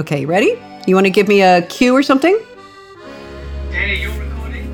Okay, 0.00 0.24
ready? 0.24 0.58
You 0.86 0.94
want 0.94 1.04
to 1.04 1.10
give 1.10 1.28
me 1.28 1.42
a 1.42 1.60
cue 1.60 1.94
or 1.94 2.02
something? 2.02 2.40
Dana, 3.70 3.92
you 3.92 4.10
recording? 4.18 4.66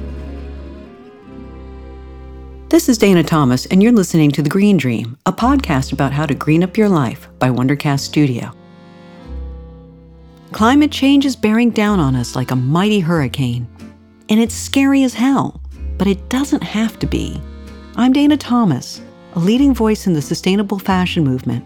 This 2.68 2.88
is 2.88 2.96
Dana 2.96 3.24
Thomas, 3.24 3.66
and 3.66 3.82
you're 3.82 3.90
listening 3.90 4.30
to 4.30 4.40
The 4.40 4.48
Green 4.48 4.76
Dream, 4.76 5.18
a 5.26 5.32
podcast 5.32 5.92
about 5.92 6.12
how 6.12 6.26
to 6.26 6.34
green 6.36 6.62
up 6.62 6.76
your 6.76 6.88
life 6.88 7.28
by 7.40 7.50
Wondercast 7.50 8.02
Studio. 8.02 8.52
Climate 10.52 10.92
change 10.92 11.26
is 11.26 11.34
bearing 11.34 11.70
down 11.70 11.98
on 11.98 12.14
us 12.14 12.36
like 12.36 12.52
a 12.52 12.56
mighty 12.56 13.00
hurricane, 13.00 13.66
and 14.28 14.38
it's 14.38 14.54
scary 14.54 15.02
as 15.02 15.14
hell, 15.14 15.60
but 15.98 16.06
it 16.06 16.28
doesn't 16.28 16.62
have 16.62 17.00
to 17.00 17.06
be. 17.08 17.40
I'm 17.96 18.12
Dana 18.12 18.36
Thomas, 18.36 19.02
a 19.34 19.40
leading 19.40 19.74
voice 19.74 20.06
in 20.06 20.12
the 20.12 20.22
sustainable 20.22 20.78
fashion 20.78 21.24
movement. 21.24 21.64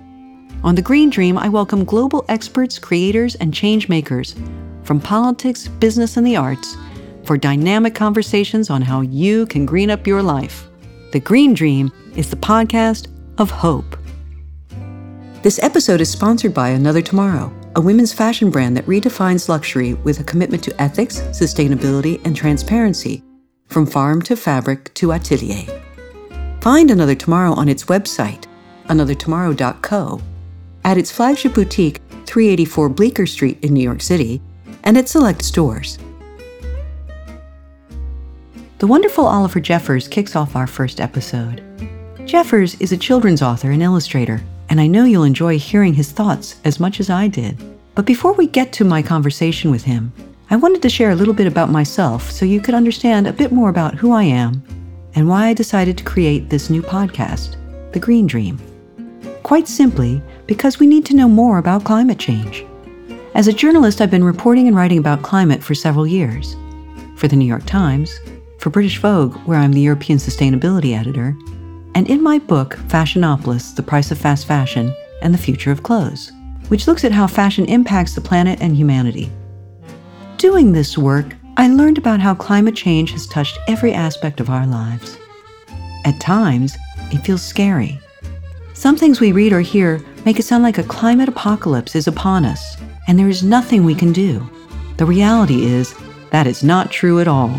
On 0.62 0.74
The 0.74 0.82
Green 0.82 1.09
Dream, 1.09 1.38
I 1.38 1.48
welcome 1.48 1.87
global 1.87 2.23
experts, 2.28 2.78
creators, 2.78 3.34
and 3.37 3.55
change 3.55 3.88
makers 3.88 4.34
from 4.82 5.01
politics, 5.01 5.68
business, 5.68 6.18
and 6.18 6.27
the 6.27 6.37
arts 6.37 6.77
for 7.24 7.38
dynamic 7.38 7.95
conversations 7.95 8.68
on 8.68 8.82
how 8.82 9.01
you 9.01 9.46
can 9.46 9.65
green 9.65 9.88
up 9.88 10.06
your 10.06 10.23
life. 10.23 10.68
The 11.12 11.20
Green 11.20 11.54
Dream 11.54 11.91
is 12.15 12.28
the 12.28 12.37
podcast 12.37 13.09
of 13.38 13.51
hope. 13.51 13.96
This 15.41 15.62
episode 15.62 16.02
is 16.02 16.10
sponsored 16.10 16.52
by 16.52 16.68
Another 16.68 17.01
Tomorrow, 17.01 17.51
a 17.74 17.80
women's 17.80 18.12
fashion 18.12 18.51
brand 18.51 18.77
that 18.77 18.84
redefines 18.84 19.48
luxury 19.48 19.95
with 19.95 20.20
a 20.20 20.24
commitment 20.24 20.62
to 20.65 20.82
ethics, 20.82 21.20
sustainability, 21.30 22.20
and 22.27 22.37
transparency, 22.37 23.24
from 23.68 23.87
farm 23.87 24.20
to 24.23 24.37
fabric 24.37 24.92
to 24.92 25.12
atelier. 25.12 25.65
Find 26.60 26.90
Another 26.90 27.15
Tomorrow 27.15 27.54
on 27.54 27.70
its 27.70 27.84
website, 27.84 28.45
anothertomorrow.co, 28.88 30.20
at 30.90 30.98
its 30.98 31.12
flagship 31.12 31.54
boutique, 31.54 32.01
384 32.26 32.88
Bleecker 32.88 33.24
Street 33.24 33.62
in 33.62 33.73
New 33.73 33.80
York 33.80 34.02
City, 34.02 34.42
and 34.82 34.98
at 34.98 35.09
select 35.09 35.40
stores. 35.45 36.01
The 38.78 38.88
wonderful 38.88 39.24
Oliver 39.24 39.60
Jeffers 39.60 40.09
kicks 40.09 40.34
off 40.34 40.56
our 40.56 40.66
first 40.66 41.00
episode. 41.00 41.62
Jeffers 42.26 42.74
is 42.80 42.90
a 42.90 42.96
children's 42.96 43.40
author 43.40 43.70
and 43.70 43.84
illustrator, 43.84 44.42
and 44.68 44.80
I 44.80 44.88
know 44.88 45.04
you'll 45.04 45.23
enjoy 45.23 45.60
hearing 45.60 45.95
his 45.95 46.10
thoughts 46.10 46.60
as 46.65 46.80
much 46.80 46.98
as 46.98 47.09
I 47.09 47.28
did. 47.28 47.56
But 47.95 48.04
before 48.04 48.32
we 48.32 48.48
get 48.48 48.72
to 48.72 48.84
my 48.84 49.00
conversation 49.00 49.70
with 49.70 49.84
him, 49.84 50.12
I 50.50 50.56
wanted 50.56 50.82
to 50.82 50.88
share 50.88 51.10
a 51.10 51.15
little 51.15 51.34
bit 51.34 51.46
about 51.46 51.70
myself 51.70 52.32
so 52.32 52.45
you 52.45 52.60
could 52.60 52.74
understand 52.74 53.28
a 53.28 53.32
bit 53.32 53.52
more 53.52 53.68
about 53.68 53.95
who 53.95 54.10
I 54.10 54.24
am 54.24 54.65
and 55.15 55.28
why 55.28 55.46
I 55.46 55.54
decided 55.54 55.96
to 55.98 56.04
create 56.04 56.50
this 56.50 56.68
new 56.68 56.82
podcast, 56.82 57.54
The 57.93 58.00
Green 58.00 58.26
Dream. 58.26 58.59
Quite 59.45 59.68
simply, 59.68 60.22
because 60.51 60.80
we 60.80 60.87
need 60.88 61.06
to 61.06 61.15
know 61.15 61.29
more 61.29 61.59
about 61.59 61.84
climate 61.84 62.18
change. 62.18 62.66
As 63.37 63.46
a 63.46 63.52
journalist, 63.52 64.00
I've 64.00 64.10
been 64.10 64.25
reporting 64.25 64.66
and 64.66 64.76
writing 64.76 64.98
about 64.98 65.22
climate 65.22 65.62
for 65.62 65.76
several 65.76 66.09
years. 66.09 66.56
For 67.15 67.28
the 67.28 67.37
New 67.37 67.44
York 67.44 67.65
Times, 67.66 68.19
for 68.59 68.71
British 68.71 68.98
Vogue, 68.98 69.37
where 69.47 69.60
I'm 69.60 69.72
the 69.72 69.81
European 69.81 70.19
Sustainability 70.19 70.98
Editor, 70.98 71.37
and 71.94 72.10
in 72.10 72.21
my 72.21 72.41
book, 72.41 72.75
Fashionopolis 72.88 73.76
The 73.76 73.84
Price 73.84 74.10
of 74.10 74.19
Fast 74.19 74.44
Fashion 74.44 74.93
and 75.22 75.32
the 75.32 75.38
Future 75.38 75.71
of 75.71 75.84
Clothes, 75.84 76.32
which 76.66 76.88
looks 76.88 77.04
at 77.04 77.12
how 77.12 77.28
fashion 77.28 77.65
impacts 77.66 78.16
the 78.16 78.21
planet 78.21 78.60
and 78.60 78.75
humanity. 78.75 79.31
Doing 80.37 80.72
this 80.72 80.98
work, 80.98 81.37
I 81.59 81.69
learned 81.69 81.97
about 81.97 82.19
how 82.19 82.34
climate 82.34 82.75
change 82.75 83.12
has 83.12 83.28
touched 83.28 83.56
every 83.69 83.93
aspect 83.93 84.41
of 84.41 84.50
our 84.50 84.66
lives. 84.66 85.16
At 86.04 86.21
times, 86.21 86.76
it 87.12 87.19
feels 87.19 87.41
scary. 87.41 88.00
Some 88.75 88.97
things 88.97 89.21
we 89.21 89.31
read 89.31 89.53
or 89.53 89.60
hear 89.60 90.03
make 90.25 90.38
it 90.38 90.44
sound 90.44 90.62
like 90.62 90.78
a 90.78 90.82
climate 90.82 91.28
apocalypse 91.28 91.94
is 91.94 92.06
upon 92.06 92.44
us, 92.44 92.76
and 93.09 93.19
there 93.19 93.28
is 93.28 93.43
nothing 93.43 93.84
we 93.84 93.94
can 93.94 94.12
do. 94.12 94.49
The 94.97 95.06
reality 95.06 95.65
is, 95.65 95.94
that 96.31 96.47
is 96.47 96.62
not 96.62 96.91
true 96.91 97.21
at 97.21 97.28
all. 97.28 97.53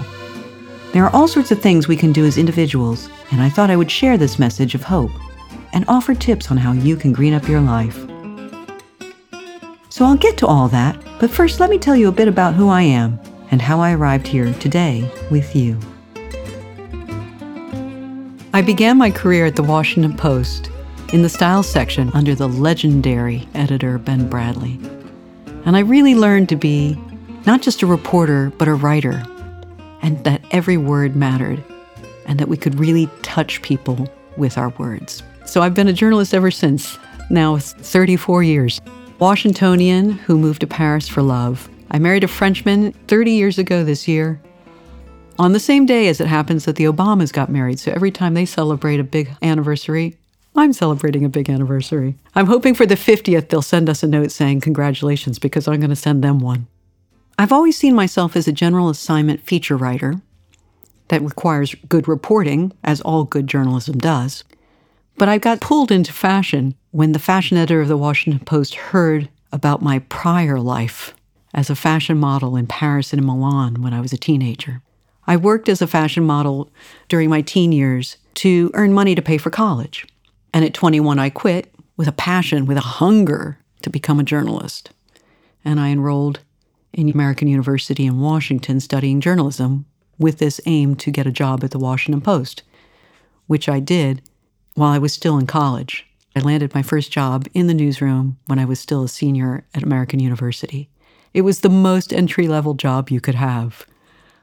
There 0.94 1.04
are 1.04 1.16
all 1.16 1.28
sorts 1.28 1.52
of 1.52 1.62
things 1.62 1.88
we 1.88 1.98
can 1.98 2.12
do 2.12 2.26
as 2.26 2.38
individuals, 2.38 3.10
and 3.32 3.42
I 3.42 3.50
thought 3.50 3.72
I 3.72 3.78
would 3.78 3.90
share 3.90 4.18
this 4.18 4.40
message 4.40 4.76
of 4.76 4.84
hope 4.84 5.12
and 5.74 5.86
offer 5.88 6.14
tips 6.14 6.52
on 6.52 6.58
how 6.58 6.74
you 6.74 6.96
can 6.96 7.14
green 7.14 7.34
up 7.34 7.48
your 7.48 7.62
life. 7.62 7.96
So 9.90 10.06
I'll 10.06 10.18
get 10.18 10.38
to 10.40 10.48
all 10.48 10.68
that, 10.70 11.02
but 11.20 11.30
first 11.30 11.60
let 11.60 11.70
me 11.70 11.78
tell 11.78 11.96
you 11.96 12.10
a 12.10 12.14
bit 12.14 12.28
about 12.28 12.56
who 12.56 12.70
I 12.70 12.82
am 12.82 13.20
and 13.52 13.62
how 13.62 13.80
I 13.80 13.94
arrived 13.94 14.28
here 14.28 14.54
today 14.56 15.10
with 15.30 15.56
you. 15.56 15.80
I 18.54 18.62
began 18.62 18.98
my 18.98 19.12
career 19.12 19.46
at 19.46 19.56
the 19.56 19.64
Washington 19.64 20.16
Post 20.16 20.70
in 21.12 21.24
the 21.24 21.30
style 21.30 21.62
section 21.62 22.10
under 22.14 22.34
the 22.34 22.48
legendary 22.48 23.48
editor 23.54 23.98
Ben 23.98 24.30
Bradlee. 24.30 24.80
And 25.66 25.76
I 25.76 25.82
really 25.82 26.16
learned 26.16 26.48
to 26.50 26.56
be 26.56 26.98
not 27.46 27.62
just 27.62 27.82
a 27.82 27.88
reporter, 27.88 28.52
but 28.58 28.70
a 28.70 28.74
writer, 28.74 29.24
and 30.02 30.24
that 30.24 30.42
every 30.52 30.78
word 30.78 31.16
mattered, 31.16 31.62
and 32.26 32.40
that 32.40 32.48
we 32.48 32.56
could 32.56 32.80
really 32.80 33.10
touch 33.24 33.62
people 33.62 34.08
with 34.38 34.58
our 34.58 34.70
words. 34.70 35.22
So 35.46 35.62
I've 35.62 35.74
been 35.74 35.90
a 35.90 35.94
journalist 35.94 36.34
ever 36.34 36.50
since, 36.50 36.98
now 37.30 37.58
34 37.58 38.44
years. 38.44 38.80
Washingtonian 39.20 40.12
who 40.12 40.38
moved 40.38 40.62
to 40.62 40.68
Paris 40.68 41.10
for 41.10 41.22
love. 41.22 41.70
I 41.92 42.00
married 42.00 42.24
a 42.24 42.28
Frenchman 42.28 42.94
30 43.08 43.32
years 43.32 43.58
ago 43.58 43.84
this 43.84 44.08
year. 44.08 44.42
On 45.38 45.52
the 45.52 45.60
same 45.60 45.86
day 45.86 46.08
as 46.08 46.22
it 46.22 46.28
happens 46.28 46.66
that 46.66 46.78
the 46.78 46.86
Obamas 46.86 47.34
got 47.34 47.50
married, 47.50 47.80
so 47.80 47.92
every 47.92 48.12
time 48.12 48.34
they 48.34 48.46
celebrate 48.46 49.00
a 49.00 49.04
big 49.04 49.30
anniversary, 49.42 50.18
I'm 50.56 50.74
celebrating 50.74 51.24
a 51.24 51.30
big 51.30 51.50
anniversary. 51.50 52.16
I'm 52.36 52.48
hoping 52.48 52.74
for 52.74 52.86
the 52.86 52.96
50th 52.96 53.50
they'll 53.50 53.62
send 53.62 53.90
us 53.90 54.04
a 54.04 54.08
note 54.08 54.32
saying 54.32 54.62
congratulations 54.62 55.40
because 55.40 55.68
I'm 55.68 55.80
going 55.80 55.90
to 55.90 55.96
send 55.96 56.24
them 56.24 56.40
one. 56.40 56.68
I've 57.40 57.54
always 57.54 57.78
seen 57.78 57.96
myself 57.96 58.36
as 58.36 58.48
a 58.48 58.52
general 58.52 58.90
assignment 58.90 59.42
feature 59.42 59.78
writer 59.78 60.16
that 61.08 61.22
requires 61.22 61.76
good 61.90 62.08
reporting, 62.08 62.72
as 62.84 63.02
all 63.02 63.24
good 63.24 63.48
journalism 63.48 63.98
does. 63.98 64.44
But 65.18 65.30
I 65.30 65.38
got 65.38 65.62
pulled 65.62 65.92
into 65.92 66.14
fashion 66.14 66.76
when 66.92 67.12
the 67.12 67.20
fashion 67.20 67.58
editor 67.58 67.82
of 67.82 67.88
the 67.88 67.98
Washington 67.98 68.44
Post 68.46 68.76
heard 68.76 69.30
about 69.52 69.82
my 69.82 70.00
prior 70.00 70.60
life 70.60 71.14
as 71.54 71.70
a 71.70 71.76
fashion 71.76 72.18
model 72.18 72.56
in 72.56 72.68
Paris 72.68 73.12
and 73.12 73.20
in 73.20 73.26
Milan 73.26 73.82
when 73.82 73.94
I 73.94 74.02
was 74.02 74.14
a 74.14 74.18
teenager. 74.18 74.82
I 75.28 75.38
worked 75.38 75.70
as 75.70 75.82
a 75.82 75.88
fashion 75.88 76.24
model 76.24 76.72
during 77.08 77.30
my 77.30 77.42
teen 77.42 77.72
years 77.72 78.18
to 78.36 78.72
earn 78.74 78.94
money 78.94 79.16
to 79.16 79.22
pay 79.22 79.38
for 79.38 79.50
college. 79.50 80.06
And 80.54 80.66
at 80.66 80.74
21, 80.74 81.20
I 81.20 81.30
quit 81.30 81.74
with 81.98 82.08
a 82.08 82.14
passion, 82.14 82.66
with 82.66 82.78
a 82.78 82.82
hunger 82.82 83.60
to 83.82 83.90
become 83.90 84.20
a 84.20 84.24
journalist. 84.24 84.92
And 85.64 85.80
I 85.80 85.90
enrolled 85.90 86.40
in 86.94 87.10
American 87.10 87.48
University 87.48 88.06
in 88.06 88.20
Washington 88.20 88.80
studying 88.80 89.22
journalism 89.22 89.86
with 90.18 90.38
this 90.38 90.62
aim 90.66 90.96
to 90.96 91.12
get 91.12 91.28
a 91.28 91.32
job 91.32 91.64
at 91.64 91.72
the 91.72 91.80
Washington 91.80 92.22
Post, 92.22 92.64
which 93.48 93.70
I 93.70 93.80
did 93.80 94.22
while 94.76 94.92
I 94.92 94.98
was 94.98 95.14
still 95.14 95.38
in 95.38 95.48
college. 95.48 96.06
I 96.36 96.40
landed 96.40 96.74
my 96.74 96.82
first 96.82 97.12
job 97.12 97.48
in 97.54 97.68
the 97.68 97.74
newsroom 97.74 98.38
when 98.46 98.60
I 98.60 98.66
was 98.66 98.80
still 98.80 99.04
a 99.04 99.10
senior 99.10 99.66
at 99.74 99.84
American 99.84 100.20
University. 100.20 100.90
It 101.34 101.42
was 101.42 101.60
the 101.60 101.70
most 101.70 102.14
entry 102.14 102.48
level 102.48 102.74
job 102.74 103.10
you 103.10 103.20
could 103.20 103.36
have. 103.36 103.86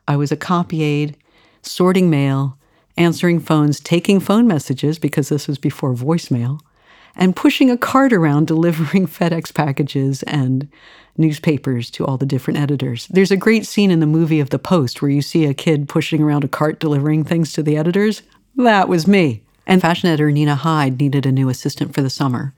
I 0.07 0.17
was 0.17 0.33
a 0.33 0.37
copy 0.37 0.83
aide, 0.83 1.17
sorting 1.63 2.11
mail, 2.11 2.58
answering 2.99 3.41
phones, 3.41 3.81
taking 3.81 4.21
phone 4.21 4.47
messages 4.47 4.99
because 4.99 5.29
this 5.29 5.47
was 5.47 5.59
before 5.59 5.95
voicemail, 5.95 6.61
and 7.17 7.37
pushing 7.37 7.71
a 7.71 7.79
cart 7.79 8.13
around 8.13 8.47
delivering 8.49 9.07
FedEx 9.07 9.55
packages 9.55 10.23
and 10.25 10.69
newspapers 11.17 11.91
to 11.91 12.07
all 12.07 12.17
the 12.17 12.27
different 12.27 12.59
editors. 12.59 13.07
There's 13.09 13.31
a 13.31 13.37
great 13.37 13.67
scene 13.67 13.91
in 13.91 14.01
the 14.01 14.07
movie 14.07 14.41
of 14.41 14.51
The 14.51 14.59
Post 14.59 15.03
where 15.03 15.11
you 15.11 15.23
see 15.23 15.45
a 15.45 15.55
kid 15.55 15.89
pushing 15.89 16.23
around 16.23 16.45
a 16.45 16.49
cart 16.49 16.79
delivering 16.79 17.25
things 17.25 17.53
to 17.55 17.63
the 17.63 17.77
editors. 17.77 18.23
That 18.57 18.89
was 18.89 19.07
me. 19.07 19.43
And 19.67 19.81
fashion 19.81 20.09
editor 20.09 20.31
Nina 20.31 20.55
Hyde 20.55 20.99
needed 20.99 21.27
a 21.27 21.33
new 21.33 21.49
assistant 21.49 21.95
for 21.95 22.03
the 22.03 22.11
summer. 22.11 22.55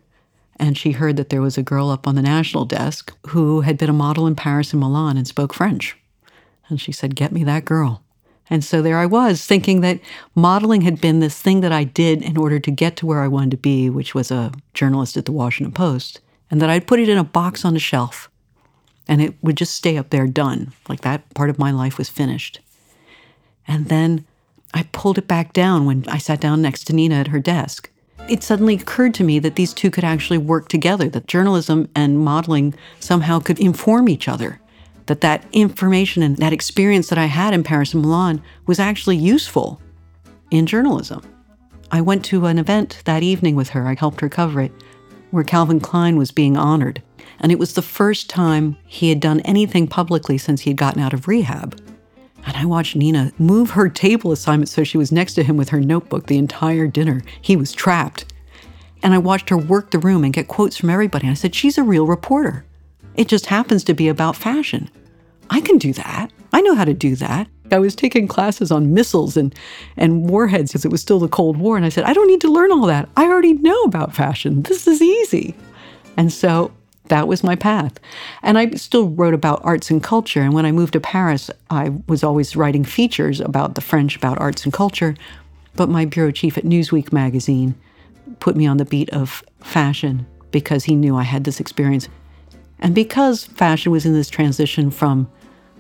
And 0.56 0.76
she 0.76 0.92
heard 0.92 1.16
that 1.16 1.30
there 1.30 1.40
was 1.40 1.56
a 1.56 1.62
girl 1.62 1.88
up 1.88 2.06
on 2.06 2.14
the 2.14 2.22
national 2.22 2.66
desk 2.66 3.16
who 3.28 3.62
had 3.62 3.78
been 3.78 3.88
a 3.88 3.94
model 3.94 4.26
in 4.26 4.36
Paris 4.36 4.72
and 4.72 4.80
Milan 4.80 5.16
and 5.16 5.26
spoke 5.26 5.54
French. 5.54 5.96
And 6.68 6.80
she 6.80 6.92
said, 6.92 7.16
Get 7.16 7.32
me 7.32 7.42
that 7.44 7.64
girl. 7.64 8.04
And 8.50 8.64
so 8.64 8.82
there 8.82 8.98
I 8.98 9.06
was, 9.06 9.46
thinking 9.46 9.80
that 9.80 10.00
modeling 10.34 10.80
had 10.82 11.00
been 11.00 11.20
this 11.20 11.40
thing 11.40 11.60
that 11.60 11.72
I 11.72 11.84
did 11.84 12.20
in 12.20 12.36
order 12.36 12.58
to 12.58 12.70
get 12.70 12.96
to 12.96 13.06
where 13.06 13.22
I 13.22 13.28
wanted 13.28 13.52
to 13.52 13.56
be, 13.56 13.88
which 13.88 14.12
was 14.12 14.32
a 14.32 14.52
journalist 14.74 15.16
at 15.16 15.24
the 15.24 15.32
Washington 15.32 15.72
Post, 15.72 16.20
and 16.50 16.60
that 16.60 16.68
I'd 16.68 16.88
put 16.88 16.98
it 16.98 17.08
in 17.08 17.16
a 17.16 17.24
box 17.24 17.64
on 17.64 17.76
a 17.76 17.80
shelf 17.80 18.28
and 19.10 19.20
it 19.20 19.34
would 19.42 19.56
just 19.56 19.74
stay 19.74 19.96
up 19.96 20.10
there 20.10 20.26
done. 20.28 20.72
Like 20.88 21.00
that 21.00 21.32
part 21.34 21.50
of 21.50 21.58
my 21.58 21.72
life 21.72 21.98
was 21.98 22.08
finished. 22.08 22.60
And 23.66 23.86
then 23.86 24.24
I 24.72 24.84
pulled 24.92 25.18
it 25.18 25.26
back 25.26 25.52
down 25.52 25.84
when 25.84 26.04
I 26.08 26.18
sat 26.18 26.40
down 26.40 26.62
next 26.62 26.84
to 26.84 26.92
Nina 26.92 27.16
at 27.16 27.28
her 27.28 27.40
desk. 27.40 27.90
It 28.28 28.44
suddenly 28.44 28.74
occurred 28.74 29.14
to 29.14 29.24
me 29.24 29.40
that 29.40 29.56
these 29.56 29.74
two 29.74 29.90
could 29.90 30.04
actually 30.04 30.38
work 30.38 30.68
together, 30.68 31.08
that 31.08 31.26
journalism 31.26 31.88
and 31.96 32.20
modeling 32.20 32.74
somehow 33.00 33.40
could 33.40 33.58
inform 33.58 34.08
each 34.08 34.28
other 34.28 34.60
that 35.06 35.20
that 35.22 35.44
information 35.52 36.22
and 36.22 36.36
that 36.38 36.52
experience 36.52 37.08
that 37.08 37.18
I 37.18 37.26
had 37.26 37.54
in 37.54 37.62
Paris 37.62 37.94
and 37.94 38.02
Milan 38.02 38.42
was 38.66 38.78
actually 38.78 39.16
useful 39.16 39.80
in 40.50 40.66
journalism. 40.66 41.22
I 41.92 42.00
went 42.00 42.24
to 42.26 42.46
an 42.46 42.58
event 42.58 43.02
that 43.04 43.22
evening 43.22 43.56
with 43.56 43.70
her. 43.70 43.86
I 43.86 43.94
helped 43.94 44.20
her 44.20 44.28
cover 44.28 44.60
it, 44.60 44.72
where 45.30 45.44
Calvin 45.44 45.80
Klein 45.80 46.16
was 46.16 46.30
being 46.30 46.56
honored. 46.56 47.02
And 47.40 47.50
it 47.50 47.58
was 47.58 47.74
the 47.74 47.82
first 47.82 48.28
time 48.28 48.76
he 48.86 49.08
had 49.08 49.20
done 49.20 49.40
anything 49.40 49.88
publicly 49.88 50.38
since 50.38 50.60
he 50.60 50.70
had 50.70 50.76
gotten 50.76 51.02
out 51.02 51.12
of 51.12 51.26
rehab. 51.26 51.80
And 52.46 52.56
I 52.56 52.64
watched 52.64 52.96
Nina 52.96 53.32
move 53.38 53.70
her 53.70 53.88
table 53.88 54.32
assignment 54.32 54.68
so 54.68 54.84
she 54.84 54.98
was 54.98 55.12
next 55.12 55.34
to 55.34 55.42
him 55.42 55.56
with 55.56 55.70
her 55.70 55.80
notebook 55.80 56.26
the 56.26 56.38
entire 56.38 56.86
dinner. 56.86 57.22
He 57.40 57.56
was 57.56 57.72
trapped. 57.72 58.32
And 59.02 59.14
I 59.14 59.18
watched 59.18 59.50
her 59.50 59.58
work 59.58 59.90
the 59.90 59.98
room 59.98 60.24
and 60.24 60.32
get 60.32 60.48
quotes 60.48 60.76
from 60.76 60.90
everybody. 60.90 61.26
And 61.26 61.32
I 61.32 61.34
said, 61.34 61.54
She's 61.54 61.78
a 61.78 61.82
real 61.82 62.06
reporter. 62.06 62.64
It 63.14 63.28
just 63.28 63.46
happens 63.46 63.84
to 63.84 63.94
be 63.94 64.08
about 64.08 64.36
fashion. 64.36 64.90
I 65.50 65.60
can 65.60 65.78
do 65.78 65.92
that. 65.94 66.30
I 66.52 66.60
know 66.60 66.74
how 66.74 66.84
to 66.84 66.94
do 66.94 67.16
that. 67.16 67.48
I 67.72 67.78
was 67.78 67.94
taking 67.94 68.26
classes 68.26 68.70
on 68.70 68.94
missiles 68.94 69.36
and, 69.36 69.54
and 69.96 70.28
warheads 70.28 70.70
because 70.70 70.84
it 70.84 70.90
was 70.90 71.00
still 71.00 71.18
the 71.18 71.28
Cold 71.28 71.56
War. 71.56 71.76
And 71.76 71.86
I 71.86 71.88
said, 71.88 72.04
I 72.04 72.12
don't 72.12 72.26
need 72.26 72.40
to 72.40 72.50
learn 72.50 72.72
all 72.72 72.86
that. 72.86 73.08
I 73.16 73.26
already 73.26 73.54
know 73.54 73.80
about 73.82 74.14
fashion. 74.14 74.62
This 74.62 74.86
is 74.86 75.00
easy. 75.00 75.54
And 76.16 76.32
so 76.32 76.72
that 77.04 77.28
was 77.28 77.44
my 77.44 77.56
path. 77.56 77.98
And 78.42 78.58
I 78.58 78.70
still 78.70 79.10
wrote 79.10 79.34
about 79.34 79.60
arts 79.64 79.90
and 79.90 80.02
culture. 80.02 80.40
And 80.40 80.52
when 80.52 80.66
I 80.66 80.72
moved 80.72 80.94
to 80.94 81.00
Paris, 81.00 81.50
I 81.68 81.92
was 82.08 82.24
always 82.24 82.56
writing 82.56 82.84
features 82.84 83.40
about 83.40 83.74
the 83.74 83.80
French, 83.80 84.16
about 84.16 84.38
arts 84.38 84.64
and 84.64 84.72
culture. 84.72 85.14
But 85.76 85.88
my 85.88 86.04
bureau 86.04 86.30
chief 86.30 86.58
at 86.58 86.64
Newsweek 86.64 87.12
magazine 87.12 87.74
put 88.38 88.56
me 88.56 88.66
on 88.66 88.78
the 88.78 88.84
beat 88.84 89.10
of 89.10 89.44
fashion 89.60 90.26
because 90.50 90.84
he 90.84 90.94
knew 90.94 91.16
I 91.16 91.22
had 91.22 91.44
this 91.44 91.60
experience. 91.60 92.08
And 92.80 92.94
because 92.94 93.44
fashion 93.44 93.92
was 93.92 94.06
in 94.06 94.14
this 94.14 94.30
transition 94.30 94.90
from 94.90 95.30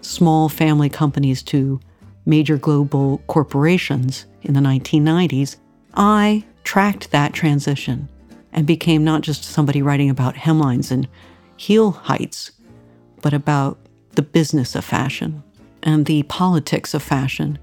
small 0.02 0.48
family 0.48 0.88
companies 0.88 1.42
to 1.44 1.80
major 2.26 2.56
global 2.56 3.18
corporations 3.26 4.26
in 4.42 4.54
the 4.54 4.60
1990s, 4.60 5.56
I 5.94 6.44
tracked 6.64 7.10
that 7.10 7.32
transition 7.32 8.08
and 8.52 8.66
became 8.66 9.04
not 9.04 9.22
just 9.22 9.44
somebody 9.44 9.82
writing 9.82 10.10
about 10.10 10.34
hemlines 10.34 10.90
and 10.90 11.08
heel 11.56 11.90
heights, 11.90 12.52
but 13.22 13.32
about 13.32 13.78
the 14.12 14.22
business 14.22 14.74
of 14.74 14.84
fashion 14.84 15.42
and 15.82 16.06
the 16.06 16.22
politics 16.24 16.94
of 16.94 17.02
fashion 17.02 17.58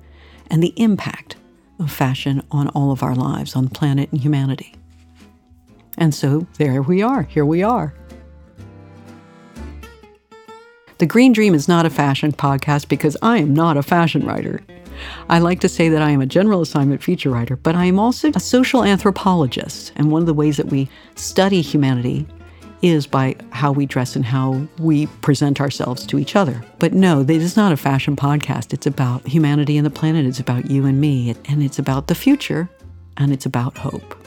and 0.49 0.63
the 0.63 0.73
impact 0.77 1.35
of 1.79 1.91
fashion 1.91 2.41
on 2.51 2.69
all 2.69 2.91
of 2.91 3.03
our 3.03 3.15
lives, 3.15 3.55
on 3.55 3.65
the 3.65 3.69
planet 3.69 4.11
and 4.11 4.21
humanity. 4.21 4.73
And 5.97 6.13
so 6.13 6.47
there 6.57 6.81
we 6.81 7.01
are, 7.01 7.23
here 7.23 7.45
we 7.45 7.63
are. 7.63 7.93
The 10.99 11.05
Green 11.05 11.31
Dream 11.31 11.53
is 11.53 11.67
not 11.67 11.85
a 11.85 11.91
fashion 11.91 12.31
podcast 12.31 12.87
because 12.87 13.15
I 13.21 13.37
am 13.37 13.53
not 13.53 13.77
a 13.77 13.83
fashion 13.83 14.25
writer. 14.25 14.61
I 15.29 15.37
like 15.37 15.59
to 15.59 15.69
say 15.69 15.89
that 15.89 16.01
I 16.01 16.09
am 16.09 16.21
a 16.21 16.25
general 16.25 16.61
assignment 16.61 17.03
feature 17.03 17.29
writer, 17.29 17.55
but 17.55 17.75
I 17.75 17.85
am 17.85 17.99
also 17.99 18.31
a 18.33 18.39
social 18.39 18.83
anthropologist. 18.83 19.93
And 19.95 20.11
one 20.11 20.23
of 20.23 20.25
the 20.25 20.33
ways 20.33 20.57
that 20.57 20.67
we 20.67 20.89
study 21.13 21.61
humanity 21.61 22.25
is 22.81 23.05
by 23.05 23.35
how 23.51 23.71
we 23.71 23.85
dress 23.85 24.15
and 24.15 24.25
how 24.25 24.67
we 24.79 25.05
present 25.21 25.61
ourselves 25.61 26.03
to 26.07 26.17
each 26.17 26.35
other. 26.35 26.63
But 26.79 26.93
no, 26.93 27.21
this 27.21 27.43
is 27.43 27.55
not 27.55 27.71
a 27.71 27.77
fashion 27.77 28.15
podcast. 28.15 28.73
It's 28.73 28.87
about 28.87 29.27
humanity 29.27 29.77
and 29.77 29.85
the 29.85 29.91
planet. 29.91 30.25
It's 30.25 30.39
about 30.39 30.71
you 30.71 30.85
and 30.85 30.99
me, 30.99 31.35
and 31.45 31.61
it's 31.61 31.77
about 31.77 32.07
the 32.07 32.15
future, 32.15 32.69
and 33.17 33.31
it's 33.31 33.45
about 33.45 33.77
hope. 33.77 34.26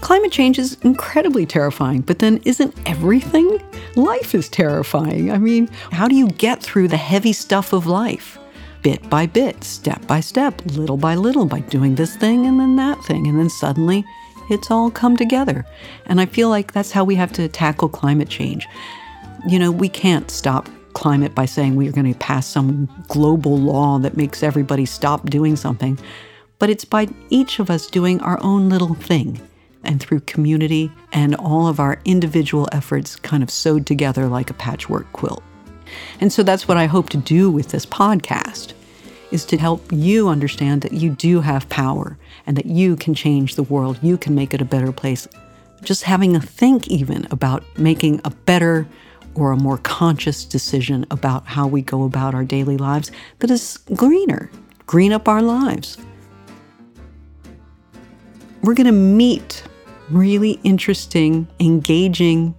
Climate 0.00 0.32
change 0.32 0.58
is 0.58 0.78
incredibly 0.82 1.44
terrifying, 1.44 2.00
but 2.00 2.20
then 2.20 2.40
isn't 2.44 2.74
everything? 2.86 3.62
Life 3.96 4.34
is 4.34 4.48
terrifying. 4.48 5.30
I 5.30 5.38
mean, 5.38 5.68
how 5.92 6.08
do 6.08 6.14
you 6.14 6.28
get 6.28 6.62
through 6.62 6.88
the 6.88 6.96
heavy 6.96 7.32
stuff 7.32 7.72
of 7.72 7.86
life? 7.86 8.38
Bit 8.82 9.08
by 9.10 9.26
bit, 9.26 9.62
step 9.62 10.06
by 10.06 10.20
step, 10.20 10.62
little 10.64 10.96
by 10.96 11.14
little, 11.14 11.44
by 11.44 11.60
doing 11.60 11.94
this 11.94 12.16
thing 12.16 12.46
and 12.46 12.58
then 12.58 12.76
that 12.76 13.02
thing, 13.04 13.26
and 13.26 13.38
then 13.38 13.50
suddenly 13.50 14.04
it's 14.48 14.70
all 14.70 14.90
come 14.90 15.18
together. 15.18 15.66
And 16.06 16.20
I 16.20 16.26
feel 16.26 16.48
like 16.48 16.72
that's 16.72 16.92
how 16.92 17.04
we 17.04 17.14
have 17.16 17.32
to 17.32 17.46
tackle 17.48 17.90
climate 17.90 18.28
change. 18.28 18.66
You 19.46 19.58
know, 19.58 19.70
we 19.70 19.88
can't 19.88 20.30
stop 20.30 20.68
climate 20.94 21.34
by 21.34 21.44
saying 21.44 21.76
we 21.76 21.88
are 21.88 21.92
going 21.92 22.12
to 22.12 22.18
pass 22.18 22.46
some 22.46 22.88
global 23.08 23.58
law 23.58 23.98
that 23.98 24.16
makes 24.16 24.42
everybody 24.42 24.86
stop 24.86 25.28
doing 25.28 25.56
something, 25.56 25.98
but 26.58 26.70
it's 26.70 26.86
by 26.86 27.08
each 27.28 27.58
of 27.58 27.70
us 27.70 27.86
doing 27.86 28.18
our 28.22 28.42
own 28.42 28.70
little 28.70 28.94
thing 28.94 29.40
and 29.84 30.00
through 30.00 30.20
community 30.20 30.90
and 31.12 31.34
all 31.36 31.66
of 31.66 31.80
our 31.80 32.00
individual 32.04 32.68
efforts 32.72 33.16
kind 33.16 33.42
of 33.42 33.50
sewed 33.50 33.86
together 33.86 34.26
like 34.28 34.50
a 34.50 34.54
patchwork 34.54 35.10
quilt. 35.12 35.42
And 36.20 36.32
so 36.32 36.42
that's 36.42 36.68
what 36.68 36.76
I 36.76 36.86
hope 36.86 37.08
to 37.10 37.16
do 37.16 37.50
with 37.50 37.68
this 37.68 37.86
podcast 37.86 38.74
is 39.30 39.44
to 39.46 39.56
help 39.56 39.84
you 39.92 40.28
understand 40.28 40.82
that 40.82 40.92
you 40.92 41.10
do 41.10 41.40
have 41.40 41.68
power 41.68 42.18
and 42.46 42.56
that 42.56 42.66
you 42.66 42.96
can 42.96 43.14
change 43.14 43.54
the 43.54 43.62
world. 43.62 43.98
You 44.02 44.18
can 44.18 44.34
make 44.34 44.52
it 44.52 44.60
a 44.60 44.64
better 44.64 44.92
place. 44.92 45.28
Just 45.82 46.02
having 46.02 46.36
a 46.36 46.40
think 46.40 46.88
even 46.88 47.26
about 47.30 47.64
making 47.78 48.20
a 48.24 48.30
better 48.30 48.86
or 49.34 49.52
a 49.52 49.56
more 49.56 49.78
conscious 49.78 50.44
decision 50.44 51.06
about 51.10 51.46
how 51.46 51.66
we 51.66 51.82
go 51.82 52.04
about 52.04 52.34
our 52.34 52.44
daily 52.44 52.76
lives 52.76 53.12
that 53.38 53.50
is 53.50 53.78
greener, 53.94 54.50
green 54.86 55.12
up 55.12 55.28
our 55.28 55.40
lives. 55.40 55.96
We're 58.62 58.74
going 58.74 58.86
to 58.86 58.92
meet 58.92 59.62
really 60.10 60.58
interesting, 60.64 61.46
engaging, 61.60 62.54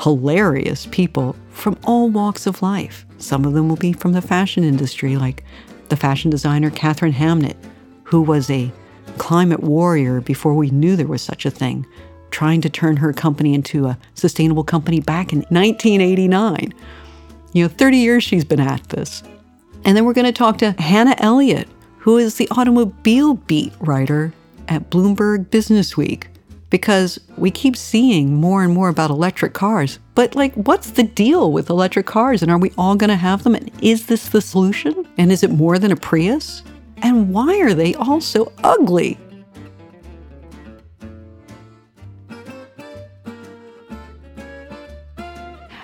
hilarious 0.00 0.86
people 0.90 1.36
from 1.50 1.78
all 1.84 2.10
walks 2.10 2.46
of 2.46 2.62
life. 2.62 3.06
Some 3.18 3.44
of 3.44 3.54
them 3.54 3.68
will 3.68 3.76
be 3.76 3.92
from 3.92 4.12
the 4.12 4.22
fashion 4.22 4.64
industry, 4.64 5.16
like 5.16 5.44
the 5.88 5.96
fashion 5.96 6.30
designer 6.30 6.70
Katharine 6.70 7.12
Hamnett, 7.12 7.56
who 8.02 8.20
was 8.20 8.50
a 8.50 8.72
climate 9.18 9.62
warrior 9.62 10.20
before 10.20 10.54
we 10.54 10.70
knew 10.70 10.96
there 10.96 11.06
was 11.06 11.22
such 11.22 11.46
a 11.46 11.50
thing, 11.50 11.86
trying 12.30 12.60
to 12.60 12.68
turn 12.68 12.96
her 12.96 13.12
company 13.12 13.54
into 13.54 13.86
a 13.86 13.98
sustainable 14.14 14.64
company 14.64 15.00
back 15.00 15.32
in 15.32 15.40
1989. 15.50 16.74
You 17.52 17.64
know, 17.64 17.68
30 17.68 17.96
years 17.98 18.24
she's 18.24 18.44
been 18.44 18.60
at 18.60 18.88
this. 18.88 19.22
And 19.84 19.96
then 19.96 20.04
we're 20.04 20.14
going 20.14 20.24
to 20.24 20.32
talk 20.32 20.58
to 20.58 20.72
Hannah 20.72 21.16
Elliott, 21.18 21.68
who 21.98 22.16
is 22.18 22.36
the 22.36 22.48
automobile 22.50 23.34
beat 23.34 23.72
writer 23.80 24.32
at 24.68 24.90
Bloomberg 24.90 25.50
Business 25.50 25.96
Week 25.96 26.28
because 26.74 27.20
we 27.36 27.52
keep 27.52 27.76
seeing 27.76 28.34
more 28.34 28.64
and 28.64 28.74
more 28.74 28.88
about 28.88 29.08
electric 29.08 29.54
cars. 29.54 30.00
But, 30.16 30.34
like, 30.34 30.52
what's 30.54 30.90
the 30.90 31.04
deal 31.04 31.52
with 31.52 31.70
electric 31.70 32.04
cars? 32.04 32.42
And 32.42 32.50
are 32.50 32.58
we 32.58 32.72
all 32.76 32.96
going 32.96 33.10
to 33.10 33.16
have 33.16 33.44
them? 33.44 33.54
And 33.54 33.70
is 33.80 34.06
this 34.06 34.30
the 34.30 34.40
solution? 34.40 35.06
And 35.16 35.30
is 35.30 35.44
it 35.44 35.52
more 35.52 35.78
than 35.78 35.92
a 35.92 35.96
Prius? 35.96 36.64
And 36.96 37.32
why 37.32 37.60
are 37.60 37.74
they 37.74 37.94
all 37.94 38.20
so 38.20 38.52
ugly? 38.64 39.16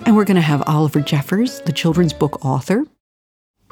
And 0.04 0.16
we're 0.16 0.25
going 0.25 0.35
to 0.35 0.40
have 0.40 0.64
Oliver 0.66 1.02
Jeffers, 1.02 1.61
the 1.61 1.73
children's 1.73 2.12
book 2.12 2.44
author, 2.44 2.85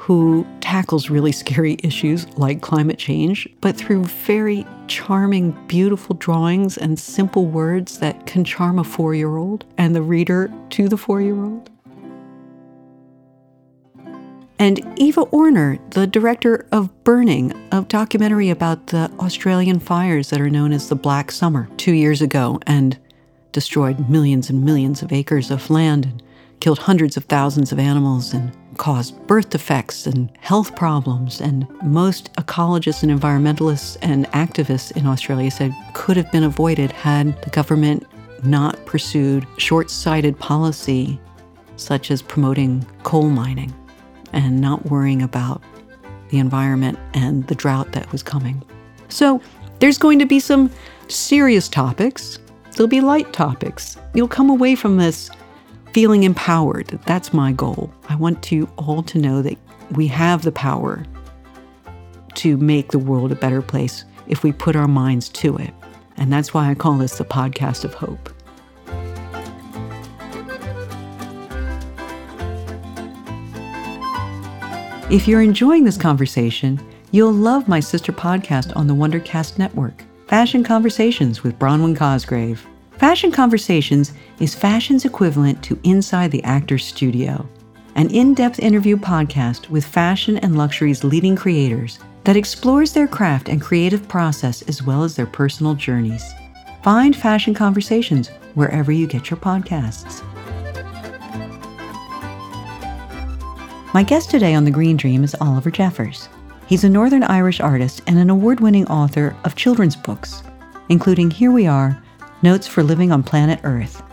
who 0.09 0.43
tackles 0.59 1.11
really 1.11 1.31
scary 1.31 1.77
issues 1.83 2.27
like 2.35 2.61
climate 2.61 2.97
change, 2.97 3.47
but 3.61 3.77
through 3.77 4.03
very 4.05 4.65
charming, 4.87 5.51
beautiful 5.67 6.15
drawings 6.15 6.79
and 6.79 6.97
simple 6.97 7.45
words 7.45 7.99
that 7.99 8.25
can 8.25 8.43
charm 8.43 8.79
a 8.79 8.83
four 8.83 9.13
year 9.13 9.37
old 9.37 9.65
and 9.77 9.95
the 9.95 10.01
reader 10.01 10.51
to 10.71 10.89
the 10.89 10.97
four 10.97 11.21
year 11.21 11.35
old. 11.35 11.69
And 14.57 14.79
Eva 14.97 15.25
Orner, 15.27 15.77
the 15.91 16.07
director 16.07 16.65
of 16.71 17.03
Burning, 17.03 17.53
a 17.71 17.83
documentary 17.83 18.49
about 18.49 18.87
the 18.87 19.11
Australian 19.19 19.79
fires 19.79 20.31
that 20.31 20.41
are 20.41 20.49
known 20.49 20.71
as 20.71 20.89
the 20.89 20.95
Black 20.95 21.31
Summer, 21.31 21.69
two 21.77 21.93
years 21.93 22.19
ago 22.19 22.59
and 22.65 22.97
destroyed 23.51 24.09
millions 24.09 24.49
and 24.49 24.65
millions 24.65 25.03
of 25.03 25.13
acres 25.13 25.51
of 25.51 25.69
land 25.69 26.05
and 26.05 26.23
killed 26.61 26.79
hundreds 26.79 27.15
of 27.15 27.25
thousands 27.25 27.71
of 27.71 27.77
animals 27.77 28.33
and 28.33 28.51
caused 28.79 29.15
birth 29.27 29.49
defects 29.49 30.07
and 30.07 30.31
health 30.39 30.75
problems. 30.75 31.39
And 31.39 31.67
most 31.83 32.33
ecologists 32.33 33.03
and 33.03 33.11
environmentalists 33.11 33.97
and 34.01 34.25
activists 34.27 34.95
in 34.97 35.05
Australia 35.05 35.51
said 35.51 35.75
could 35.93 36.17
have 36.17 36.31
been 36.31 36.43
avoided 36.43 36.91
had 36.91 37.39
the 37.43 37.51
government 37.51 38.07
not 38.43 38.83
pursued 38.85 39.45
short 39.57 39.91
sighted 39.91 40.39
policy 40.39 41.19
such 41.75 42.09
as 42.09 42.21
promoting 42.21 42.85
coal 43.03 43.29
mining 43.29 43.73
and 44.33 44.59
not 44.59 44.85
worrying 44.87 45.21
about 45.21 45.61
the 46.29 46.39
environment 46.39 46.97
and 47.13 47.45
the 47.47 47.55
drought 47.55 47.91
that 47.91 48.09
was 48.11 48.23
coming. 48.23 48.63
So 49.09 49.41
there's 49.79 49.97
going 49.97 50.19
to 50.19 50.25
be 50.25 50.39
some 50.39 50.71
serious 51.09 51.67
topics, 51.67 52.39
there'll 52.75 52.87
be 52.87 53.01
light 53.01 53.33
topics. 53.33 53.97
You'll 54.13 54.27
come 54.27 54.49
away 54.49 54.75
from 54.75 54.97
this 54.97 55.29
feeling 55.93 56.23
empowered. 56.23 56.87
That's 57.05 57.33
my 57.33 57.51
goal. 57.51 57.91
I 58.07 58.15
want 58.15 58.51
you 58.51 58.69
all 58.77 59.03
to 59.03 59.17
know 59.17 59.41
that 59.41 59.57
we 59.91 60.07
have 60.07 60.43
the 60.43 60.51
power 60.51 61.03
to 62.35 62.57
make 62.57 62.91
the 62.91 62.99
world 62.99 63.31
a 63.31 63.35
better 63.35 63.61
place 63.61 64.05
if 64.27 64.43
we 64.43 64.51
put 64.51 64.75
our 64.75 64.87
minds 64.87 65.29
to 65.29 65.57
it. 65.57 65.73
And 66.17 66.31
that's 66.31 66.53
why 66.53 66.69
I 66.69 66.75
call 66.75 66.97
this 66.97 67.17
the 67.17 67.25
podcast 67.25 67.83
of 67.83 67.93
hope. 67.93 68.29
If 75.11 75.27
you're 75.27 75.41
enjoying 75.41 75.85
this 75.85 75.97
conversation, 75.97 76.79
you'll 77.09 77.33
love 77.33 77.67
my 77.67 77.79
sister 77.79 78.11
podcast 78.11 78.75
on 78.75 78.85
the 78.85 78.93
Wondercast 78.93 79.57
Network, 79.57 80.03
Fashion 80.27 80.63
Conversations 80.63 81.41
with 81.41 81.57
Bronwyn 81.57 81.97
Cosgrave. 81.97 82.67
Fashion 82.99 83.31
Conversations 83.31 84.13
is 84.39 84.55
fashion's 84.55 85.05
equivalent 85.05 85.61
to 85.63 85.79
Inside 85.83 86.31
the 86.31 86.43
Actor's 86.43 86.85
Studio, 86.85 87.47
an 87.95 88.09
in 88.11 88.33
depth 88.33 88.59
interview 88.59 88.95
podcast 88.95 89.69
with 89.69 89.85
fashion 89.85 90.37
and 90.37 90.57
luxury's 90.57 91.03
leading 91.03 91.35
creators 91.35 91.99
that 92.23 92.37
explores 92.37 92.93
their 92.93 93.07
craft 93.07 93.49
and 93.49 93.61
creative 93.61 94.07
process 94.07 94.61
as 94.63 94.83
well 94.83 95.03
as 95.03 95.15
their 95.15 95.25
personal 95.25 95.73
journeys. 95.73 96.23
Find 96.83 97.15
Fashion 97.15 97.53
Conversations 97.53 98.29
wherever 98.55 98.91
you 98.91 99.07
get 99.07 99.29
your 99.29 99.37
podcasts. 99.37 100.23
My 103.93 104.03
guest 104.03 104.29
today 104.29 104.53
on 104.53 104.65
The 104.65 104.71
Green 104.71 104.95
Dream 104.95 105.23
is 105.23 105.35
Oliver 105.41 105.71
Jeffers. 105.71 106.29
He's 106.67 106.83
a 106.83 106.89
Northern 106.89 107.23
Irish 107.23 107.59
artist 107.59 108.01
and 108.05 108.17
an 108.19 108.29
award 108.29 108.59
winning 108.59 108.87
author 108.87 109.35
of 109.43 109.55
children's 109.55 109.95
books, 109.95 110.43
including 110.89 111.31
Here 111.31 111.51
We 111.51 111.65
Are 111.65 112.01
Notes 112.43 112.67
for 112.67 112.83
Living 112.83 113.11
on 113.11 113.23
Planet 113.23 113.59
Earth, 113.63 114.03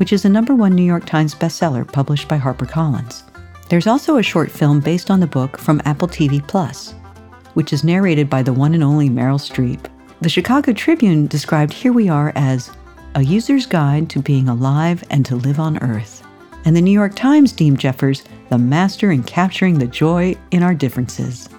which 0.00 0.14
is 0.14 0.24
a 0.24 0.28
number 0.30 0.54
one 0.54 0.74
New 0.74 0.82
York 0.82 1.04
Times 1.04 1.34
bestseller 1.34 1.86
published 1.86 2.26
by 2.26 2.38
HarperCollins. 2.38 3.22
There's 3.68 3.86
also 3.86 4.16
a 4.16 4.22
short 4.22 4.50
film 4.50 4.80
based 4.80 5.10
on 5.10 5.20
the 5.20 5.26
book 5.26 5.58
from 5.58 5.82
Apple 5.84 6.08
TV 6.08 6.44
Plus, 6.48 6.94
which 7.52 7.74
is 7.74 7.84
narrated 7.84 8.30
by 8.30 8.42
the 8.42 8.52
one 8.52 8.72
and 8.72 8.82
only 8.82 9.10
Meryl 9.10 9.38
Streep. 9.38 9.90
The 10.22 10.30
Chicago 10.30 10.72
Tribune 10.72 11.26
described 11.26 11.74
Here 11.74 11.92
We 11.92 12.08
Are 12.08 12.32
as 12.34 12.70
a 13.14 13.22
user's 13.22 13.66
guide 13.66 14.08
to 14.08 14.22
being 14.22 14.48
alive 14.48 15.04
and 15.10 15.26
to 15.26 15.36
live 15.36 15.60
on 15.60 15.76
Earth. 15.82 16.26
And 16.64 16.74
the 16.74 16.80
New 16.80 16.92
York 16.92 17.14
Times 17.14 17.52
deemed 17.52 17.78
Jeffers 17.78 18.24
the 18.48 18.56
master 18.56 19.10
in 19.10 19.22
capturing 19.22 19.78
the 19.78 19.86
joy 19.86 20.34
in 20.50 20.62
our 20.62 20.74
differences. 20.74 21.50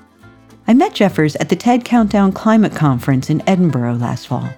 I 0.68 0.74
met 0.74 0.96
Jeffers 0.96 1.36
at 1.36 1.50
the 1.50 1.56
TED 1.56 1.86
Countdown 1.86 2.32
Climate 2.32 2.74
Conference 2.74 3.30
in 3.30 3.48
Edinburgh 3.48 3.98
last 3.98 4.26
fall 4.26 4.50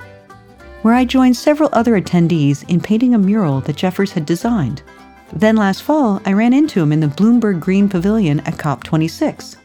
where 0.84 0.94
I 0.94 1.06
joined 1.06 1.36
several 1.36 1.70
other 1.74 2.00
attendees 2.00 2.70
in 2.70 2.80
painting 2.80 3.16
a 3.16 3.18
mural 3.18 3.62
that 3.62 3.76
Jeffers 3.76 4.12
had 4.12 4.26
designed. 4.26 4.84
Then 5.32 5.56
last 5.56 5.82
fall, 5.82 6.22
I 6.26 6.34
ran 6.34 6.54
into 6.54 6.82
him 6.82 6.92
in 6.92 7.00
the 7.00 7.08
Bloomberg 7.08 7.60
Green 7.60 7.90
Pavilion 7.90 8.42
at 8.42 8.58
COP26. 8.58 9.56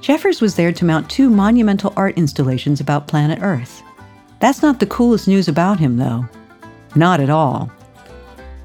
Jeffers 0.00 0.40
was 0.40 0.54
there 0.54 0.72
to 0.72 0.84
mount 0.84 1.10
two 1.10 1.28
monumental 1.28 1.92
art 1.96 2.16
installations 2.16 2.80
about 2.80 3.08
planet 3.08 3.40
Earth. 3.42 3.82
That's 4.38 4.62
not 4.62 4.78
the 4.78 4.86
coolest 4.86 5.26
news 5.26 5.48
about 5.48 5.80
him, 5.80 5.96
though. 5.96 6.28
Not 6.94 7.20
at 7.20 7.30
all. 7.30 7.72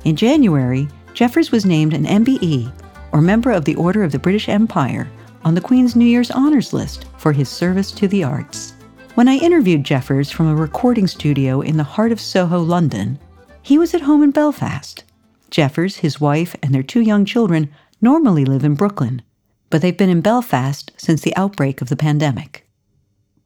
In 0.03 0.15
January, 0.15 0.87
Jeffers 1.13 1.51
was 1.51 1.65
named 1.65 1.93
an 1.93 2.05
MBE, 2.05 2.71
or 3.11 3.21
Member 3.21 3.51
of 3.51 3.65
the 3.65 3.75
Order 3.75 4.03
of 4.03 4.11
the 4.11 4.19
British 4.19 4.49
Empire, 4.49 5.09
on 5.43 5.55
the 5.55 5.61
Queen's 5.61 5.95
New 5.95 6.05
Year's 6.05 6.31
Honours 6.31 6.73
List 6.73 7.05
for 7.17 7.31
his 7.31 7.49
service 7.49 7.91
to 7.93 8.07
the 8.07 8.23
arts. 8.23 8.73
When 9.15 9.27
I 9.27 9.35
interviewed 9.35 9.83
Jeffers 9.83 10.31
from 10.31 10.47
a 10.47 10.55
recording 10.55 11.05
studio 11.05 11.59
in 11.59 11.75
the 11.75 11.83
heart 11.83 12.13
of 12.13 12.21
Soho, 12.21 12.59
London, 12.59 13.19
he 13.61 13.77
was 13.77 13.93
at 13.93 14.01
home 14.01 14.23
in 14.23 14.31
Belfast. 14.31 15.03
Jeffers, 15.49 15.97
his 15.97 16.21
wife, 16.21 16.55
and 16.63 16.73
their 16.73 16.81
two 16.81 17.01
young 17.01 17.25
children 17.25 17.69
normally 17.99 18.45
live 18.45 18.63
in 18.63 18.75
Brooklyn, 18.75 19.21
but 19.69 19.81
they've 19.81 19.97
been 19.97 20.09
in 20.09 20.21
Belfast 20.21 20.93
since 20.95 21.21
the 21.21 21.35
outbreak 21.35 21.81
of 21.81 21.89
the 21.89 21.97
pandemic. 21.97 22.65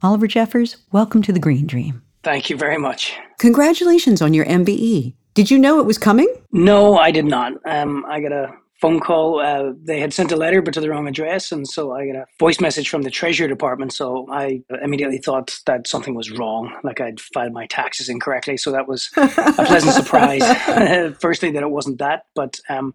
Oliver 0.04 0.28
Jeffers, 0.28 0.78
welcome 0.92 1.24
to 1.24 1.34
the 1.34 1.40
Green 1.40 1.66
Dream. 1.66 2.04
Thank 2.22 2.52
you 2.52 2.58
very 2.58 2.78
much. 2.78 3.14
Congratulations 3.40 4.22
on 4.22 4.36
your 4.36 4.46
MBE. 4.46 5.16
Did 5.34 5.50
you 5.50 5.58
know 5.58 5.80
it 5.80 5.88
was 5.88 5.98
coming? 5.98 6.28
No, 6.52 6.96
I 6.96 7.10
did 7.10 7.26
not. 7.26 7.54
Um, 7.66 8.06
I 8.08 8.20
got 8.20 8.32
a 8.32 8.54
phone 8.82 9.00
call. 9.00 9.40
Uh, 9.40 9.74
they 9.82 10.00
had 10.00 10.14
sent 10.14 10.32
a 10.32 10.36
letter, 10.36 10.62
but 10.62 10.74
to 10.74 10.82
the 10.82 10.90
wrong 10.90 11.08
address, 11.08 11.52
and 11.52 11.68
so 11.68 11.94
I 11.94 12.08
got 12.08 12.16
a 12.16 12.26
voice 12.40 12.60
message 12.60 12.90
from 12.90 13.04
the 13.04 13.10
Treasury 13.10 13.48
Department. 13.48 13.94
So 13.94 14.28
I 14.30 14.62
immediately 14.82 15.18
thought 15.18 15.60
that 15.66 15.88
something 15.88 16.16
was 16.16 16.32
wrong, 16.32 16.76
like 16.84 17.00
I'd 17.00 17.20
filed 17.20 17.54
my 17.54 17.68
taxes 17.68 18.10
incorrectly. 18.10 18.58
So 18.58 18.72
that 18.72 18.88
was 18.88 19.10
a 19.18 19.28
pleasant 19.28 19.94
surprise. 20.04 20.44
Firstly, 21.20 21.52
that 21.52 21.64
it 21.64 21.72
wasn't 21.72 22.00
that, 22.00 22.26
but 22.36 22.60
um, 22.70 22.94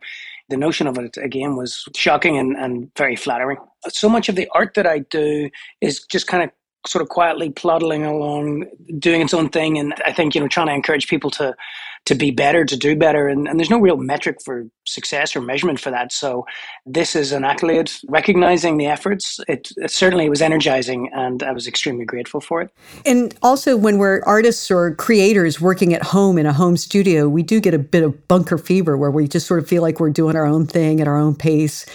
the 0.49 0.57
notion 0.57 0.87
of 0.87 0.99
it 0.99 1.17
again 1.17 1.57
was 1.57 1.85
shocking 1.95 2.37
and, 2.37 2.57
and 2.57 2.91
very 2.97 3.17
flattering. 3.17 3.59
So 3.89 4.09
much 4.09 4.29
of 4.29 4.37
the 4.37 4.49
art 4.53 4.75
that 4.75 4.87
I 4.87 5.01
do 5.01 5.49
is 5.81 6.05
just 6.05 6.27
kind 6.27 6.43
of 6.43 6.51
sort 6.87 7.03
of 7.03 7.09
quietly 7.09 7.51
plodding 7.51 8.05
along, 8.05 8.67
doing 8.99 9.21
its 9.21 9.35
own 9.35 9.49
thing, 9.49 9.79
and 9.79 9.95
I 10.05 10.13
think 10.13 10.35
you 10.35 10.41
know 10.41 10.49
trying 10.49 10.69
to 10.69 10.75
encourage 10.75 11.09
people 11.09 11.31
to 11.33 11.55
to 12.11 12.17
be 12.17 12.33
better, 12.33 12.65
to 12.65 12.77
do 12.77 12.97
better. 12.97 13.29
And, 13.29 13.47
and 13.47 13.57
there's 13.57 13.71
no 13.71 13.79
real 13.79 13.97
metric 13.97 14.43
for 14.43 14.67
success 14.85 15.37
or 15.37 15.41
measurement 15.41 15.79
for 15.79 15.93
that. 15.93 16.11
So 16.11 16.45
this 16.85 17.15
is 17.15 17.31
an 17.31 17.45
accolade 17.45 17.89
recognizing 18.09 18.79
the 18.79 18.87
efforts. 18.87 19.39
It, 19.47 19.71
it, 19.77 19.93
certainly 19.93 20.29
was 20.29 20.43
energizing 20.43 21.09
and 21.13 21.45
I 21.45 21.53
was 21.53 21.69
extremely 21.69 22.05
grateful 22.05 22.41
for 22.41 22.63
it. 22.63 22.71
And 23.07 23.33
also 23.43 23.77
when 23.77 23.99
we're 23.99 24.23
artists 24.25 24.73
or 24.73 24.97
creators 24.97 25.61
working 25.61 25.95
at 25.95 26.03
home 26.03 26.37
in 26.37 26.47
a 26.47 26.53
home 26.53 26.77
studio, 26.77 27.29
we 27.29 27.45
do 27.45 27.61
get 27.61 27.75
a 27.75 27.79
bit 27.79 28.03
of 28.03 28.27
bunker 28.27 28.59
fever 28.59 28.97
where 28.97 29.13
we 29.13 29.29
just 29.29 29.47
sort 29.47 29.61
of 29.61 29.69
feel 29.69 29.81
like 29.81 30.01
we're 30.01 30.11
doing 30.11 30.35
our 30.35 30.47
own 30.47 30.67
thing 30.67 31.01
at 31.01 31.07
our 31.07 31.17
own 31.17 31.37
pace. 31.37 31.87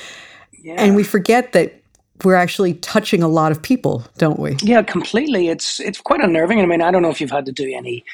Yeah. 0.61 0.75
And 0.77 0.95
we 0.95 1.03
forget 1.03 1.51
that 1.51 1.81
we're 2.23 2.35
actually 2.35 2.75
touching 2.75 3.21
a 3.21 3.27
lot 3.27 3.51
of 3.51 3.61
people, 3.61 4.05
don't 4.17 4.39
we? 4.39 4.55
Yeah, 4.61 4.81
completely. 4.81 5.49
It's 5.49 5.81
it's 5.81 5.99
quite 5.99 6.21
unnerving. 6.21 6.61
I 6.61 6.65
mean, 6.65 6.81
I 6.81 6.89
don't 6.89 7.01
know 7.01 7.09
if 7.09 7.19
you've 7.19 7.31
had 7.31 7.45
to 7.47 7.51
do 7.51 7.69
any 7.75 8.05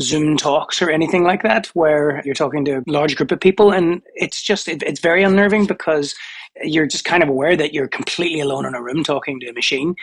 Zoom 0.00 0.36
talks 0.36 0.80
or 0.80 0.90
anything 0.90 1.24
like 1.24 1.42
that, 1.42 1.66
where 1.68 2.22
you're 2.24 2.34
talking 2.34 2.64
to 2.66 2.78
a 2.78 2.82
large 2.86 3.16
group 3.16 3.32
of 3.32 3.40
people, 3.40 3.72
and 3.72 4.02
it's 4.14 4.42
just 4.42 4.68
it, 4.68 4.82
it's 4.84 5.00
very 5.00 5.22
unnerving 5.22 5.66
because 5.66 6.14
you're 6.62 6.86
just 6.86 7.04
kind 7.04 7.22
of 7.22 7.28
aware 7.28 7.56
that 7.56 7.72
you're 7.72 7.88
completely 7.88 8.40
alone 8.40 8.64
in 8.66 8.74
a 8.74 8.82
room 8.82 9.04
talking 9.04 9.40
to 9.40 9.48
a 9.48 9.52
machine. 9.52 9.94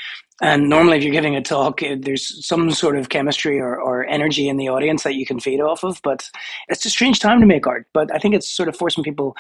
And 0.42 0.70
normally, 0.70 0.98
if 0.98 1.04
you're 1.04 1.14
giving 1.14 1.36
a 1.36 1.42
talk, 1.42 1.82
eh, 1.82 1.96
there's 2.00 2.46
some 2.46 2.72
sort 2.72 2.98
of 2.98 3.10
chemistry 3.10 3.60
or, 3.60 3.80
or 3.80 4.06
energy 4.06 4.50
in 4.50 4.58
the 4.58 4.70
audience 4.70 5.04
that 5.04 5.16
you 5.16 5.26
can 5.26 5.40
feed 5.40 5.62
off 5.62 5.84
of. 5.84 6.02
But 6.04 6.30
it's 6.68 6.86
a 6.86 6.90
strange 6.90 7.20
time 7.20 7.40
to 7.40 7.46
make 7.46 7.68
art. 7.68 7.88
But 7.94 8.14
I 8.14 8.18
think 8.18 8.36
it's 8.36 8.50
sort 8.50 8.70
of 8.70 8.76
forcing 8.76 9.04
people 9.04 9.36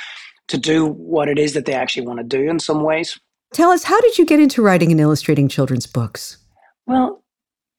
to 0.48 0.58
do 0.58 0.86
what 0.86 1.28
it 1.28 1.40
is 1.40 1.54
that 1.54 1.66
they 1.66 1.74
actually 1.74 2.08
want 2.08 2.20
to 2.20 2.24
do 2.24 2.50
in 2.50 2.60
some 2.60 2.84
ways. 2.84 3.20
Tell 3.54 3.72
us, 3.72 3.84
how 3.84 4.00
did 4.02 4.18
you 4.18 4.26
get 4.26 4.40
into 4.40 4.62
writing 4.62 4.92
and 4.92 5.00
illustrating 5.00 5.48
children's 5.48 5.88
books? 5.88 6.38
Well, 6.88 7.24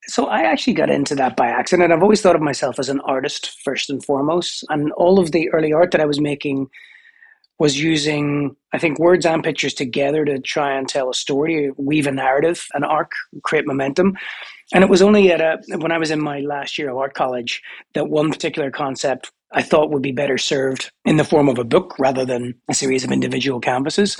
so 0.08 0.26
I 0.26 0.42
actually 0.42 0.74
got 0.74 0.90
into 0.90 1.14
that 1.16 1.36
by 1.36 1.48
accident. 1.48 1.92
I've 1.92 2.02
always 2.02 2.20
thought 2.20 2.36
of 2.36 2.42
myself 2.42 2.78
as 2.78 2.88
an 2.88 3.00
artist 3.00 3.60
first 3.62 3.90
and 3.90 4.04
foremost, 4.04 4.64
and 4.68 4.92
all 4.92 5.18
of 5.18 5.32
the 5.32 5.50
early 5.50 5.72
art 5.72 5.90
that 5.92 6.00
I 6.00 6.06
was 6.06 6.20
making 6.20 6.68
was 7.58 7.80
using, 7.80 8.54
I 8.72 8.78
think, 8.78 8.98
words 8.98 9.24
and 9.24 9.42
pictures 9.42 9.74
together 9.74 10.24
to 10.24 10.38
try 10.38 10.76
and 10.76 10.88
tell 10.88 11.08
a 11.08 11.14
story, 11.14 11.72
weave 11.76 12.06
a 12.06 12.12
narrative, 12.12 12.66
an 12.74 12.84
arc, 12.84 13.12
create 13.42 13.66
momentum. 13.66 14.16
And 14.72 14.82
it 14.82 14.90
was 14.90 15.02
only 15.02 15.30
at 15.30 15.40
a, 15.40 15.58
when 15.78 15.92
I 15.92 15.98
was 15.98 16.10
in 16.10 16.20
my 16.20 16.40
last 16.40 16.78
year 16.78 16.90
of 16.90 16.96
art 16.96 17.14
college 17.14 17.62
that 17.94 18.08
one 18.08 18.30
particular 18.30 18.70
concept 18.70 19.30
I 19.52 19.62
thought 19.62 19.90
would 19.90 20.02
be 20.02 20.12
better 20.12 20.38
served 20.38 20.90
in 21.04 21.18
the 21.18 21.24
form 21.24 21.48
of 21.48 21.58
a 21.58 21.64
book 21.64 21.96
rather 21.98 22.24
than 22.24 22.54
a 22.68 22.74
series 22.74 23.04
of 23.04 23.12
individual 23.12 23.60
canvases. 23.60 24.16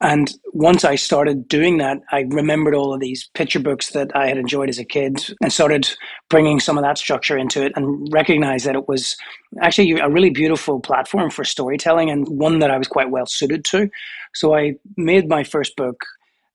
And 0.00 0.32
once 0.52 0.84
I 0.84 0.94
started 0.94 1.48
doing 1.48 1.78
that, 1.78 1.98
I 2.12 2.20
remembered 2.28 2.74
all 2.74 2.94
of 2.94 3.00
these 3.00 3.28
picture 3.34 3.58
books 3.58 3.90
that 3.90 4.14
I 4.14 4.28
had 4.28 4.38
enjoyed 4.38 4.68
as 4.68 4.78
a 4.78 4.84
kid 4.84 5.34
and 5.42 5.52
started 5.52 5.90
bringing 6.30 6.60
some 6.60 6.78
of 6.78 6.84
that 6.84 6.96
structure 6.96 7.36
into 7.36 7.64
it 7.64 7.72
and 7.74 8.08
recognized 8.12 8.66
that 8.66 8.76
it 8.76 8.86
was 8.86 9.16
actually 9.60 9.98
a 9.98 10.08
really 10.08 10.30
beautiful 10.30 10.78
platform 10.78 11.30
for 11.30 11.44
storytelling 11.44 12.08
and 12.08 12.28
one 12.28 12.60
that 12.60 12.70
I 12.70 12.78
was 12.78 12.88
quite 12.88 13.10
well 13.10 13.26
suited 13.26 13.64
to. 13.66 13.90
So 14.34 14.54
I 14.54 14.74
made 14.96 15.28
my 15.28 15.42
first 15.42 15.74
book 15.74 16.04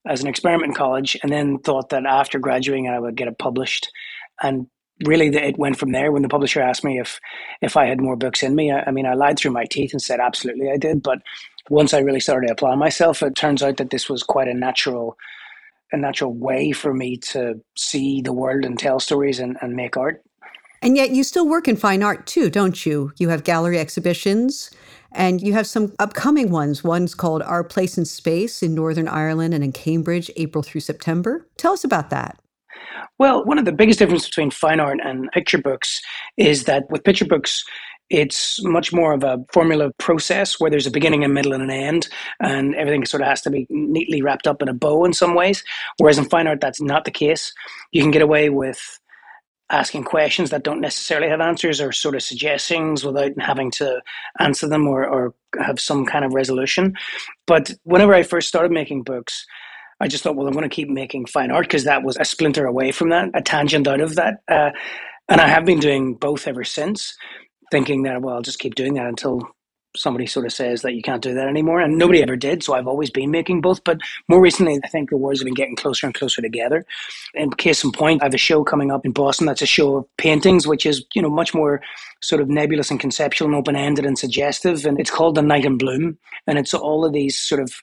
as 0.06 0.22
an 0.22 0.28
experiment 0.28 0.72
in 0.72 0.76
college 0.76 1.18
and 1.24 1.32
then 1.32 1.60
thought 1.60 1.90
that 1.90 2.06
after 2.06 2.40
graduating 2.40 2.90
I 2.90 3.00
would 3.00 3.16
get 3.16 3.28
it 3.28 3.38
published. 3.38 3.92
And 4.42 4.68
really 5.06 5.28
it 5.28 5.58
went 5.58 5.78
from 5.78 5.92
there 5.92 6.12
when 6.12 6.22
the 6.22 6.30
publisher 6.30 6.62
asked 6.62 6.84
me 6.84 7.00
if 7.00 7.20
if 7.62 7.78
I 7.78 7.86
had 7.86 8.02
more 8.02 8.16
books 8.16 8.44
in 8.44 8.56
me. 8.56 8.72
I, 8.72 8.84
I, 8.88 8.92
mean, 8.92 9.06
I 9.06 9.14
lied 9.14 9.38
through 9.38 9.52
my 9.52 9.66
teeth 9.66 9.94
and 9.94 10.02
said 10.02 10.20
absolutely 10.20 10.70
I 10.70 10.78
did. 10.78 11.04
But 11.04 11.20
once 11.70 11.94
I 11.94 12.00
really 12.00 12.20
started 12.20 12.48
to 12.48 12.54
apply 12.54 12.76
myself, 12.76 13.24
it 13.24 13.36
turns 13.36 13.64
out 13.64 13.78
that 13.78 13.90
this 13.90 14.10
was 14.10 14.24
quite 14.24 14.48
a 14.48 14.54
natural 14.54 15.18
a 15.92 15.98
natural 15.98 16.34
way 16.34 16.72
for 16.72 16.92
me 16.92 17.18
to 17.18 17.62
see 17.76 18.20
the 18.22 18.34
world 18.34 18.66
and 18.66 18.80
tell 18.80 19.00
stories 19.00 19.40
and, 19.40 19.58
and 19.62 19.76
make 19.76 19.96
art. 19.96 20.24
And 20.82 20.98
yet 20.98 21.12
you 21.12 21.24
still 21.24 21.48
work 21.48 21.68
in 21.68 21.76
fine 21.76 22.02
art 22.02 22.26
too, 22.26 22.50
don't 22.50 22.84
you? 22.84 23.14
You 23.18 23.30
have 23.30 23.44
gallery 23.44 23.78
exhibitions 23.78 24.72
and 25.14 25.42
you 25.42 25.54
have 25.54 25.68
some 25.68 25.94
upcoming 26.00 26.52
ones. 26.52 26.84
One's 26.84 27.16
called 27.16 27.42
Our 27.42 27.64
Place 27.64 27.98
in 27.98 28.06
Space 28.06 28.62
in 28.64 28.76
Northern 28.76 29.08
Ireland 29.08 29.54
and 29.54 29.64
in 29.64 29.72
Cambridge, 29.72 30.30
April 30.36 30.64
through 30.64 30.82
September. 30.82 31.48
Tell 31.58 31.74
us 31.74 31.84
about 31.84 32.10
that. 32.10 32.40
Well, 33.20 33.46
one 33.46 33.60
of 33.60 33.66
the 33.66 33.72
biggest 33.72 34.00
differences 34.00 34.30
between 34.30 34.52
fine 34.52 34.80
art 34.80 35.00
and 35.04 35.32
picture 35.32 35.58
books 35.60 36.02
is 36.38 36.66
that 36.66 36.90
with 36.90 37.04
picture 37.04 37.26
books, 37.26 37.64
it's 38.10 38.64
much 38.64 38.92
more 38.92 39.14
of 39.14 39.24
a 39.24 39.44
formula 39.52 39.92
process 39.98 40.60
where 40.60 40.70
there's 40.70 40.86
a 40.86 40.92
beginning, 40.92 41.24
a 41.24 41.30
middle, 41.30 41.54
and 41.54 41.64
an 41.64 41.72
end, 41.72 42.08
and 42.42 42.76
everything 42.76 43.06
sort 43.06 43.22
of 43.22 43.28
has 43.28 43.42
to 43.42 43.50
be 43.50 43.66
neatly 43.70 44.22
wrapped 44.22 44.46
up 44.46 44.62
in 44.62 44.68
a 44.68 44.74
bow 44.74 45.06
in 45.06 45.14
some 45.14 45.36
ways. 45.36 45.64
Whereas 45.98 46.18
in 46.18 46.26
fine 46.26 46.48
art, 46.48 46.62
that's 46.62 46.82
not 46.82 47.06
the 47.06 47.12
case. 47.12 47.54
You 47.92 48.02
can 48.02 48.12
get 48.12 48.22
away 48.22 48.50
with 48.50 49.00
asking 49.70 50.04
questions 50.04 50.50
that 50.52 50.64
don't 50.64 50.82
necessarily 50.82 51.30
have 51.30 51.42
answers 51.42 51.82
or 51.82 51.92
sort 51.92 52.16
of 52.16 52.24
suggestions 52.24 53.04
without 53.04 53.32
having 53.40 53.72
to 53.72 54.02
answer 54.40 54.68
them 54.68 54.88
or, 54.88 55.08
or 55.08 55.34
have 55.60 55.80
some 55.80 56.06
kind 56.06 56.26
of 56.26 56.34
resolution. 56.34 56.96
But 57.48 57.72
whenever 57.84 58.14
I 58.14 58.24
first 58.24 58.48
started 58.48 58.72
making 58.72 59.04
books, 59.04 59.46
I 60.00 60.08
just 60.08 60.24
thought, 60.24 60.36
well, 60.36 60.48
I'm 60.48 60.54
going 60.54 60.70
to 60.70 60.76
keep 60.76 60.90
making 60.90 61.28
fine 61.28 61.52
art 61.52 61.66
because 61.68 61.86
that 61.86 62.04
was 62.04 62.18
a 62.18 62.26
splinter 62.26 62.66
away 62.66 62.92
from 62.92 63.10
that, 63.10 63.30
a 63.34 63.42
tangent 63.42 63.88
out 63.88 64.02
of 64.02 64.16
that. 64.16 64.42
Uh, 64.48 64.72
and 65.30 65.42
I 65.42 65.48
have 65.48 65.66
been 65.66 65.80
doing 65.80 66.16
both 66.16 66.48
ever 66.48 66.64
since. 66.64 67.16
thinking 67.72 68.04
that, 68.04 68.22
well, 68.22 68.36
I'll 68.36 68.42
just 68.42 68.60
keep 68.60 68.76
doing 68.76 68.96
that 68.96 69.08
until 69.08 69.50
somebody 69.96 70.26
sort 70.26 70.46
of 70.46 70.54
says 70.54 70.82
that 70.82 70.94
you 70.94 71.02
can't 71.02 71.22
do 71.22 71.34
that 71.34 71.48
anymore. 71.48 71.80
And 71.80 71.98
nobody 71.98 72.22
ever 72.22 72.36
did. 72.36 72.64
So 72.64 72.74
I've 72.74 72.88
always 72.88 73.10
been 73.10 73.32
making 73.32 73.62
both. 73.62 73.84
But 73.84 74.00
more 74.28 74.42
recently, 74.42 74.80
I 74.84 74.88
think 74.88 75.10
the 75.10 75.18
worlds 75.18 75.40
have 75.40 75.46
been 75.46 75.54
getting 75.54 75.76
closer 75.76 76.06
and 76.06 76.14
closer 76.14 76.42
together. 76.42 76.86
In 77.34 77.52
case 77.52 77.84
in 77.84 77.92
point, 77.92 78.22
I 78.22 78.26
have 78.26 78.34
a 78.34 78.38
show 78.38 78.64
coming 78.64 78.92
up 78.92 79.06
in 79.06 79.12
Boston 79.12 79.48
that's 79.48 79.62
a 79.62 79.68
show 79.68 79.98
of 79.98 80.18
paintings, 80.18 80.68
which 80.68 80.86
is, 80.86 81.06
you 81.14 81.22
know, 81.22 81.30
much 81.30 81.54
more 81.54 81.82
sort 82.22 82.42
of 82.42 82.50
nebulous 82.50 82.90
and 82.90 83.00
conceptual 83.00 83.48
and 83.48 83.56
open 83.56 83.76
ended 83.76 84.06
and 84.06 84.18
suggestive. 84.18 84.86
And 84.86 85.00
it's 85.00 85.12
called 85.12 85.36
The 85.36 85.42
Night 85.42 85.66
in 85.66 85.78
Bloom. 85.78 86.18
And 86.48 86.58
it's 86.58 86.74
all 86.74 87.06
of 87.06 87.14
these 87.14 87.38
sort 87.38 87.62
of 87.62 87.74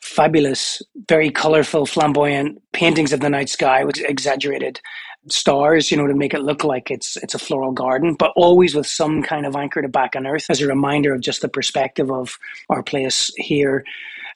fabulous, 0.00 0.80
very 1.08 1.30
colorful, 1.30 1.86
flamboyant 1.86 2.62
paintings 2.72 3.12
of 3.12 3.20
the 3.20 3.30
night 3.30 3.48
sky 3.48 3.84
with 3.84 3.98
exaggerated 3.98 4.80
stars, 5.28 5.90
you 5.90 5.96
know, 5.96 6.06
to 6.06 6.14
make 6.14 6.34
it 6.34 6.40
look 6.40 6.64
like 6.64 6.90
it's 6.90 7.16
it's 7.18 7.34
a 7.34 7.38
floral 7.38 7.72
garden, 7.72 8.14
but 8.14 8.32
always 8.36 8.74
with 8.74 8.86
some 8.86 9.22
kind 9.22 9.46
of 9.46 9.56
anchor 9.56 9.82
to 9.82 9.88
back 9.88 10.16
on 10.16 10.26
earth 10.26 10.46
as 10.48 10.60
a 10.60 10.66
reminder 10.66 11.12
of 11.12 11.20
just 11.20 11.42
the 11.42 11.48
perspective 11.48 12.10
of 12.10 12.38
our 12.68 12.82
place 12.82 13.32
here 13.36 13.84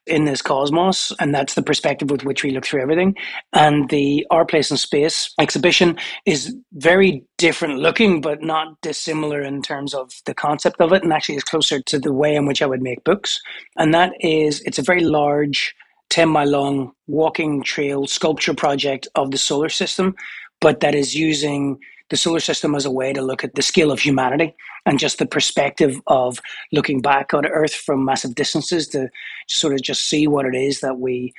in 0.06 0.24
this 0.24 0.42
cosmos, 0.42 1.12
and 1.20 1.32
that's 1.34 1.54
the 1.54 1.62
perspective 1.62 2.10
with 2.10 2.24
which 2.24 2.42
we 2.42 2.50
look 2.50 2.66
through 2.66 2.82
everything. 2.82 3.16
And 3.52 3.88
the 3.88 4.26
Our 4.30 4.44
Place 4.44 4.70
in 4.70 4.76
Space 4.76 5.32
exhibition 5.38 5.96
is 6.26 6.56
very 6.72 7.24
different 7.38 7.78
looking, 7.78 8.20
but 8.20 8.42
not 8.42 8.80
dissimilar 8.80 9.42
in 9.42 9.62
terms 9.62 9.94
of 9.94 10.12
the 10.26 10.34
concept 10.34 10.80
of 10.80 10.92
it, 10.92 11.04
and 11.04 11.12
actually 11.12 11.36
is 11.36 11.44
closer 11.44 11.80
to 11.80 11.98
the 12.00 12.12
way 12.12 12.34
in 12.34 12.46
which 12.46 12.62
I 12.62 12.66
would 12.66 12.82
make 12.82 13.04
books. 13.04 13.40
And 13.76 13.94
that 13.94 14.12
is, 14.20 14.60
it's 14.62 14.78
a 14.78 14.82
very 14.82 15.04
large, 15.04 15.74
10 16.10 16.28
mile 16.28 16.48
long 16.48 16.92
walking 17.06 17.62
trail 17.62 18.06
sculpture 18.06 18.52
project 18.52 19.08
of 19.14 19.30
the 19.30 19.38
solar 19.38 19.70
system, 19.70 20.14
but 20.62 20.80
that 20.80 20.94
is 20.94 21.14
using 21.14 21.78
the 22.08 22.16
solar 22.16 22.40
system 22.40 22.74
as 22.74 22.84
a 22.86 22.90
way 22.90 23.12
to 23.12 23.20
look 23.20 23.42
at 23.44 23.54
the 23.54 23.62
scale 23.62 23.90
of 23.90 23.98
humanity 23.98 24.54
and 24.86 24.98
just 24.98 25.18
the 25.18 25.26
perspective 25.26 26.00
of 26.06 26.38
looking 26.72 27.02
back 27.02 27.34
on 27.34 27.44
Earth 27.44 27.74
from 27.74 28.04
massive 28.04 28.34
distances 28.34 28.86
to 28.88 29.10
sort 29.48 29.74
of 29.74 29.82
just 29.82 30.06
see 30.06 30.26
what 30.26 30.46
it 30.46 30.54
is 30.54 30.80
that 30.80 30.98
we 30.98 31.34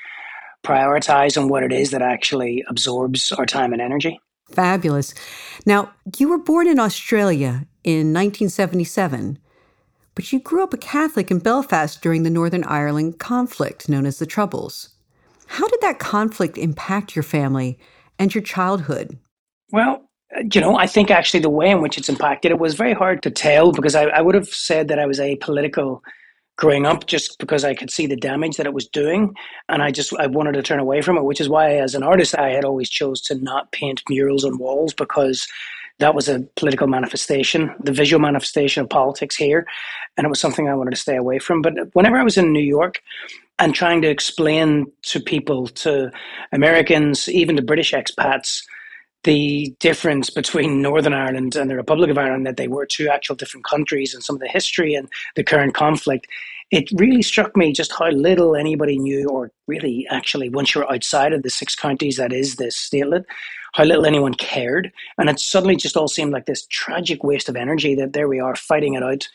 prioritize 0.64 1.38
and 1.38 1.50
what 1.50 1.64
it 1.64 1.72
is 1.72 1.92
that 1.92 2.02
actually 2.02 2.64
absorbs 2.70 3.32
our 3.32 3.46
time 3.46 3.74
and 3.74 3.82
energy. 3.82 4.20
Fabulous. 4.50 5.14
Now, 5.66 5.94
you 6.18 6.28
were 6.28 6.38
born 6.38 6.68
in 6.68 6.80
Australia 6.80 7.66
in 7.84 8.14
1977, 8.14 9.40
but 10.16 10.32
you 10.32 10.40
grew 10.40 10.64
up 10.64 10.74
a 10.74 10.78
Catholic 10.78 11.32
in 11.32 11.40
Belfast 11.40 12.02
during 12.02 12.24
the 12.24 12.30
Northern 12.30 12.64
Ireland 12.66 13.20
conflict 13.20 13.88
known 13.88 14.06
as 14.06 14.20
the 14.20 14.26
Troubles. 14.26 14.90
How 15.48 15.68
did 15.68 15.82
that 15.82 16.00
conflict 16.00 16.58
impact 16.58 17.16
your 17.16 17.24
family 17.24 17.80
and 18.20 18.34
your 18.34 18.44
childhood? 18.44 19.18
Well, 19.72 20.10
uh, 20.36 20.44
you 20.52 20.62
know, 20.62 20.78
I 20.78 20.88
think 20.88 21.12
actually 21.12 21.42
the 21.42 21.50
way 21.50 21.70
in 21.70 21.82
which 21.82 21.98
it's 21.98 22.10
impacted 22.10 22.52
it 22.52 22.60
was 22.60 22.76
very 22.76 22.94
hard 22.94 23.24
to 23.24 23.32
tell 23.32 23.72
because 23.72 23.96
I, 23.96 24.04
I 24.06 24.22
would 24.22 24.36
have 24.36 24.48
said 24.48 24.88
that 24.88 25.00
I 25.00 25.06
was 25.06 25.20
apolitical 25.20 26.02
growing 26.58 26.86
up 26.86 27.08
just 27.08 27.40
because 27.40 27.64
I 27.64 27.74
could 27.74 27.90
see 27.90 28.06
the 28.06 28.16
damage 28.16 28.58
that 28.58 28.66
it 28.66 28.74
was 28.74 28.88
doing 28.88 29.36
and 29.70 29.82
I 29.82 29.92
just 29.92 30.14
I 30.20 30.28
wanted 30.28 30.54
to 30.54 30.62
turn 30.62 30.80
away 30.80 31.02
from 31.02 31.18
it 31.18 31.24
which 31.24 31.42
is 31.42 31.50
why 31.50 31.78
as 31.78 31.96
an 31.96 32.04
artist 32.04 32.38
I 32.38 32.50
had 32.50 32.64
always 32.64 32.90
chose 32.90 33.22
to 33.22 33.36
not 33.36 33.72
paint 33.72 34.04
murals 34.08 34.46
on 34.46 34.60
walls 34.60 34.94
because 34.94 35.48
that 36.00 36.14
was 36.14 36.30
a 36.30 36.42
political 36.56 36.88
manifestation 36.88 37.74
the 37.80 37.92
visual 37.92 38.22
manifestation 38.22 38.84
of 38.84 38.90
politics 38.90 39.36
here 39.36 39.66
and 40.16 40.26
it 40.26 40.30
was 40.30 40.40
something 40.40 40.70
I 40.70 40.76
wanted 40.76 40.92
to 40.92 40.98
stay 40.98 41.16
away 41.16 41.40
from 41.40 41.64
but 41.64 41.74
whenever 41.94 42.18
I 42.18 42.24
was 42.24 42.38
in 42.38 42.54
New 42.54 42.60
York 42.60 43.02
and 43.60 43.74
trying 43.76 44.02
to 44.02 44.10
explain 44.10 44.92
to 45.04 45.20
people 45.20 45.68
to 45.68 46.12
Americans 46.52 47.30
even 47.30 47.56
to 47.56 47.62
British 47.62 47.94
expats 47.94 48.64
the 49.24 49.74
difference 49.80 50.30
between 50.30 50.82
Northern 50.82 51.14
Ireland 51.14 51.56
and 51.56 51.70
the 51.70 51.78
Republic 51.78 52.10
of 52.10 52.18
Ireland, 52.18 52.46
that 52.46 52.58
they 52.58 52.68
were 52.68 52.86
two 52.86 53.10
actual 53.10 53.36
different 53.36 53.66
countries, 53.66 54.14
and 54.14 54.22
some 54.22 54.36
of 54.36 54.42
the 54.42 54.50
history 54.50 54.96
and 54.96 55.08
the 55.36 55.44
current 55.44 55.74
conflict, 55.74 56.28
it 56.72 56.90
really 56.96 57.22
struck 57.22 57.56
me 57.56 57.72
just 57.72 57.94
how 57.98 58.10
little 58.10 58.56
anybody 58.56 58.98
knew, 58.98 59.30
or 59.30 59.52
really 59.68 60.06
actually, 60.10 60.50
once 60.50 60.76
you're 60.76 60.92
outside 60.92 61.32
of 61.32 61.44
the 61.44 61.50
six 61.50 61.76
counties 61.76 62.18
that 62.18 62.34
is 62.34 62.56
this 62.56 62.76
statelet, 62.76 63.24
how 63.74 63.84
little 63.84 64.06
anyone 64.06 64.34
cared. 64.34 64.92
And 65.18 65.30
it 65.30 65.40
suddenly 65.40 65.76
just 65.76 65.96
all 65.96 66.08
seemed 66.08 66.32
like 66.32 66.46
this 66.46 66.66
tragic 66.68 67.24
waste 67.24 67.48
of 67.48 67.56
energy 67.56 67.96
that 67.96 68.14
there 68.14 68.28
we 68.28 68.40
are 68.40 68.56
fighting 68.56 68.96
it 68.96 69.04
out 69.04 69.28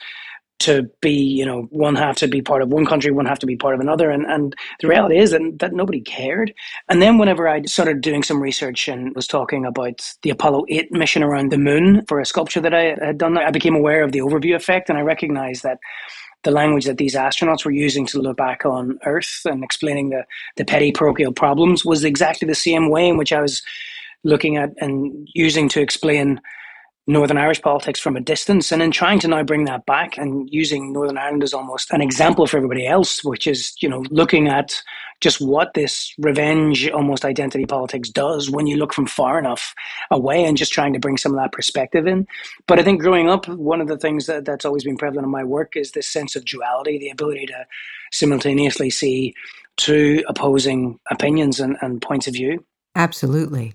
to 0.61 0.91
be, 1.01 1.13
you 1.13 1.47
know, 1.47 1.63
one 1.71 1.95
half 1.95 2.17
to 2.17 2.29
be 2.29 2.43
part 2.43 2.63
of 2.63 2.69
one 2.69 2.85
country, 2.85 3.13
one 3.13 3.27
half 3.27 3.39
to 3.41 3.47
be 3.47 3.57
part 3.57 3.75
of 3.75 3.81
another. 3.81 4.11
And, 4.11 4.27
and 4.27 4.57
the 4.81 4.89
reality 4.89 5.19
is 5.19 5.31
that, 5.31 5.41
that 5.61 5.73
nobody 5.73 6.01
cared. 6.01 6.53
And 6.89 7.01
then 7.01 7.19
whenever 7.19 7.49
I 7.49 7.63
started 7.63 8.01
doing 8.01 8.23
some 8.23 8.43
research 8.43 8.89
and 8.89 9.15
was 9.15 9.27
talking 9.27 9.65
about 9.65 10.15
the 10.23 10.31
Apollo 10.31 10.65
8 10.69 10.93
mission 10.93 11.23
around 11.23 11.53
the 11.53 11.59
moon 11.59 12.05
for 12.07 12.21
a 12.21 12.27
sculpture 12.27 12.61
that 12.61 12.75
I 12.75 12.97
had 13.01 13.19
done, 13.19 13.39
I 13.39 13.51
became 13.51 13.77
aware 13.77 14.03
of 14.03 14.13
the 14.13 14.21
overview 14.21 14.57
effect 14.57 14.89
and 14.89 14.99
I 14.99 15.03
recognized 15.03 15.63
that 15.63 15.79
the 16.45 16.51
language 16.51 16.85
that 16.87 16.99
these 16.99 17.15
astronauts 17.15 17.65
were 17.65 17.71
using 17.71 18.07
to 18.07 18.21
look 18.21 18.37
back 18.37 18.65
on 18.65 18.99
Earth 19.05 19.43
and 19.45 19.65
explaining 19.65 20.11
the, 20.11 20.25
the 20.57 20.65
petty 20.65 20.93
parochial 20.93 21.33
problems 21.33 21.85
was 21.85 22.05
exactly 22.05 22.47
the 22.47 22.55
same 22.55 22.91
way 22.91 23.09
in 23.09 23.17
which 23.17 23.33
I 23.33 23.41
was 23.41 23.63
looking 24.25 24.57
at 24.57 24.71
and 24.79 25.29
using 25.35 25.69
to 25.71 25.81
explain 25.81 26.41
Northern 27.09 27.39
Irish 27.39 27.63
politics 27.63 27.99
from 27.99 28.17
a 28.17 28.21
distance, 28.21 28.71
and 28.71 28.83
in 28.83 28.91
trying 28.91 29.19
to 29.21 29.29
now 29.29 29.43
bring 29.43 29.65
that 29.65 29.87
back 29.87 30.19
and 30.19 30.49
using 30.53 30.93
Northern 30.93 31.17
Ireland 31.17 31.43
as 31.43 31.55
almost 31.55 31.91
an 31.91 32.03
example 32.03 32.47
for 32.47 32.59
everybody 32.59 32.87
else, 32.87 33.25
which 33.25 33.47
is 33.47 33.75
you 33.81 33.89
know 33.89 34.05
looking 34.11 34.47
at 34.47 34.81
just 35.21 35.41
what 35.41 35.73
this 35.73 36.15
revenge, 36.19 36.89
almost 36.91 37.25
identity 37.25 37.65
politics 37.65 38.11
does 38.11 38.51
when 38.51 38.67
you 38.67 38.77
look 38.77 38.93
from 38.93 39.07
far 39.07 39.39
enough 39.39 39.75
away, 40.11 40.45
and 40.45 40.59
just 40.59 40.73
trying 40.73 40.93
to 40.93 40.99
bring 40.99 41.17
some 41.17 41.33
of 41.33 41.39
that 41.39 41.51
perspective 41.51 42.07
in. 42.07 42.27
But 42.67 42.79
I 42.79 42.83
think 42.83 43.01
growing 43.01 43.29
up, 43.29 43.49
one 43.49 43.81
of 43.81 43.89
the 43.89 43.99
things 43.99 44.27
that, 44.27 44.45
that's 44.45 44.67
always 44.67 44.85
been 44.85 44.99
prevalent 44.99 45.25
in 45.25 45.31
my 45.31 45.45
work 45.45 45.77
is 45.77 45.93
this 45.93 46.07
sense 46.07 46.37
of 46.37 46.45
duality, 46.45 46.99
the 46.99 47.09
ability 47.09 47.47
to 47.47 47.67
simultaneously 48.13 48.91
see 48.91 49.35
two 49.77 50.23
opposing 50.29 51.01
opinions 51.11 51.59
and, 51.59 51.79
and 51.81 52.03
points 52.03 52.29
of 52.29 52.35
view. 52.35 52.63
Absolutely. 52.95 53.75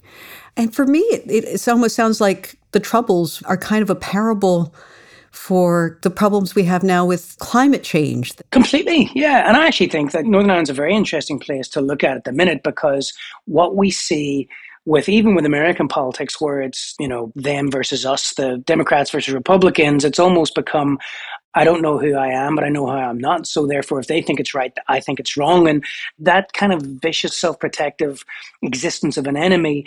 And 0.56 0.74
for 0.76 0.86
me, 0.86 1.00
it, 1.00 1.24
it 1.28 1.68
almost 1.68 1.96
sounds 1.96 2.22
like 2.22 2.58
the 2.74 2.80
troubles 2.80 3.42
are 3.44 3.58
kind 3.58 3.82
of 3.82 3.90
a 3.90 3.96
parable 3.96 4.74
for 5.32 5.98
the 6.04 6.12
problems 6.12 6.54
we 6.54 6.64
have 6.64 6.84
now 6.84 7.06
with 7.06 7.36
climate 7.40 7.84
change. 7.84 8.34
Completely, 8.52 9.10
yeah. 9.16 9.48
And 9.48 9.58
I 9.58 9.66
actually 9.66 9.90
think 9.90 10.12
that 10.12 10.26
Northern 10.26 10.52
Ireland's 10.52 10.70
a 10.70 10.74
very 10.74 10.94
interesting 10.94 11.40
place 11.40 11.68
to 11.70 11.82
look 11.82 12.04
at 12.04 12.16
at 12.16 12.24
the 12.24 12.32
minute 12.32 12.62
because 12.64 13.14
what 13.46 13.76
we 13.76 13.90
see 13.90 14.48
with 14.86 15.08
even 15.08 15.34
with 15.34 15.46
American 15.46 15.88
politics, 15.88 16.40
where 16.42 16.62
it's 16.62 16.96
you 17.00 17.08
know 17.08 17.32
them 17.36 17.72
versus 17.72 18.06
us, 18.06 18.34
the 18.36 18.58
Democrats 18.66 19.12
versus 19.12 19.34
Republicans, 19.34 20.06
it's 20.06 20.20
almost 20.20 20.56
become 20.56 21.00
I 21.56 21.64
don't 21.64 21.82
know 21.82 21.98
who 21.98 22.16
I 22.16 22.28
am, 22.28 22.56
but 22.56 22.64
I 22.64 22.70
know 22.70 22.86
who 22.86 22.92
I'm 22.92 23.18
not. 23.18 23.48
So 23.48 23.66
therefore, 23.66 24.00
if 24.00 24.08
they 24.08 24.22
think 24.22 24.40
it's 24.40 24.54
right, 24.54 24.74
I 24.88 25.00
think 25.00 25.20
it's 25.20 25.38
wrong, 25.38 25.68
and 25.68 25.84
that 26.20 26.54
kind 26.54 26.74
of 26.74 26.82
vicious, 26.82 27.36
self-protective 27.36 28.24
existence 28.62 29.18
of 29.18 29.26
an 29.28 29.38
enemy 29.38 29.86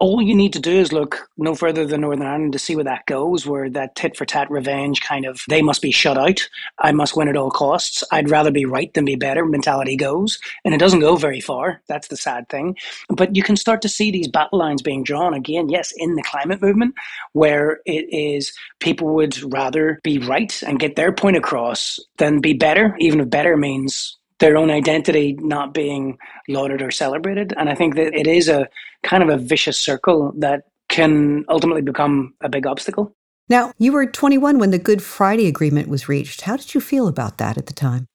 all 0.00 0.22
you 0.22 0.34
need 0.34 0.52
to 0.52 0.60
do 0.60 0.78
is 0.78 0.92
look 0.92 1.28
no 1.36 1.54
further 1.54 1.84
than 1.84 2.02
Northern 2.02 2.26
Ireland 2.26 2.52
to 2.52 2.58
see 2.58 2.76
where 2.76 2.84
that 2.84 3.06
goes, 3.06 3.46
where 3.46 3.68
that 3.70 3.96
tit 3.96 4.16
for 4.16 4.24
tat 4.24 4.48
revenge 4.50 5.00
kind 5.00 5.24
of 5.24 5.42
they 5.48 5.60
must 5.60 5.82
be 5.82 5.90
shut 5.90 6.16
out. 6.16 6.48
I 6.78 6.92
must 6.92 7.16
win 7.16 7.28
at 7.28 7.36
all 7.36 7.50
costs. 7.50 8.04
I'd 8.12 8.30
rather 8.30 8.52
be 8.52 8.64
right 8.64 8.92
than 8.94 9.04
be 9.04 9.16
better 9.16 9.44
mentality 9.44 9.96
goes. 9.96 10.38
And 10.64 10.72
it 10.72 10.78
doesn't 10.78 11.00
go 11.00 11.16
very 11.16 11.40
far. 11.40 11.82
That's 11.88 12.08
the 12.08 12.16
sad 12.16 12.48
thing. 12.48 12.76
But 13.08 13.34
you 13.34 13.42
can 13.42 13.56
start 13.56 13.82
to 13.82 13.88
see 13.88 14.10
these 14.10 14.28
battle 14.28 14.58
lines 14.58 14.82
being 14.82 15.02
drawn 15.02 15.34
again, 15.34 15.68
yes, 15.68 15.92
in 15.96 16.14
the 16.14 16.22
climate 16.22 16.62
movement, 16.62 16.94
where 17.32 17.80
it 17.84 18.06
is 18.14 18.52
people 18.78 19.14
would 19.14 19.52
rather 19.52 19.98
be 20.04 20.18
right 20.18 20.62
and 20.62 20.78
get 20.78 20.94
their 20.94 21.12
point 21.12 21.36
across 21.36 21.98
than 22.18 22.40
be 22.40 22.52
better, 22.52 22.96
even 23.00 23.20
if 23.20 23.30
better 23.30 23.56
means 23.56 24.16
their 24.38 24.56
own 24.56 24.70
identity 24.70 25.36
not 25.40 25.74
being 25.74 26.18
lauded 26.48 26.82
or 26.82 26.90
celebrated. 26.90 27.52
And 27.56 27.68
I 27.68 27.74
think 27.74 27.96
that 27.96 28.14
it 28.14 28.26
is 28.26 28.48
a 28.48 28.68
kind 29.02 29.22
of 29.22 29.28
a 29.28 29.36
vicious 29.36 29.78
circle 29.78 30.32
that 30.38 30.64
can 30.88 31.44
ultimately 31.48 31.82
become 31.82 32.34
a 32.40 32.48
big 32.48 32.66
obstacle. 32.66 33.14
Now, 33.48 33.72
you 33.78 33.92
were 33.92 34.06
21 34.06 34.58
when 34.58 34.70
the 34.70 34.78
Good 34.78 35.02
Friday 35.02 35.46
Agreement 35.46 35.88
was 35.88 36.08
reached. 36.08 36.42
How 36.42 36.56
did 36.56 36.74
you 36.74 36.80
feel 36.80 37.08
about 37.08 37.38
that 37.38 37.56
at 37.56 37.66
the 37.66 37.72
time? 37.72 38.06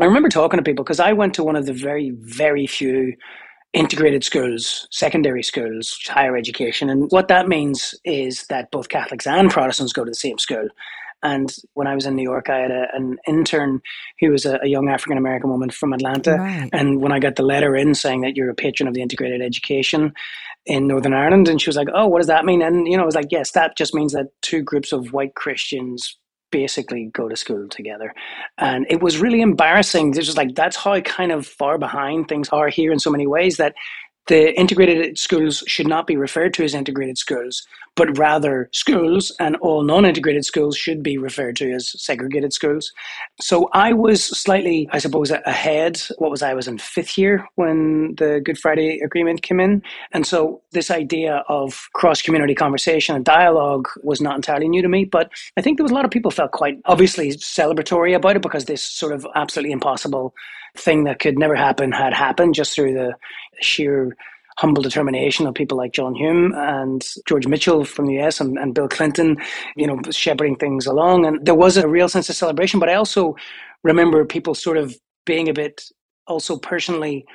I 0.00 0.06
remember 0.06 0.28
talking 0.28 0.58
to 0.58 0.64
people 0.64 0.84
because 0.84 1.00
I 1.00 1.12
went 1.12 1.34
to 1.34 1.44
one 1.44 1.54
of 1.54 1.66
the 1.66 1.72
very, 1.72 2.10
very 2.20 2.66
few 2.66 3.14
integrated 3.74 4.24
schools, 4.24 4.88
secondary 4.90 5.42
schools, 5.42 5.98
higher 6.06 6.36
education. 6.36 6.88
And 6.88 7.10
what 7.10 7.28
that 7.28 7.48
means 7.48 7.94
is 8.04 8.46
that 8.46 8.70
both 8.70 8.88
Catholics 8.88 9.26
and 9.26 9.50
Protestants 9.50 9.92
go 9.92 10.04
to 10.04 10.10
the 10.10 10.16
same 10.16 10.38
school. 10.38 10.68
And 11.22 11.54
when 11.72 11.86
I 11.86 11.94
was 11.94 12.06
in 12.06 12.16
New 12.16 12.22
York, 12.22 12.50
I 12.50 12.58
had 12.58 12.70
a, 12.70 12.86
an 12.92 13.18
intern 13.26 13.80
who 14.20 14.30
was 14.30 14.44
a, 14.44 14.58
a 14.62 14.68
young 14.68 14.88
African 14.88 15.18
American 15.18 15.50
woman 15.50 15.70
from 15.70 15.92
Atlanta. 15.92 16.36
Right. 16.36 16.68
And 16.72 17.00
when 17.00 17.12
I 17.12 17.18
got 17.18 17.36
the 17.36 17.42
letter 17.42 17.74
in 17.74 17.94
saying 17.94 18.22
that 18.22 18.36
you're 18.36 18.50
a 18.50 18.54
patron 18.54 18.88
of 18.88 18.94
the 18.94 19.02
integrated 19.02 19.40
education 19.40 20.12
in 20.66 20.86
Northern 20.86 21.14
Ireland, 21.14 21.48
and 21.48 21.60
she 21.60 21.68
was 21.68 21.76
like, 21.76 21.88
"Oh, 21.94 22.06
what 22.06 22.18
does 22.18 22.28
that 22.28 22.44
mean?" 22.44 22.62
And 22.62 22.86
you 22.86 22.96
know, 22.96 23.02
I 23.02 23.06
was 23.06 23.14
like, 23.14 23.32
"Yes, 23.32 23.52
that 23.52 23.76
just 23.76 23.94
means 23.94 24.12
that 24.12 24.28
two 24.42 24.62
groups 24.62 24.92
of 24.92 25.12
white 25.12 25.34
Christians." 25.34 26.18
basically 26.50 27.10
go 27.12 27.28
to 27.28 27.34
school 27.34 27.66
together 27.68 28.14
and 28.58 28.86
it 28.88 29.02
was 29.02 29.18
really 29.18 29.40
embarrassing 29.40 30.12
this 30.12 30.28
was 30.28 30.36
like 30.36 30.54
that's 30.54 30.76
how 30.76 31.00
kind 31.00 31.32
of 31.32 31.44
far 31.44 31.78
behind 31.78 32.28
things 32.28 32.48
are 32.50 32.68
here 32.68 32.92
in 32.92 33.00
so 33.00 33.10
many 33.10 33.26
ways 33.26 33.56
that 33.56 33.74
the 34.26 34.58
integrated 34.58 35.18
schools 35.18 35.62
should 35.66 35.86
not 35.86 36.06
be 36.06 36.16
referred 36.16 36.54
to 36.54 36.64
as 36.64 36.74
integrated 36.74 37.18
schools, 37.18 37.66
but 37.94 38.16
rather 38.16 38.70
schools, 38.72 39.30
and 39.38 39.56
all 39.56 39.82
non 39.82 40.04
integrated 40.04 40.44
schools 40.44 40.76
should 40.76 41.02
be 41.02 41.18
referred 41.18 41.56
to 41.56 41.72
as 41.72 42.00
segregated 42.00 42.52
schools. 42.52 42.92
So 43.40 43.68
I 43.72 43.92
was 43.92 44.24
slightly, 44.24 44.88
I 44.92 44.98
suppose, 44.98 45.30
ahead. 45.30 46.00
What 46.18 46.30
was 46.30 46.42
I? 46.42 46.50
I 46.50 46.54
was 46.54 46.68
in 46.68 46.78
fifth 46.78 47.18
year 47.18 47.46
when 47.56 48.14
the 48.16 48.40
Good 48.44 48.58
Friday 48.58 49.00
Agreement 49.00 49.42
came 49.42 49.60
in. 49.60 49.82
And 50.12 50.26
so 50.26 50.62
this 50.70 50.90
idea 50.90 51.44
of 51.48 51.88
cross 51.94 52.22
community 52.22 52.54
conversation 52.54 53.16
and 53.16 53.24
dialogue 53.24 53.88
was 54.02 54.20
not 54.20 54.36
entirely 54.36 54.68
new 54.68 54.82
to 54.82 54.88
me, 54.88 55.04
but 55.04 55.30
I 55.56 55.62
think 55.62 55.78
there 55.78 55.84
was 55.84 55.90
a 55.90 55.94
lot 55.94 56.04
of 56.04 56.10
people 56.10 56.30
felt 56.30 56.52
quite 56.52 56.80
obviously 56.84 57.30
celebratory 57.32 58.14
about 58.14 58.36
it 58.36 58.42
because 58.42 58.66
this 58.66 58.82
sort 58.82 59.12
of 59.12 59.26
absolutely 59.34 59.72
impossible 59.72 60.32
thing 60.76 61.04
that 61.04 61.20
could 61.20 61.38
never 61.38 61.54
happen 61.54 61.92
had 61.92 62.12
happened 62.12 62.54
just 62.54 62.74
through 62.74 62.94
the 62.94 63.14
sheer 63.60 64.16
humble 64.56 64.82
determination 64.82 65.46
of 65.46 65.54
people 65.54 65.76
like 65.76 65.92
John 65.92 66.14
Hume 66.14 66.52
and 66.54 67.04
George 67.26 67.46
Mitchell 67.46 67.84
from 67.84 68.06
the 68.06 68.20
US 68.20 68.40
and, 68.40 68.56
and 68.56 68.74
Bill 68.74 68.88
Clinton, 68.88 69.36
you 69.76 69.86
know, 69.86 69.98
shepherding 70.10 70.56
things 70.56 70.86
along. 70.86 71.26
And 71.26 71.44
there 71.44 71.54
was 71.54 71.76
a 71.76 71.88
real 71.88 72.08
sense 72.08 72.28
of 72.28 72.36
celebration, 72.36 72.78
but 72.78 72.88
I 72.88 72.94
also 72.94 73.36
remember 73.82 74.24
people 74.24 74.54
sort 74.54 74.76
of 74.76 74.96
being 75.26 75.48
a 75.48 75.52
bit 75.54 75.82
also 76.26 76.56
personally 76.56 77.26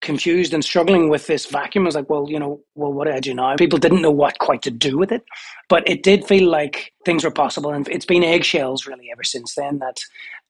confused 0.00 0.54
and 0.54 0.64
struggling 0.64 1.08
with 1.08 1.26
this 1.26 1.46
vacuum. 1.46 1.84
I 1.84 1.86
was 1.86 1.94
like, 1.94 2.08
well, 2.08 2.28
you 2.28 2.38
know, 2.38 2.60
well, 2.74 2.92
what 2.92 3.06
do 3.06 3.12
I 3.12 3.20
do 3.20 3.34
now? 3.34 3.54
People 3.56 3.78
didn't 3.78 4.02
know 4.02 4.10
what 4.10 4.38
quite 4.38 4.62
to 4.62 4.70
do 4.70 4.96
with 4.96 5.12
it, 5.12 5.22
but 5.68 5.86
it 5.88 6.02
did 6.02 6.26
feel 6.26 6.48
like 6.50 6.92
things 7.04 7.24
were 7.24 7.30
possible. 7.30 7.72
And 7.72 7.86
it's 7.88 8.06
been 8.06 8.24
eggshells 8.24 8.86
really 8.86 9.10
ever 9.12 9.24
since 9.24 9.54
then 9.54 9.78
that 9.78 10.00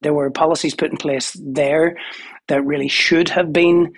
there 0.03 0.15
were 0.15 0.31
policies 0.31 0.75
put 0.75 0.91
in 0.91 0.97
place 0.97 1.37
there 1.41 1.97
that 2.49 2.65
really 2.65 2.89
should 2.89 3.29
have 3.29 3.53
been 3.53 3.93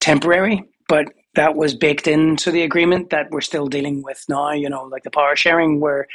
temporary, 0.00 0.62
but 0.88 1.12
that 1.34 1.56
was 1.56 1.74
baked 1.74 2.06
into 2.06 2.50
the 2.50 2.62
agreement 2.62 3.10
that 3.10 3.30
we're 3.30 3.40
still 3.40 3.66
dealing 3.66 4.02
with 4.02 4.24
now, 4.28 4.52
you 4.52 4.70
know, 4.70 4.84
like 4.84 5.02
the 5.02 5.10
power 5.10 5.34
sharing 5.34 5.80
where 5.80 6.06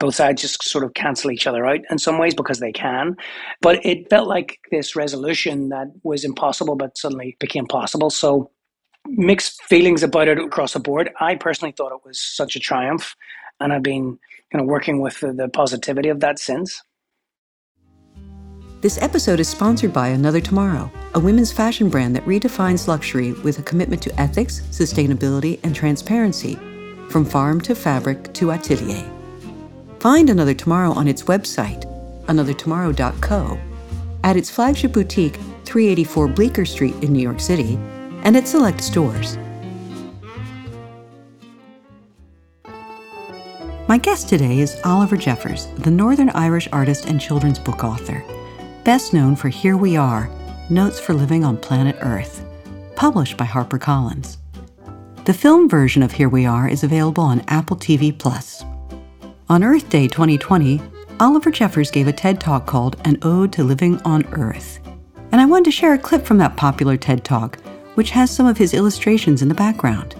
both 0.00 0.14
sides 0.14 0.42
just 0.42 0.62
sort 0.62 0.84
of 0.84 0.94
cancel 0.94 1.30
each 1.30 1.46
other 1.46 1.66
out 1.66 1.80
in 1.90 1.98
some 1.98 2.18
ways 2.18 2.34
because 2.34 2.58
they 2.58 2.72
can. 2.72 3.16
But 3.60 3.84
it 3.84 4.10
felt 4.10 4.28
like 4.28 4.58
this 4.70 4.96
resolution 4.96 5.68
that 5.68 5.88
was 6.02 6.24
impossible 6.24 6.76
but 6.76 6.98
suddenly 6.98 7.36
became 7.38 7.66
possible. 7.66 8.10
So 8.10 8.50
mixed 9.06 9.62
feelings 9.62 10.02
about 10.02 10.28
it 10.28 10.38
across 10.38 10.72
the 10.72 10.80
board. 10.80 11.10
I 11.20 11.34
personally 11.36 11.72
thought 11.72 11.92
it 11.92 12.06
was 12.06 12.18
such 12.18 12.56
a 12.56 12.60
triumph 12.60 13.14
and 13.60 13.72
I've 13.72 13.82
been 13.82 14.18
kind 14.52 14.62
of 14.62 14.66
working 14.66 15.00
with 15.00 15.20
the, 15.20 15.32
the 15.32 15.48
positivity 15.48 16.08
of 16.08 16.20
that 16.20 16.38
since. 16.38 16.82
This 18.80 19.00
episode 19.00 19.40
is 19.40 19.48
sponsored 19.48 19.94
by 19.94 20.08
Another 20.08 20.42
Tomorrow, 20.42 20.90
a 21.14 21.20
women's 21.20 21.50
fashion 21.50 21.88
brand 21.88 22.14
that 22.14 22.24
redefines 22.26 22.86
luxury 22.86 23.32
with 23.32 23.58
a 23.58 23.62
commitment 23.62 24.02
to 24.02 24.20
ethics, 24.20 24.60
sustainability, 24.70 25.58
and 25.62 25.74
transparency, 25.74 26.56
from 27.08 27.24
farm 27.24 27.62
to 27.62 27.74
fabric 27.74 28.34
to 28.34 28.52
atelier. 28.52 29.10
Find 30.04 30.28
Another 30.28 30.52
Tomorrow 30.52 30.90
on 30.90 31.08
its 31.08 31.22
website, 31.22 31.86
anothertomorrow.co, 32.26 33.58
at 34.22 34.36
its 34.36 34.50
flagship 34.50 34.92
boutique, 34.92 35.36
384 35.64 36.28
Bleecker 36.28 36.66
Street 36.66 36.94
in 37.02 37.10
New 37.10 37.22
York 37.22 37.40
City, 37.40 37.76
and 38.22 38.36
at 38.36 38.46
select 38.46 38.82
stores. 38.82 39.38
My 43.88 43.96
guest 43.96 44.28
today 44.28 44.58
is 44.58 44.78
Oliver 44.84 45.16
Jeffers, 45.16 45.68
the 45.78 45.90
Northern 45.90 46.28
Irish 46.34 46.68
artist 46.70 47.06
and 47.06 47.18
children's 47.18 47.58
book 47.58 47.82
author 47.82 48.22
best 48.84 49.14
known 49.14 49.34
for 49.34 49.48
Here 49.48 49.78
We 49.78 49.96
Are 49.96 50.28
Notes 50.68 51.00
for 51.00 51.14
Living 51.14 51.46
on 51.46 51.56
Planet 51.56 51.96
Earth, 52.02 52.44
published 52.94 53.38
by 53.38 53.46
HarperCollins. 53.46 54.36
The 55.24 55.32
film 55.32 55.66
version 55.66 56.02
of 56.02 56.12
Here 56.12 56.28
We 56.28 56.44
Are 56.44 56.68
is 56.68 56.84
available 56.84 57.24
on 57.24 57.40
Apple 57.48 57.78
TV. 57.78 58.12
Plus. 58.18 58.62
On 59.50 59.62
Earth 59.62 59.90
Day 59.90 60.08
2020, 60.08 60.80
Oliver 61.20 61.50
Jeffers 61.50 61.90
gave 61.90 62.08
a 62.08 62.12
TED 62.12 62.40
Talk 62.40 62.64
called 62.64 62.96
An 63.04 63.18
Ode 63.20 63.52
to 63.52 63.62
Living 63.62 64.00
on 64.00 64.24
Earth. 64.32 64.80
And 65.32 65.40
I 65.40 65.44
wanted 65.44 65.66
to 65.66 65.70
share 65.70 65.92
a 65.92 65.98
clip 65.98 66.24
from 66.24 66.38
that 66.38 66.56
popular 66.56 66.96
TED 66.96 67.26
Talk, 67.26 67.60
which 67.94 68.08
has 68.08 68.30
some 68.30 68.46
of 68.46 68.56
his 68.56 68.72
illustrations 68.72 69.42
in 69.42 69.48
the 69.48 69.54
background. 69.54 70.14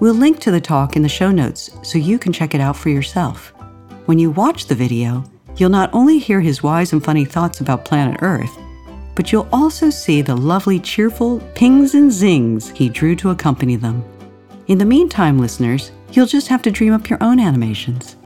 We'll 0.00 0.14
link 0.14 0.40
to 0.40 0.50
the 0.50 0.62
talk 0.62 0.96
in 0.96 1.02
the 1.02 1.10
show 1.10 1.30
notes 1.30 1.68
so 1.82 1.98
you 1.98 2.18
can 2.18 2.32
check 2.32 2.54
it 2.54 2.60
out 2.62 2.74
for 2.74 2.88
yourself. 2.88 3.52
When 4.06 4.18
you 4.18 4.30
watch 4.30 4.64
the 4.64 4.74
video, 4.74 5.24
you'll 5.56 5.68
not 5.68 5.92
only 5.92 6.18
hear 6.18 6.40
his 6.40 6.62
wise 6.62 6.94
and 6.94 7.04
funny 7.04 7.26
thoughts 7.26 7.60
about 7.60 7.84
planet 7.84 8.20
Earth, 8.22 8.56
but 9.14 9.30
you'll 9.30 9.48
also 9.52 9.90
see 9.90 10.22
the 10.22 10.34
lovely, 10.34 10.80
cheerful 10.80 11.40
pings 11.54 11.94
and 11.94 12.10
zings 12.10 12.70
he 12.70 12.88
drew 12.88 13.14
to 13.16 13.28
accompany 13.28 13.76
them. 13.76 14.02
In 14.68 14.78
the 14.78 14.86
meantime, 14.86 15.38
listeners, 15.38 15.92
you'll 16.12 16.24
just 16.24 16.48
have 16.48 16.62
to 16.62 16.70
dream 16.70 16.94
up 16.94 17.10
your 17.10 17.22
own 17.22 17.40
animations. 17.40 18.16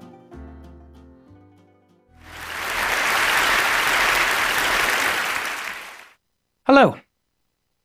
Hello. 6.64 6.94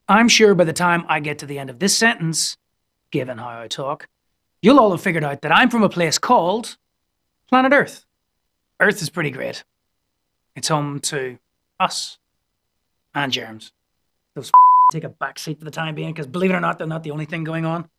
I'm 0.08 0.30
sure 0.30 0.54
by 0.54 0.64
the 0.64 0.72
time 0.72 1.04
I 1.10 1.20
get 1.20 1.40
to 1.40 1.48
the 1.48 1.58
end 1.58 1.72
of 1.72 1.80
this 1.80 1.98
sentence, 1.98 2.58
given 3.10 3.40
how 3.40 3.62
I 3.62 3.68
talk, 3.68 4.08
you'll 4.62 4.80
all 4.80 4.92
have 4.92 5.02
figured 5.02 5.24
out 5.24 5.42
that 5.42 5.52
I'm 5.52 5.72
from 5.72 5.82
a 5.82 5.90
place 5.90 6.20
called 6.20 6.78
Planet 7.50 7.74
Earth. 7.74 8.06
Earth 8.80 9.02
is 9.02 9.10
pretty 9.10 9.32
great. 9.32 9.64
It's 10.56 10.68
home 10.68 11.00
to 11.00 11.40
us 11.80 12.20
and 13.16 13.32
germs. 13.32 13.72
Those 14.36 14.52
take 14.92 15.04
a 15.04 15.10
back 15.10 15.40
seat 15.40 15.58
for 15.58 15.66
the 15.66 15.72
time 15.72 15.96
being 15.96 16.14
because 16.14 16.28
believe 16.28 16.52
it 16.52 16.54
or 16.54 16.60
not, 16.60 16.78
they're 16.78 16.86
not 16.86 17.02
the 17.02 17.10
only 17.10 17.26
thing 17.26 17.44
going 17.44 17.66
on. 17.66 17.90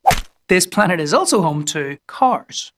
This 0.47 0.65
planet 0.65 1.01
is 1.01 1.13
also 1.13 1.43
home 1.43 1.65
to 1.67 1.99
cars, 2.07 2.73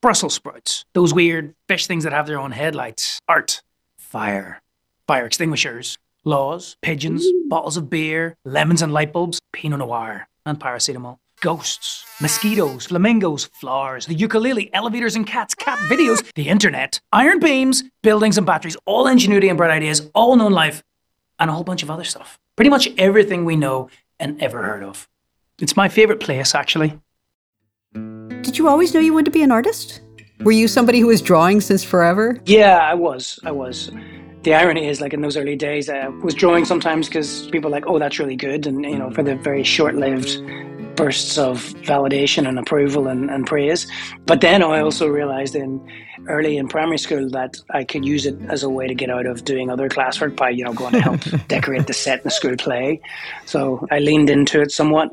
Brussels 0.00 0.34
sprouts, 0.34 0.84
those 0.92 1.12
weird 1.12 1.56
fish 1.66 1.88
things 1.88 2.04
that 2.04 2.12
have 2.12 2.28
their 2.28 2.38
own 2.38 2.52
headlights, 2.52 3.20
art, 3.26 3.62
fire, 3.98 4.62
fire 5.08 5.26
extinguishers, 5.26 5.98
laws, 6.26 6.76
pigeons, 6.82 7.24
bottles 7.48 7.76
of 7.76 7.88
beer, 7.88 8.36
lemons 8.44 8.82
and 8.82 8.92
light 8.92 9.12
bulbs, 9.12 9.40
Pinot 9.52 9.78
Noir, 9.78 10.28
and 10.44 10.60
paracetamol 10.60 11.18
ghosts, 11.42 12.04
mosquitoes, 12.20 12.86
flamingos, 12.86 13.44
flowers, 13.52 14.06
the 14.06 14.14
ukulele, 14.14 14.72
elevators 14.74 15.16
and 15.16 15.26
cats, 15.26 15.54
cat 15.54 15.78
videos, 15.80 16.24
the 16.34 16.48
internet, 16.48 16.98
iron 17.12 17.38
beams, 17.38 17.84
buildings 18.02 18.38
and 18.38 18.46
batteries, 18.46 18.76
all 18.86 19.06
ingenuity 19.06 19.48
and 19.48 19.58
bright 19.58 19.70
ideas, 19.70 20.10
all 20.14 20.34
known 20.34 20.52
life, 20.52 20.82
and 21.38 21.50
a 21.50 21.52
whole 21.52 21.62
bunch 21.62 21.82
of 21.82 21.90
other 21.90 22.04
stuff. 22.04 22.38
Pretty 22.56 22.70
much 22.70 22.88
everything 22.96 23.44
we 23.44 23.54
know 23.54 23.90
and 24.18 24.42
ever 24.42 24.62
heard 24.62 24.82
of. 24.82 25.08
It's 25.60 25.76
my 25.76 25.88
favorite 25.88 26.20
place, 26.20 26.54
actually. 26.54 26.98
Did 27.92 28.56
you 28.58 28.68
always 28.68 28.94
know 28.94 29.00
you 29.00 29.12
wanted 29.12 29.26
to 29.26 29.30
be 29.30 29.42
an 29.42 29.52
artist? 29.52 30.00
Were 30.40 30.52
you 30.52 30.68
somebody 30.68 31.00
who 31.00 31.08
was 31.08 31.20
drawing 31.20 31.60
since 31.60 31.84
forever? 31.84 32.40
Yeah, 32.46 32.78
I 32.78 32.94
was. 32.94 33.38
I 33.44 33.50
was 33.52 33.90
the 34.46 34.54
irony 34.54 34.86
is 34.86 35.00
like 35.00 35.12
in 35.12 35.20
those 35.20 35.36
early 35.36 35.56
days 35.56 35.90
i 35.90 36.06
was 36.08 36.34
drawing 36.34 36.64
sometimes 36.64 37.08
because 37.08 37.48
people 37.48 37.68
were 37.68 37.76
like 37.76 37.86
oh 37.88 37.98
that's 37.98 38.18
really 38.18 38.36
good 38.36 38.66
and 38.66 38.84
you 38.84 38.96
know 38.96 39.10
for 39.10 39.22
the 39.22 39.32
mm. 39.32 39.42
very 39.42 39.64
short-lived 39.64 40.40
bursts 40.96 41.36
of 41.38 41.58
validation 41.84 42.48
and 42.48 42.58
approval 42.58 43.06
and, 43.06 43.30
and 43.30 43.46
praise. 43.46 43.86
But 44.24 44.40
then 44.40 44.62
I 44.62 44.80
mm. 44.80 44.84
also 44.84 45.06
realized 45.06 45.54
in 45.54 45.86
early 46.26 46.56
in 46.56 46.68
primary 46.68 46.98
school 46.98 47.28
that 47.30 47.56
I 47.70 47.84
could 47.84 48.04
use 48.04 48.26
it 48.26 48.36
as 48.48 48.62
a 48.62 48.68
way 48.68 48.88
to 48.88 48.94
get 48.94 49.10
out 49.10 49.26
of 49.26 49.44
doing 49.44 49.70
other 49.70 49.88
classwork 49.88 50.36
by, 50.36 50.50
you 50.50 50.64
know, 50.64 50.72
going 50.72 50.94
to 50.94 51.00
help 51.00 51.20
decorate 51.48 51.86
the 51.86 51.92
set 51.92 52.20
in 52.20 52.24
the 52.24 52.30
school 52.30 52.56
play. 52.56 53.00
So 53.44 53.86
I 53.90 53.98
leaned 54.00 54.30
into 54.30 54.60
it 54.60 54.72
somewhat. 54.72 55.10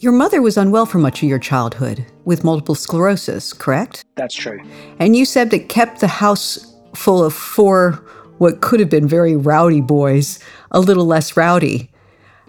Your 0.00 0.12
mother 0.12 0.40
was 0.40 0.56
unwell 0.56 0.86
for 0.86 0.96
much 0.96 1.22
of 1.22 1.28
your 1.28 1.38
childhood 1.38 2.06
with 2.24 2.42
multiple 2.42 2.74
sclerosis, 2.74 3.52
correct? 3.52 4.06
That's 4.16 4.34
true. 4.34 4.58
And 4.98 5.14
you 5.14 5.26
said 5.26 5.50
that 5.50 5.68
kept 5.68 6.00
the 6.00 6.06
house 6.06 6.74
full 6.94 7.22
of 7.22 7.34
four 7.34 8.02
what 8.38 8.62
could 8.62 8.80
have 8.80 8.88
been 8.88 9.06
very 9.06 9.36
rowdy 9.36 9.82
boys 9.82 10.38
a 10.70 10.80
little 10.80 11.04
less 11.04 11.36
rowdy. 11.36 11.90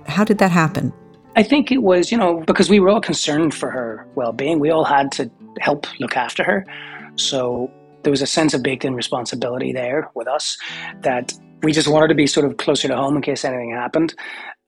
How 0.08 0.24
did 0.24 0.38
that 0.38 0.52
happen? 0.52 0.94
I 1.36 1.44
think 1.44 1.74
it 1.74 1.80
was, 1.80 2.10
you 2.10 2.18
know, 2.18 2.40
because 2.48 2.70
we 2.70 2.80
were 2.80 2.88
all 2.88 3.02
concerned 3.02 3.54
for 3.54 3.70
her 3.70 4.08
well 4.16 4.32
being. 4.32 4.60
We 4.62 4.70
all 4.70 4.86
had 4.86 5.12
to 5.14 5.30
help 5.60 5.88
look 6.00 6.16
after 6.16 6.46
her. 6.46 6.66
So 7.16 7.70
there 8.04 8.12
was 8.12 8.22
a 8.22 8.28
sense 8.28 8.54
of 8.54 8.64
baked 8.64 8.86
in 8.86 8.96
responsibility 8.96 9.74
there 9.74 10.10
with 10.16 10.30
us 10.30 10.58
that 11.02 11.34
we 11.64 11.74
just 11.74 11.90
wanted 11.90 12.08
to 12.08 12.16
be 12.16 12.28
sort 12.28 12.46
of 12.46 12.56
closer 12.56 12.88
to 12.88 12.96
home 12.96 13.18
in 13.18 13.22
case 13.22 13.44
anything 13.44 13.72
happened. 13.72 14.16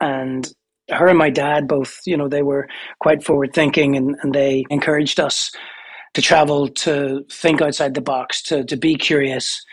And 0.01 0.51
her 0.89 1.07
and 1.07 1.17
my 1.17 1.29
dad 1.29 1.67
both, 1.67 2.01
you 2.05 2.17
know, 2.17 2.27
they 2.27 2.43
were 2.43 2.67
quite 2.99 3.23
forward 3.23 3.53
thinking 3.53 3.95
and, 3.95 4.15
and 4.21 4.33
they 4.33 4.65
encouraged 4.69 5.19
us 5.19 5.51
to 6.13 6.21
travel, 6.21 6.67
to 6.67 7.25
think 7.31 7.61
outside 7.61 7.93
the 7.93 8.01
box, 8.01 8.41
to, 8.43 8.63
to 8.65 8.75
be 8.75 8.95
curious, 8.95 9.63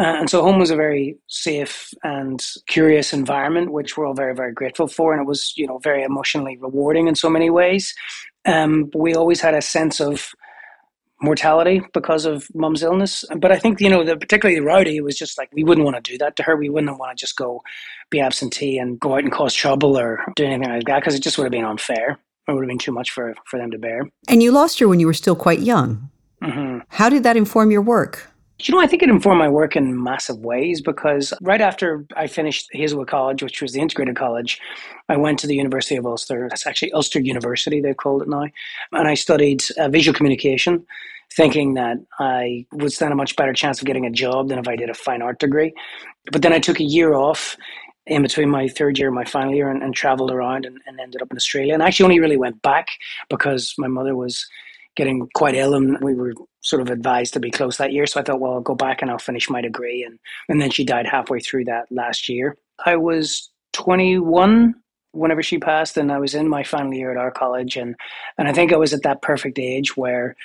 uh, 0.00 0.16
and 0.18 0.30
so 0.30 0.40
home 0.42 0.58
was 0.58 0.70
a 0.70 0.76
very 0.76 1.18
safe 1.26 1.92
and 2.02 2.42
curious 2.66 3.12
environment, 3.12 3.70
which 3.70 3.98
we're 3.98 4.06
all 4.06 4.14
very, 4.14 4.34
very 4.34 4.50
grateful 4.50 4.86
for. 4.86 5.12
And 5.12 5.20
it 5.20 5.28
was, 5.28 5.52
you 5.58 5.66
know, 5.66 5.76
very 5.76 6.02
emotionally 6.02 6.56
rewarding 6.56 7.06
in 7.06 7.14
so 7.14 7.28
many 7.28 7.50
ways. 7.50 7.94
Um, 8.46 8.90
we 8.94 9.14
always 9.14 9.42
had 9.42 9.52
a 9.52 9.60
sense 9.60 10.00
of 10.00 10.30
mortality 11.22 11.82
because 11.92 12.24
of 12.24 12.48
mum's 12.54 12.82
illness. 12.82 13.24
But 13.36 13.52
I 13.52 13.58
think, 13.58 13.80
you 13.80 13.90
know, 13.90 14.04
the, 14.04 14.16
particularly 14.16 14.60
Rowdy 14.60 14.96
it 14.96 15.04
was 15.04 15.18
just 15.18 15.38
like, 15.38 15.50
we 15.52 15.64
wouldn't 15.64 15.84
want 15.84 16.02
to 16.02 16.12
do 16.12 16.18
that 16.18 16.36
to 16.36 16.42
her. 16.42 16.56
We 16.56 16.68
wouldn't 16.68 16.98
want 16.98 17.16
to 17.16 17.20
just 17.20 17.36
go 17.36 17.62
be 18.10 18.20
absentee 18.20 18.78
and 18.78 18.98
go 18.98 19.14
out 19.14 19.22
and 19.22 19.32
cause 19.32 19.54
trouble 19.54 19.98
or 19.98 20.24
do 20.36 20.44
anything 20.44 20.68
like 20.68 20.84
that 20.86 21.00
because 21.00 21.14
it 21.14 21.22
just 21.22 21.38
would 21.38 21.44
have 21.44 21.52
been 21.52 21.64
unfair. 21.64 22.18
It 22.48 22.52
would 22.52 22.62
have 22.62 22.68
been 22.68 22.78
too 22.78 22.92
much 22.92 23.10
for, 23.10 23.34
for 23.44 23.58
them 23.58 23.70
to 23.70 23.78
bear. 23.78 24.08
And 24.28 24.42
you 24.42 24.50
lost 24.50 24.78
her 24.80 24.88
when 24.88 25.00
you 25.00 25.06
were 25.06 25.14
still 25.14 25.36
quite 25.36 25.60
young. 25.60 26.10
Mm-hmm. 26.42 26.78
How 26.88 27.08
did 27.08 27.22
that 27.22 27.36
inform 27.36 27.70
your 27.70 27.82
work? 27.82 28.29
You 28.62 28.74
know, 28.74 28.80
I 28.80 28.86
think 28.86 29.02
it 29.02 29.08
informed 29.08 29.38
my 29.38 29.48
work 29.48 29.74
in 29.74 30.02
massive 30.02 30.38
ways 30.38 30.80
because 30.80 31.32
right 31.40 31.60
after 31.60 32.04
I 32.14 32.26
finished 32.26 32.68
Hazelwood 32.72 33.08
College, 33.08 33.42
which 33.42 33.62
was 33.62 33.72
the 33.72 33.80
integrated 33.80 34.16
college, 34.16 34.60
I 35.08 35.16
went 35.16 35.38
to 35.40 35.46
the 35.46 35.54
University 35.54 35.96
of 35.96 36.04
Ulster. 36.04 36.46
That's 36.48 36.66
actually 36.66 36.92
Ulster 36.92 37.20
University, 37.20 37.80
they've 37.80 37.96
called 37.96 38.22
it 38.22 38.28
now. 38.28 38.46
And 38.92 39.08
I 39.08 39.14
studied 39.14 39.64
uh, 39.78 39.88
visual 39.88 40.14
communication, 40.14 40.84
thinking 41.32 41.74
that 41.74 41.98
I 42.18 42.66
would 42.72 42.92
stand 42.92 43.12
a 43.12 43.16
much 43.16 43.34
better 43.36 43.52
chance 43.54 43.80
of 43.80 43.86
getting 43.86 44.04
a 44.04 44.10
job 44.10 44.48
than 44.48 44.58
if 44.58 44.68
I 44.68 44.76
did 44.76 44.90
a 44.90 44.94
fine 44.94 45.22
art 45.22 45.38
degree. 45.38 45.72
But 46.30 46.42
then 46.42 46.52
I 46.52 46.58
took 46.58 46.80
a 46.80 46.84
year 46.84 47.14
off 47.14 47.56
in 48.06 48.22
between 48.22 48.50
my 48.50 48.68
third 48.68 48.98
year 48.98 49.08
and 49.08 49.14
my 49.14 49.24
final 49.24 49.54
year 49.54 49.70
and, 49.70 49.82
and 49.82 49.94
traveled 49.94 50.30
around 50.30 50.66
and, 50.66 50.78
and 50.86 51.00
ended 51.00 51.22
up 51.22 51.30
in 51.30 51.36
Australia. 51.36 51.72
And 51.72 51.82
I 51.82 51.86
actually 51.86 52.04
only 52.04 52.20
really 52.20 52.36
went 52.36 52.60
back 52.62 52.88
because 53.28 53.74
my 53.78 53.88
mother 53.88 54.16
was 54.16 54.46
getting 54.96 55.28
quite 55.34 55.54
ill 55.54 55.74
and 55.74 55.98
we 56.00 56.14
were 56.14 56.34
sort 56.62 56.82
of 56.82 56.90
advised 56.90 57.32
to 57.34 57.40
be 57.40 57.50
close 57.50 57.76
that 57.76 57.92
year. 57.92 58.06
So 58.06 58.20
I 58.20 58.22
thought, 58.22 58.40
well, 58.40 58.54
I'll 58.54 58.60
go 58.60 58.74
back 58.74 59.02
and 59.02 59.10
I'll 59.10 59.18
finish 59.18 59.48
my 59.48 59.60
degree. 59.60 60.02
And, 60.04 60.18
and 60.48 60.60
then 60.60 60.70
she 60.70 60.84
died 60.84 61.06
halfway 61.06 61.40
through 61.40 61.64
that 61.66 61.86
last 61.90 62.28
year. 62.28 62.56
I 62.84 62.96
was 62.96 63.50
21 63.72 64.74
whenever 65.12 65.42
she 65.42 65.58
passed 65.58 65.96
and 65.96 66.12
I 66.12 66.18
was 66.18 66.34
in 66.34 66.48
my 66.48 66.62
final 66.62 66.92
year 66.92 67.10
at 67.10 67.16
our 67.16 67.30
college. 67.30 67.76
And, 67.76 67.94
and 68.38 68.48
I 68.48 68.52
think 68.52 68.72
I 68.72 68.76
was 68.76 68.92
at 68.92 69.02
that 69.02 69.22
perfect 69.22 69.58
age 69.58 69.96
where 69.96 70.36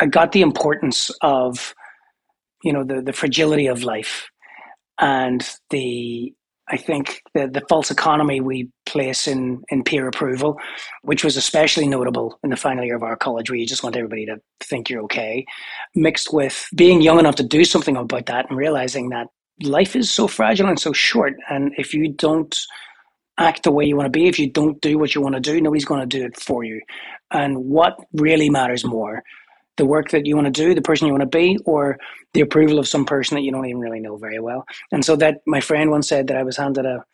I 0.00 0.06
got 0.06 0.32
the 0.32 0.42
importance 0.42 1.10
of, 1.20 1.74
you 2.62 2.72
know, 2.72 2.84
the, 2.84 3.00
the 3.00 3.12
fragility 3.12 3.66
of 3.66 3.84
life 3.84 4.28
and 4.98 5.48
the 5.70 6.34
I 6.68 6.76
think 6.78 7.22
the, 7.34 7.46
the 7.46 7.62
false 7.68 7.90
economy 7.90 8.40
we 8.40 8.70
place 8.86 9.26
in, 9.26 9.62
in 9.68 9.84
peer 9.84 10.08
approval, 10.08 10.58
which 11.02 11.22
was 11.22 11.36
especially 11.36 11.86
notable 11.86 12.38
in 12.42 12.50
the 12.50 12.56
final 12.56 12.84
year 12.84 12.96
of 12.96 13.02
our 13.02 13.16
college, 13.16 13.50
where 13.50 13.58
you 13.58 13.66
just 13.66 13.82
want 13.82 13.96
everybody 13.96 14.24
to 14.26 14.40
think 14.60 14.88
you're 14.88 15.02
okay, 15.02 15.44
mixed 15.94 16.32
with 16.32 16.66
being 16.74 17.02
young 17.02 17.18
enough 17.18 17.36
to 17.36 17.42
do 17.42 17.64
something 17.64 17.96
about 17.96 18.26
that 18.26 18.48
and 18.48 18.58
realizing 18.58 19.10
that 19.10 19.28
life 19.62 19.94
is 19.94 20.10
so 20.10 20.26
fragile 20.26 20.68
and 20.68 20.80
so 20.80 20.92
short. 20.92 21.34
And 21.50 21.72
if 21.76 21.92
you 21.92 22.08
don't 22.08 22.58
act 23.36 23.64
the 23.64 23.72
way 23.72 23.84
you 23.84 23.96
want 23.96 24.06
to 24.06 24.18
be, 24.18 24.26
if 24.26 24.38
you 24.38 24.50
don't 24.50 24.80
do 24.80 24.96
what 24.96 25.14
you 25.14 25.20
want 25.20 25.34
to 25.34 25.40
do, 25.40 25.60
nobody's 25.60 25.84
going 25.84 26.00
to 26.00 26.18
do 26.18 26.24
it 26.24 26.40
for 26.40 26.64
you. 26.64 26.80
And 27.30 27.58
what 27.58 27.96
really 28.12 28.48
matters 28.48 28.84
more 28.84 29.22
the 29.76 29.86
work 29.86 30.10
that 30.10 30.26
you 30.26 30.36
want 30.36 30.46
to 30.46 30.50
do, 30.50 30.74
the 30.74 30.82
person 30.82 31.06
you 31.06 31.12
want 31.12 31.22
to 31.22 31.38
be, 31.38 31.58
or 31.64 31.98
the 32.32 32.40
approval 32.40 32.78
of 32.78 32.88
some 32.88 33.04
person 33.04 33.34
that 33.34 33.42
you 33.42 33.52
don't 33.52 33.66
even 33.66 33.80
really 33.80 34.00
know 34.00 34.16
very 34.16 34.40
well. 34.40 34.64
And 34.92 35.04
so 35.04 35.16
that 35.16 35.40
my 35.46 35.60
friend 35.60 35.90
once 35.90 36.08
said 36.08 36.28
that 36.28 36.36
I 36.36 36.42
was 36.42 36.56
handed 36.56 36.86
a, 36.86 37.04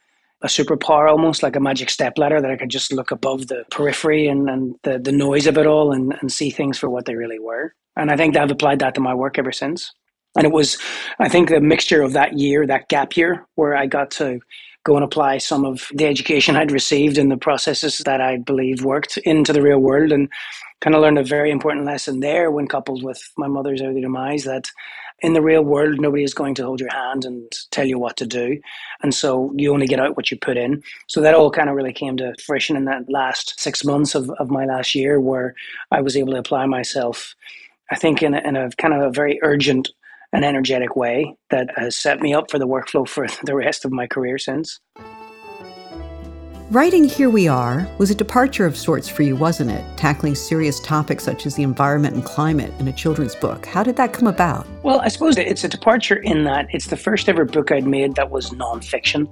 a 0.43 0.47
superpower 0.47 1.11
almost 1.11 1.43
like 1.43 1.57
a 1.57 1.61
magic 1.61 1.91
step 1.91 2.19
ladder 2.19 2.41
that 2.41 2.51
I 2.51 2.57
could 2.57 2.71
just 2.71 2.93
look 2.93 3.11
above 3.11 3.49
the 3.49 3.65
periphery 3.71 4.27
and, 4.27 4.49
and 4.49 4.75
the, 4.83 4.99
the 4.99 5.13
noise 5.13 5.47
of 5.47 5.59
it 5.59 5.67
all 5.67 5.93
and, 5.93 6.15
and 6.21 6.33
see 6.33 6.51
things 6.51 6.79
for 6.79 6.89
what 6.89 7.05
they 7.07 7.15
really 7.15 7.39
were. 7.39 7.75
And 7.97 8.11
I 8.11 8.17
think 8.17 8.37
I've 8.37 8.51
applied 8.51 8.79
that 8.81 8.95
to 8.95 9.01
my 9.01 9.15
work 9.15 9.39
ever 9.39 9.53
since. 9.53 9.93
And 10.37 10.47
it 10.47 10.53
was, 10.53 10.79
I 11.19 11.29
think, 11.29 11.49
the 11.49 11.61
mixture 11.61 12.03
of 12.03 12.13
that 12.13 12.39
year, 12.39 12.67
that 12.67 12.89
gap 12.89 13.17
year, 13.17 13.47
where 13.57 13.77
I 13.77 13.87
got 13.87 14.13
to 14.13 14.41
go 14.85 14.95
and 14.95 15.05
apply 15.05 15.39
some 15.39 15.65
of 15.65 15.89
the 15.93 16.07
education 16.07 16.57
I'd 16.57 16.73
received 16.73 17.19
and 17.19 17.31
the 17.31 17.37
processes 17.37 17.99
that 17.99 18.21
I 18.21 18.39
believe 18.39 18.85
worked 18.85 19.19
into 19.19 19.53
the 19.53 19.61
real 19.61 19.81
world 19.81 20.13
and 20.13 20.29
kind 20.81 20.95
of 20.95 21.03
learned 21.03 21.19
a 21.19 21.25
very 21.25 21.51
important 21.51 21.87
lesson 21.87 22.21
there 22.21 22.51
when 22.51 22.67
coupled 22.67 23.03
with 23.03 23.21
my 23.37 23.47
mother's 23.47 23.83
early 23.83 24.01
demise 24.01 24.45
that 24.45 24.69
in 25.21 25.35
the 25.35 25.43
real 25.43 25.63
world 25.63 26.01
nobody 26.01 26.25
is 26.25 26.33
going 26.33 26.55
to 26.55 26.65
hold 26.65 26.81
your 26.81 26.93
hand 26.93 27.25
and 27.25 27.53
tell 27.71 27.87
you 27.87 27.99
what 27.99 28.17
to 28.17 28.27
do. 28.27 28.59
And 29.03 29.15
so 29.15 29.53
you 29.57 29.73
only 29.73 29.87
get 29.87 30.01
out 30.01 30.17
what 30.17 30.31
you 30.31 30.39
put 30.39 30.57
in. 30.57 30.83
So 31.09 31.21
that 31.21 31.35
all 31.35 31.51
kind 31.51 31.69
of 31.69 31.77
really 31.77 31.93
came 31.93 32.17
to 32.17 32.35
fruition 32.45 32.77
in 32.77 32.87
that 32.87 33.11
last 33.11 33.61
six 33.61 33.85
months 33.85 34.15
of, 34.15 34.31
of 34.39 34.51
my 34.51 34.65
last 34.65 34.95
year 34.95 35.21
where 35.21 35.55
i 35.91 36.01
was 36.01 36.17
able 36.17 36.33
to 36.33 36.39
apply 36.39 36.67
myself 36.67 37.35
i 37.91 37.97
think 37.97 38.23
in 38.23 38.35
a, 38.35 38.39
in 38.39 38.57
a 38.57 38.71
kind 38.73 38.95
of 38.95 39.03
a 39.03 39.11
very 39.11 39.39
urgent 39.43 39.91
and 40.33 40.45
energetic 40.45 40.97
way 40.97 41.35
that 41.51 41.71
has 41.77 41.97
set 41.97 42.21
me 42.21 42.33
up 42.35 42.51
for 42.51 42.59
the 42.59 42.69
workflow 42.69 43.09
for 43.09 43.27
the 43.45 43.55
rest 43.55 43.85
of 43.85 43.93
my 43.93 44.07
career 44.07 44.39
since 44.39 44.81
Writing 46.71 47.03
Here 47.03 47.29
We 47.29 47.49
Are 47.49 47.91
was 47.99 48.13
a 48.13 48.15
departure 48.15 48.65
of 48.65 48.77
sorts 48.77 49.09
for 49.09 49.25
you, 49.25 49.35
wasn't 49.35 49.73
it? 49.73 49.85
Tackling 49.97 50.37
serious 50.37 50.79
topics 50.79 51.25
such 51.25 51.45
as 51.45 51.57
the 51.57 51.65
environment 51.65 52.15
and 52.15 52.25
climate 52.25 52.73
in 52.79 52.87
a 52.87 52.93
children's 52.93 53.35
book. 53.35 53.67
How 53.67 53.83
did 53.83 53.97
that 53.97 54.13
come 54.13 54.29
about? 54.29 54.69
Well, 54.85 55.01
I 55.01 55.09
suppose 55.09 55.37
it's 55.37 55.65
a 55.65 55.69
departure 55.69 56.15
in 56.15 56.45
that 56.45 56.69
it's 56.71 56.87
the 56.87 56.97
first 56.97 57.29
ever 57.29 57.45
book 57.45 57.73
I'd 57.73 57.89
made 57.89 58.15
that 58.15 58.31
was 58.31 58.51
nonfiction. 58.51 59.29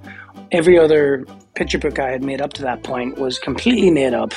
Every 0.51 0.77
other 0.77 1.25
picture 1.55 1.79
book 1.79 1.97
I 1.97 2.11
had 2.11 2.25
made 2.25 2.41
up 2.41 2.51
to 2.55 2.61
that 2.63 2.83
point 2.83 3.17
was 3.17 3.39
completely 3.39 3.89
made 3.89 4.13
up 4.13 4.33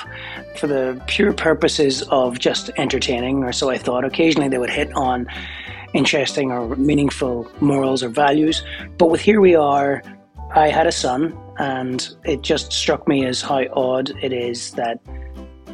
for 0.55 0.69
the 0.69 1.03
pure 1.09 1.33
purposes 1.33 2.03
of 2.03 2.39
just 2.39 2.71
entertaining, 2.77 3.43
or 3.43 3.53
so 3.53 3.69
I 3.69 3.79
thought. 3.79 4.05
Occasionally 4.05 4.49
they 4.49 4.59
would 4.59 4.71
hit 4.71 4.93
on 4.93 5.27
interesting 5.93 6.53
or 6.53 6.77
meaningful 6.77 7.51
morals 7.59 8.05
or 8.05 8.11
values. 8.11 8.63
But 8.97 9.11
with 9.11 9.21
Here 9.21 9.41
We 9.41 9.57
Are, 9.57 10.05
I 10.55 10.69
had 10.69 10.87
a 10.87 10.93
son, 10.93 11.39
and 11.59 12.07
it 12.25 12.43
just 12.43 12.73
struck 12.73 13.09
me 13.09 13.25
as 13.25 13.41
how 13.41 13.65
odd 13.73 14.11
it 14.23 14.33
is 14.33 14.73
that 14.73 15.01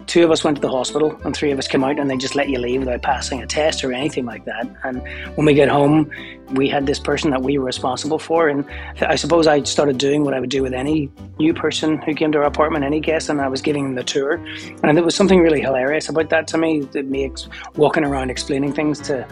two 0.06 0.24
of 0.24 0.30
us 0.30 0.42
went 0.42 0.56
to 0.56 0.60
the 0.60 0.70
hospital 0.70 1.20
and 1.24 1.36
three 1.36 1.50
of 1.50 1.58
us 1.58 1.68
came 1.68 1.84
out 1.84 1.98
and 1.98 2.10
they 2.10 2.16
just 2.16 2.34
let 2.34 2.48
you 2.48 2.58
leave 2.58 2.80
without 2.80 3.02
passing 3.02 3.42
a 3.42 3.46
test 3.46 3.84
or 3.84 3.92
anything 3.92 4.24
like 4.24 4.44
that. 4.46 4.66
And 4.82 5.02
when 5.36 5.46
we 5.46 5.52
get 5.52 5.68
home, 5.68 6.10
we 6.52 6.66
had 6.68 6.86
this 6.86 6.98
person 6.98 7.30
that 7.30 7.42
we 7.42 7.58
were 7.58 7.66
responsible 7.66 8.18
for. 8.18 8.48
And 8.48 8.64
I 9.02 9.16
suppose 9.16 9.46
I 9.46 9.62
started 9.64 9.98
doing 9.98 10.24
what 10.24 10.32
I 10.32 10.40
would 10.40 10.48
do 10.48 10.62
with 10.62 10.72
any 10.72 11.10
new 11.38 11.52
person 11.52 11.98
who 11.98 12.14
came 12.14 12.32
to 12.32 12.38
our 12.38 12.44
apartment, 12.44 12.86
any 12.86 13.00
guest, 13.00 13.28
and 13.28 13.40
I 13.40 13.48
was 13.48 13.60
giving 13.60 13.84
them 13.84 13.94
the 13.96 14.04
tour. 14.04 14.42
And 14.82 14.96
there 14.96 15.04
was 15.04 15.14
something 15.14 15.40
really 15.40 15.60
hilarious 15.60 16.08
about 16.08 16.30
that 16.30 16.46
to 16.48 16.58
me, 16.58 16.80
that 16.92 17.04
me 17.04 17.30
walking 17.76 18.04
around 18.04 18.30
explaining 18.30 18.72
things 18.72 19.00
to 19.00 19.28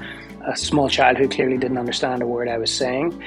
a 0.46 0.56
small 0.56 0.90
child 0.90 1.16
who 1.16 1.26
clearly 1.26 1.56
didn't 1.56 1.78
understand 1.78 2.22
a 2.22 2.26
word 2.26 2.48
I 2.48 2.58
was 2.58 2.70
saying. 2.70 3.18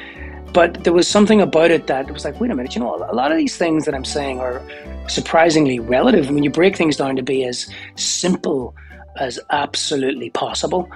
But 0.53 0.83
there 0.83 0.93
was 0.93 1.07
something 1.07 1.41
about 1.41 1.71
it 1.71 1.87
that 1.87 2.11
was 2.11 2.25
like, 2.25 2.39
wait 2.39 2.49
a 2.51 2.55
minute, 2.55 2.75
you 2.75 2.81
know, 2.81 2.95
a 2.95 3.13
lot 3.13 3.31
of 3.31 3.37
these 3.37 3.55
things 3.55 3.85
that 3.85 3.93
I'm 3.93 4.05
saying 4.05 4.39
are 4.39 4.61
surprisingly 5.07 5.79
relative. 5.79 6.29
When 6.29 6.43
you 6.43 6.49
break 6.49 6.75
things 6.75 6.97
down 6.97 7.15
to 7.17 7.23
be 7.23 7.43
as 7.45 7.69
simple 7.95 8.75
as 9.17 9.39
absolutely 9.51 10.31
possible, 10.31 10.89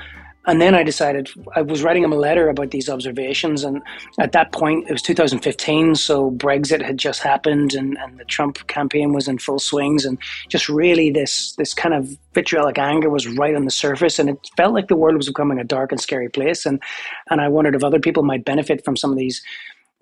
and 0.46 0.62
then 0.62 0.76
I 0.76 0.84
decided 0.84 1.30
I 1.56 1.62
was 1.62 1.84
writing 1.84 2.04
him 2.04 2.12
a 2.12 2.18
letter 2.18 2.50
about 2.50 2.72
these 2.72 2.90
observations, 2.90 3.64
and 3.64 3.82
at 4.20 4.32
that 4.34 4.52
point 4.52 4.88
it 4.90 4.92
was 4.92 5.02
2015, 5.02 5.96
so 5.96 6.32
Brexit 6.32 6.82
had 6.82 6.98
just 6.98 7.22
happened, 7.22 7.74
and, 7.74 7.98
and 7.98 8.20
the 8.20 8.26
Trump 8.26 8.66
campaign 8.68 9.14
was 9.14 9.28
in 9.28 9.38
full 9.38 9.60
swings, 9.60 10.06
and 10.06 10.18
just 10.50 10.70
really 10.70 11.10
this 11.12 11.54
this 11.54 11.74
kind 11.74 11.94
of 11.94 12.18
vitriolic 12.34 12.78
anger 12.78 13.10
was 13.10 13.28
right 13.28 13.56
on 13.56 13.66
the 13.66 13.72
surface, 13.72 14.20
and 14.20 14.30
it 14.30 14.50
felt 14.58 14.74
like 14.74 14.88
the 14.88 14.96
world 14.96 15.16
was 15.16 15.28
becoming 15.28 15.60
a 15.60 15.64
dark 15.64 15.92
and 15.92 16.02
scary 16.02 16.30
place, 16.30 16.66
and 16.66 16.82
and 17.30 17.42
I 17.42 17.48
wondered 17.48 17.76
if 17.76 17.84
other 17.84 18.00
people 18.00 18.24
might 18.24 18.46
benefit 18.46 18.84
from 18.84 18.98
some 18.98 19.12
of 19.12 19.18
these 19.18 19.42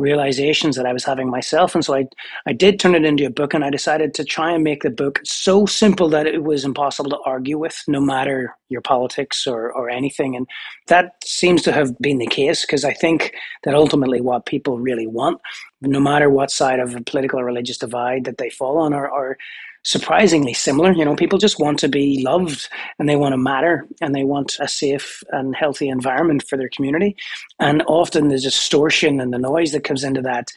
realizations 0.02 0.76
that 0.76 0.86
I 0.86 0.94
was 0.94 1.06
having 1.06 1.30
myself. 1.30 1.76
And 1.76 1.86
so 1.86 1.96
I, 1.96 2.08
I 2.46 2.54
did 2.54 2.80
turn 2.80 2.96
it 2.96 3.06
into 3.06 3.26
a 3.26 3.30
book 3.30 3.54
and 3.54 3.64
I 3.64 3.70
decided 3.70 4.14
to 4.16 4.26
try 4.26 4.52
and 4.52 4.64
make 4.64 4.84
the 4.84 4.90
book 4.90 5.22
so 5.24 5.66
simple 5.66 6.10
that 6.10 6.28
it 6.28 6.44
was 6.44 6.66
impossible 6.66 7.12
to 7.12 7.20
argue 7.26 7.58
with, 7.58 7.82
no 7.88 8.02
matter 8.02 8.56
your 8.70 8.82
politics 8.82 9.48
or, 9.48 9.72
or 9.72 9.90
anything. 9.90 10.36
And 10.36 10.48
that 10.88 11.16
seems 11.24 11.62
to 11.64 11.72
have 11.72 11.98
been 12.00 12.18
the 12.18 12.28
case 12.28 12.66
because 12.66 12.84
I 12.84 12.94
think 12.94 13.34
that 13.64 13.76
ultimately 13.76 14.22
what 14.22 14.46
people 14.46 14.80
really 14.80 15.08
want, 15.08 15.40
no 15.82 16.00
matter 16.00 16.30
what 16.30 16.52
side 16.52 16.80
of 16.80 16.96
a 16.96 17.02
political 17.02 17.40
or 17.40 17.46
religious 17.46 17.78
divide 17.78 18.26
that 18.26 18.38
they 18.38 18.50
fall 18.50 18.78
on, 18.78 18.94
are, 18.94 19.10
are 19.10 19.38
surprisingly 19.84 20.54
similar. 20.54 20.91
You 20.91 21.06
know, 21.06 21.15
people 21.15 21.39
just 21.39 21.60
want 21.60 21.80
to 21.80 21.89
be 21.89 22.24
loved 22.24 22.70
and 23.00 23.10
they 23.10 23.15
want 23.15 23.34
to 23.34 23.38
matter 23.38 23.88
and 24.00 24.13
they 24.13 24.24
want 24.24 24.58
a 24.60 24.67
safe 24.67 25.24
and 25.32 25.56
healthy 25.56 25.89
environment 25.89 26.44
for 26.48 26.58
their 26.58 26.70
community. 26.70 27.15
And 27.60 27.84
often 27.88 28.28
the 28.28 28.39
distortion 28.39 29.20
and 29.20 29.34
the 29.34 29.39
noise 29.39 29.72
that 29.72 29.84
comes 29.84 30.04
into 30.04 30.22
that 30.22 30.52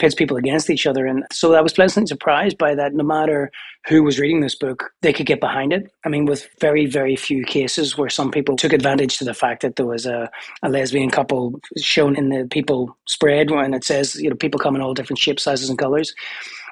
pits 0.00 0.14
people 0.14 0.38
against 0.38 0.70
each 0.70 0.86
other. 0.86 1.06
And 1.06 1.24
so 1.30 1.54
I 1.54 1.60
was 1.60 1.74
pleasantly 1.74 2.08
surprised 2.08 2.56
by 2.56 2.74
that. 2.74 2.94
No 2.94 3.04
matter 3.04 3.52
who 3.86 4.02
was 4.02 4.18
reading 4.18 4.40
this 4.40 4.54
book, 4.54 4.92
they 5.02 5.12
could 5.12 5.26
get 5.26 5.40
behind 5.40 5.72
it. 5.72 5.92
I 6.04 6.08
mean, 6.08 6.24
with 6.24 6.48
very, 6.58 6.86
very 6.86 7.16
few 7.16 7.44
cases 7.44 7.98
where 7.98 8.08
some 8.08 8.30
people 8.30 8.56
took 8.56 8.72
advantage 8.72 9.18
to 9.18 9.24
the 9.24 9.34
fact 9.34 9.62
that 9.62 9.76
there 9.76 9.86
was 9.86 10.06
a, 10.06 10.30
a 10.62 10.70
lesbian 10.70 11.10
couple 11.10 11.60
shown 11.76 12.16
in 12.16 12.30
the 12.30 12.48
people 12.50 12.96
spread 13.06 13.50
when 13.50 13.74
it 13.74 13.84
says, 13.84 14.16
you 14.16 14.30
know, 14.30 14.36
people 14.36 14.58
come 14.58 14.74
in 14.74 14.80
all 14.80 14.94
different 14.94 15.18
shapes, 15.18 15.42
sizes, 15.42 15.68
and 15.68 15.78
colors 15.78 16.14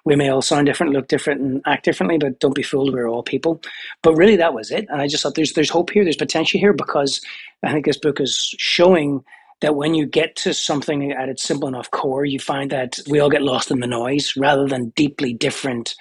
we 0.08 0.16
may 0.16 0.30
all 0.30 0.40
sound 0.40 0.64
different, 0.64 0.94
look 0.94 1.06
different, 1.06 1.42
and 1.42 1.62
act 1.66 1.84
differently, 1.84 2.16
but 2.16 2.40
don't 2.40 2.54
be 2.54 2.62
fooled, 2.62 2.94
we're 2.94 3.06
all 3.06 3.22
people. 3.22 3.60
But 4.02 4.14
really, 4.14 4.36
that 4.36 4.54
was 4.54 4.70
it. 4.70 4.86
And 4.88 5.02
I 5.02 5.06
just 5.06 5.22
thought 5.22 5.34
there's 5.34 5.52
there's 5.52 5.68
hope 5.68 5.90
here, 5.90 6.02
there's 6.02 6.16
potential 6.16 6.58
here, 6.58 6.72
because 6.72 7.20
I 7.62 7.72
think 7.72 7.84
this 7.84 7.98
book 7.98 8.18
is 8.18 8.54
showing 8.58 9.22
that 9.60 9.76
when 9.76 9.92
you 9.92 10.06
get 10.06 10.34
to 10.36 10.54
something 10.54 11.12
at 11.12 11.28
its 11.28 11.42
simple 11.42 11.68
enough 11.68 11.90
core, 11.90 12.24
you 12.24 12.38
find 12.38 12.70
that 12.70 12.98
we 13.10 13.20
all 13.20 13.28
get 13.28 13.42
lost 13.42 13.70
in 13.70 13.80
the 13.80 13.86
noise 13.86 14.34
rather 14.34 14.66
than 14.66 14.94
deeply 14.96 15.34
different 15.34 15.94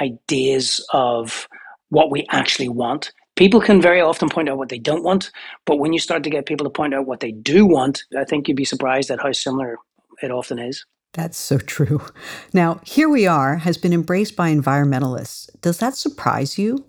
ideas 0.00 0.84
of 0.92 1.46
what 1.90 2.10
we 2.10 2.26
actually 2.30 2.68
want 2.68 3.12
people 3.36 3.60
can 3.60 3.80
very 3.80 4.02
often 4.02 4.28
point 4.28 4.50
out 4.50 4.58
what 4.58 4.68
they 4.68 4.78
don't 4.78 5.02
want, 5.02 5.30
but 5.64 5.78
when 5.78 5.94
you 5.94 5.98
start 5.98 6.22
to 6.22 6.28
get 6.28 6.44
people 6.44 6.64
to 6.64 6.70
point 6.70 6.92
out 6.92 7.06
what 7.06 7.20
they 7.20 7.32
do 7.32 7.64
want, 7.64 8.04
I 8.14 8.24
think 8.24 8.46
you'd 8.46 8.56
be 8.56 8.66
surprised 8.66 9.10
at 9.10 9.22
how 9.22 9.32
similar 9.32 9.78
it 10.22 10.30
often 10.30 10.58
is. 10.58 10.84
That's 11.12 11.38
so 11.38 11.58
true. 11.58 12.00
Now, 12.52 12.80
Here 12.84 13.08
We 13.08 13.26
Are 13.26 13.56
has 13.56 13.76
been 13.76 13.92
embraced 13.92 14.36
by 14.36 14.52
environmentalists. 14.52 15.50
Does 15.60 15.78
that 15.78 15.96
surprise 15.96 16.58
you? 16.58 16.86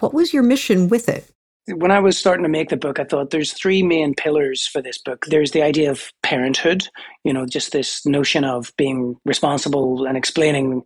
What 0.00 0.14
was 0.14 0.32
your 0.32 0.42
mission 0.42 0.88
with 0.88 1.08
it? 1.08 1.30
When 1.66 1.90
I 1.90 2.00
was 2.00 2.16
starting 2.16 2.44
to 2.44 2.48
make 2.48 2.70
the 2.70 2.78
book, 2.78 2.98
I 2.98 3.04
thought 3.04 3.28
there's 3.28 3.52
three 3.52 3.82
main 3.82 4.14
pillars 4.14 4.66
for 4.66 4.80
this 4.80 4.96
book. 4.96 5.26
There's 5.26 5.50
the 5.50 5.60
idea 5.60 5.90
of 5.90 6.10
parenthood, 6.22 6.88
you 7.24 7.32
know, 7.32 7.44
just 7.44 7.72
this 7.72 8.06
notion 8.06 8.42
of 8.42 8.72
being 8.78 9.16
responsible 9.26 10.06
and 10.06 10.16
explaining 10.16 10.82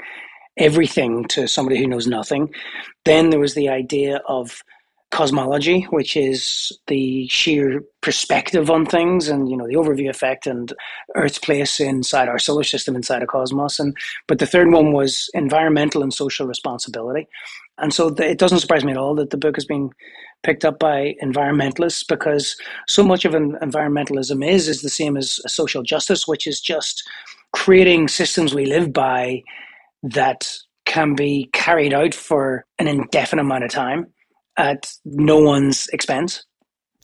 everything 0.57 1.25
to 1.29 1.47
somebody 1.47 1.79
who 1.79 1.87
knows 1.87 2.09
nothing. 2.09 2.53
Then 3.05 3.31
there 3.31 3.39
was 3.39 3.55
the 3.55 3.69
idea 3.69 4.23
of 4.27 4.61
cosmology, 5.13 5.83
which 5.91 6.17
is 6.17 6.73
the 6.87 7.29
sheer 7.29 7.85
perspective 8.01 8.71
on 8.71 8.87
things 8.87 9.29
and 9.29 9.49
you 9.49 9.57
know 9.57 9.67
the 9.69 9.75
overview 9.75 10.09
effect 10.09 10.47
and 10.47 10.73
Earth's 11.15 11.39
place 11.39 11.79
inside 11.79 12.29
our 12.29 12.39
solar 12.39 12.65
system, 12.65 12.97
inside 12.97 13.23
a 13.23 13.27
cosmos. 13.27 13.79
And 13.79 13.97
but 14.27 14.39
the 14.39 14.47
third 14.47 14.73
one 14.73 14.93
was 14.93 15.31
environmental 15.35 16.03
and 16.03 16.13
social 16.13 16.47
responsibility. 16.47 17.29
And 17.79 17.93
so 17.93 18.11
the, 18.11 18.31
it 18.31 18.39
doesn't 18.39 18.61
surprise 18.61 18.85
me 18.85 18.93
at 18.93 18.99
all 18.99 19.15
that 19.17 19.31
the 19.31 19.37
book 19.37 19.57
has 19.57 19.67
been 19.67 19.91
picked 20.43 20.65
up 20.65 20.79
by 20.79 21.15
environmentalists 21.23 22.07
because 22.09 22.57
so 22.89 23.05
much 23.05 23.25
of 23.25 23.35
an 23.35 23.59
environmentalism 23.63 24.45
is 24.47 24.67
is 24.67 24.81
the 24.81 24.89
same 24.89 25.17
as 25.17 25.41
social 25.47 25.83
justice, 25.83 26.27
which 26.27 26.47
is 26.47 26.61
just 26.61 27.07
creating 27.53 28.09
systems 28.09 28.55
we 28.55 28.65
live 28.65 28.95
by 28.95 29.43
that 30.03 30.57
can 30.87 31.15
be 31.15 31.51
carried 31.53 31.93
out 31.93 32.15
for 32.15 32.65
an 32.79 32.89
indefinite 32.89 33.43
amount 33.43 33.63
of 33.63 33.71
time 33.71 34.07
at 34.57 34.93
no 35.05 35.39
one's 35.39 35.89
expense. 35.89 36.45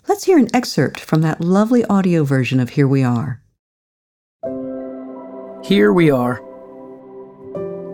Let's 0.07 0.25
hear 0.25 0.39
an 0.39 0.49
excerpt 0.55 1.01
from 1.01 1.23
that 1.23 1.41
lovely 1.41 1.85
audio 1.85 2.25
version 2.25 2.61
of 2.61 2.71
Here 2.71 2.89
We 2.89 3.03
Are. 3.03 3.43
Here 5.65 5.93
we 5.93 6.11
are. 6.11 6.41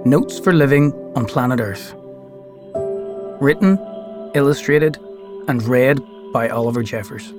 Notes 0.04 0.38
for 0.38 0.52
Living 0.52 0.92
on 1.16 1.26
Planet 1.26 1.60
Earth. 1.60 1.94
Written, 3.40 3.78
illustrated, 4.34 4.98
and 5.48 5.62
read 5.64 5.98
by 6.32 6.48
Oliver 6.48 6.82
Jeffers. 6.82 7.32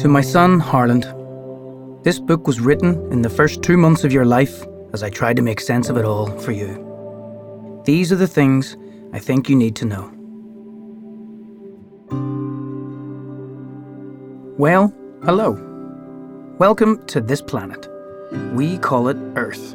To 0.00 0.08
my 0.08 0.22
son, 0.22 0.58
Harland, 0.58 1.04
this 2.02 2.18
book 2.18 2.46
was 2.46 2.60
written 2.60 3.12
in 3.12 3.20
the 3.20 3.28
first 3.28 3.62
two 3.62 3.76
months 3.76 4.04
of 4.04 4.12
your 4.12 4.24
life 4.24 4.64
as 4.94 5.02
I 5.02 5.10
tried 5.10 5.36
to 5.36 5.42
make 5.42 5.60
sense 5.60 5.90
of 5.90 5.98
it 5.98 6.04
all 6.04 6.30
for 6.38 6.52
you. 6.52 7.82
These 7.84 8.10
are 8.10 8.16
the 8.16 8.26
things 8.26 8.76
I 9.12 9.18
think 9.18 9.48
you 9.48 9.56
need 9.56 9.74
to 9.76 9.84
know. 9.86 10.12
Well, 14.56 14.94
hello. 15.24 15.58
Welcome 16.58 17.04
to 17.06 17.20
this 17.20 17.42
planet. 17.42 17.88
We 18.52 18.78
call 18.78 19.08
it 19.08 19.16
Earth. 19.34 19.74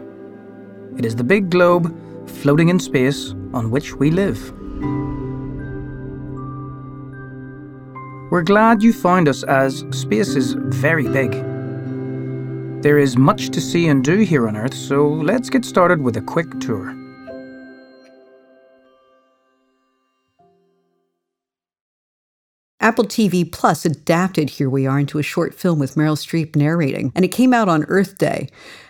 It 0.97 1.03
is 1.03 1.17
the 1.17 1.23
big 1.25 1.49
globe 1.49 1.93
floating 2.29 2.69
in 2.69 2.79
space 2.79 3.31
on 3.53 3.71
which 3.71 3.95
we 3.95 4.09
live. 4.09 4.53
We're 8.31 8.43
glad 8.43 8.81
you 8.81 8.93
found 8.93 9.27
us 9.27 9.43
as 9.43 9.83
space 9.91 10.37
is 10.37 10.53
very 10.53 11.09
big. 11.09 11.31
There 12.83 12.99
is 12.99 13.17
much 13.17 13.49
to 13.49 13.59
see 13.59 13.87
and 13.87 14.01
do 14.01 14.19
here 14.19 14.47
on 14.47 14.55
Earth, 14.55 14.73
so 14.73 15.07
let's 15.09 15.49
get 15.49 15.65
started 15.65 16.01
with 16.01 16.15
a 16.15 16.21
quick 16.21 16.59
tour. 16.61 17.04
Apple 22.85 23.05
TV 23.05 23.51
Plus 23.51 23.83
adapted 23.83 24.47
Here 24.47 24.69
We 24.69 24.85
Are 24.85 24.99
into 24.99 25.17
a 25.17 25.23
short 25.23 25.55
film 25.55 25.79
with 25.79 25.95
Meryl 25.95 26.15
Streep 26.15 26.55
narrating, 26.55 27.11
and 27.15 27.25
it 27.25 27.29
came 27.29 27.51
out 27.51 27.67
on 27.67 27.83
Earth 27.85 28.19
Day. 28.19 28.47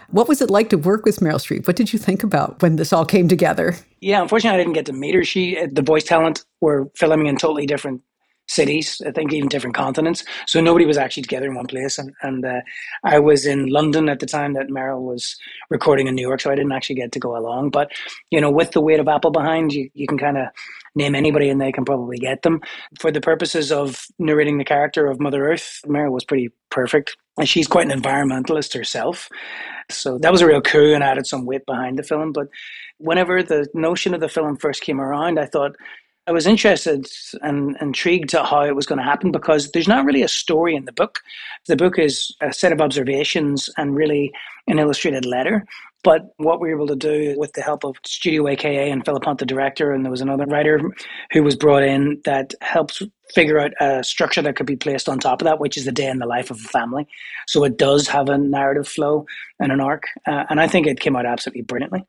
What 0.10 0.27
was 0.27 0.41
it 0.41 0.49
like 0.49 0.69
to 0.71 0.77
work 0.77 1.05
with 1.05 1.21
Meryl 1.21 1.36
Streep? 1.39 1.65
What 1.65 1.77
did 1.77 1.93
you 1.93 1.97
think 1.97 2.21
about 2.21 2.62
when 2.62 2.75
this 2.75 2.91
all 2.91 3.05
came 3.05 3.29
together? 3.29 3.77
Yeah, 4.01 4.21
unfortunately, 4.21 4.60
I 4.60 4.62
didn't 4.62 4.73
get 4.73 4.86
to 4.88 4.91
meet 4.91 5.15
her. 5.15 5.23
She, 5.23 5.65
the 5.67 5.81
voice 5.81 6.03
talent, 6.03 6.43
were 6.60 6.91
filming 6.97 7.27
in 7.27 7.38
totally 7.38 7.65
different 7.65 8.01
cities, 8.49 9.01
I 9.08 9.12
think 9.12 9.31
even 9.31 9.47
different 9.47 9.77
continents. 9.77 10.25
So 10.45 10.60
nobody 10.60 10.86
was 10.86 10.97
actually 10.97 11.23
together 11.23 11.47
in 11.47 11.55
one 11.55 11.67
place. 11.67 11.97
And, 11.97 12.13
and 12.21 12.45
uh, 12.45 12.62
I 13.05 13.19
was 13.19 13.45
in 13.45 13.67
London 13.67 14.10
at 14.10 14.19
the 14.19 14.25
time 14.25 14.55
that 14.55 14.67
Meryl 14.67 15.03
was 15.03 15.38
recording 15.69 16.08
in 16.08 16.15
New 16.15 16.27
York, 16.27 16.41
so 16.41 16.51
I 16.51 16.55
didn't 16.55 16.73
actually 16.73 16.97
get 16.97 17.13
to 17.13 17.19
go 17.19 17.38
along. 17.38 17.69
But, 17.69 17.91
you 18.29 18.41
know, 18.41 18.51
with 18.51 18.71
the 18.71 18.81
weight 18.81 18.99
of 18.99 19.08
Apple 19.08 19.31
behind, 19.31 19.71
you, 19.71 19.89
you 19.93 20.05
can 20.05 20.17
kind 20.17 20.38
of 20.38 20.47
name 20.95 21.15
anybody 21.15 21.49
and 21.49 21.60
they 21.60 21.71
can 21.71 21.86
probably 21.86 22.17
get 22.17 22.41
them. 22.41 22.62
For 22.99 23.12
the 23.12 23.21
purposes 23.21 23.71
of 23.71 24.05
narrating 24.17 24.58
the 24.58 24.65
character 24.65 25.08
of 25.08 25.19
Mother 25.19 25.47
Earth, 25.47 25.81
Meryl 25.86 26.12
was 26.12 26.23
pretty 26.23 26.49
perfect. 26.69 27.17
And 27.38 27.47
she's 27.47 27.67
quite 27.67 27.91
an 27.91 28.01
environmentalist 28.01 28.73
herself. 28.73 29.29
So 29.89 30.17
that 30.19 30.31
was 30.31 30.41
a 30.41 30.47
real 30.47 30.62
coup 30.62 30.93
and 30.93 31.03
added 31.03 31.27
some 31.27 31.45
weight 31.45 31.65
behind 31.65 31.99
the 31.99 32.03
film. 32.03 32.31
But 32.31 32.47
whenever 32.97 33.43
the 33.43 33.67
notion 33.73 34.13
of 34.13 34.21
the 34.21 34.29
film 34.29 34.58
first 34.58 34.81
came 34.81 35.01
around, 35.01 35.38
I 35.38 35.45
thought, 35.45 35.75
I 36.27 36.31
was 36.31 36.47
interested 36.47 37.05
and 37.43 37.77
intrigued 37.79 38.34
at 38.34 38.47
how 38.47 38.63
it 38.63 38.75
was 38.75 38.88
going 38.88 38.97
to 38.97 39.05
happen 39.05 39.31
because 39.31 39.69
there's 39.71 39.88
not 39.88 40.05
really 40.05 40.23
a 40.23 40.27
story 40.27 40.75
in 40.75 40.86
the 40.86 40.91
book. 40.91 41.19
The 41.67 41.75
book 41.75 41.99
is 41.99 42.36
a 42.41 42.51
set 42.51 42.71
of 42.71 42.81
observations 42.81 43.69
and 43.77 43.95
really 43.95 44.34
an 44.67 44.79
illustrated 44.79 45.23
letter. 45.23 45.65
But 46.05 46.35
what 46.37 46.61
we 46.61 46.69
were 46.69 46.75
able 46.75 46.87
to 46.87 46.95
do 46.95 47.33
with 47.35 47.53
the 47.53 47.63
help 47.63 47.83
of 47.83 47.95
Studio 48.05 48.47
AKA 48.47 48.91
and 48.91 49.03
Philip 49.03 49.25
Hunt, 49.25 49.39
the 49.39 49.45
director, 49.45 49.91
and 49.91 50.05
there 50.05 50.11
was 50.11 50.21
another 50.21 50.45
writer 50.45 50.79
who 51.31 51.41
was 51.41 51.55
brought 51.55 51.81
in 51.81 52.21
that 52.25 52.53
helped 52.61 53.01
figure 53.33 53.57
out 53.57 53.71
a 53.81 54.03
structure 54.03 54.43
that 54.43 54.55
could 54.55 54.67
be 54.67 54.75
placed 54.75 55.09
on 55.09 55.17
top 55.17 55.41
of 55.41 55.45
that, 55.45 55.59
which 55.59 55.77
is 55.77 55.85
the 55.85 55.91
day 55.91 56.07
in 56.07 56.19
the 56.19 56.27
life 56.27 56.51
of 56.51 56.57
a 56.57 56.69
family. 56.69 57.07
So 57.47 57.63
it 57.63 57.79
does 57.79 58.07
have 58.07 58.29
a 58.29 58.37
narrative 58.37 58.87
flow 58.87 59.25
and 59.59 59.71
an 59.71 59.81
arc. 59.81 60.03
Uh, 60.27 60.43
and 60.47 60.61
I 60.61 60.67
think 60.67 60.85
it 60.85 60.99
came 60.99 61.15
out 61.15 61.25
absolutely 61.25 61.63
brilliantly. 61.63 62.05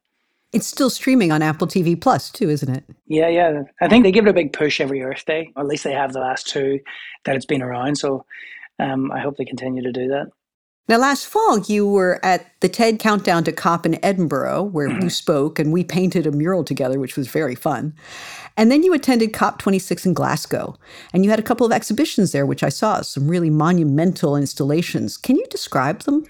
It's 0.52 0.66
still 0.66 0.90
streaming 0.90 1.32
on 1.32 1.40
Apple 1.40 1.66
TV 1.66 1.98
Plus 1.98 2.30
too, 2.30 2.50
isn't 2.50 2.68
it? 2.68 2.84
Yeah, 3.06 3.28
yeah. 3.28 3.62
I 3.80 3.88
think 3.88 4.04
they 4.04 4.12
give 4.12 4.26
it 4.26 4.30
a 4.30 4.34
big 4.34 4.52
push 4.52 4.78
every 4.78 5.02
Earth 5.02 5.24
Day, 5.24 5.50
or 5.56 5.62
at 5.62 5.68
least 5.68 5.84
they 5.84 5.92
have 5.92 6.12
the 6.12 6.20
last 6.20 6.46
two 6.48 6.80
that 7.24 7.34
it's 7.34 7.46
been 7.46 7.62
around. 7.62 7.96
So 7.96 8.26
um, 8.78 9.10
I 9.10 9.20
hope 9.20 9.38
they 9.38 9.46
continue 9.46 9.82
to 9.82 9.92
do 9.92 10.08
that. 10.08 10.26
Now, 10.88 10.98
last 10.98 11.26
fall, 11.26 11.58
you 11.58 11.88
were 11.88 12.24
at 12.24 12.46
the 12.60 12.68
TED 12.68 13.00
Countdown 13.00 13.42
to 13.44 13.52
COP 13.52 13.86
in 13.86 14.04
Edinburgh, 14.04 14.62
where 14.64 14.88
mm-hmm. 14.88 15.02
you 15.02 15.10
spoke 15.10 15.58
and 15.58 15.72
we 15.72 15.82
painted 15.82 16.28
a 16.28 16.30
mural 16.30 16.62
together, 16.62 17.00
which 17.00 17.16
was 17.16 17.26
very 17.26 17.56
fun. 17.56 17.92
And 18.56 18.70
then 18.70 18.84
you 18.84 18.94
attended 18.94 19.32
COP26 19.32 20.06
in 20.06 20.14
Glasgow, 20.14 20.78
and 21.12 21.24
you 21.24 21.30
had 21.30 21.40
a 21.40 21.42
couple 21.42 21.66
of 21.66 21.72
exhibitions 21.72 22.30
there, 22.30 22.46
which 22.46 22.62
I 22.62 22.68
saw, 22.68 23.00
some 23.02 23.26
really 23.26 23.50
monumental 23.50 24.36
installations. 24.36 25.16
Can 25.16 25.34
you 25.34 25.44
describe 25.50 26.02
them? 26.02 26.24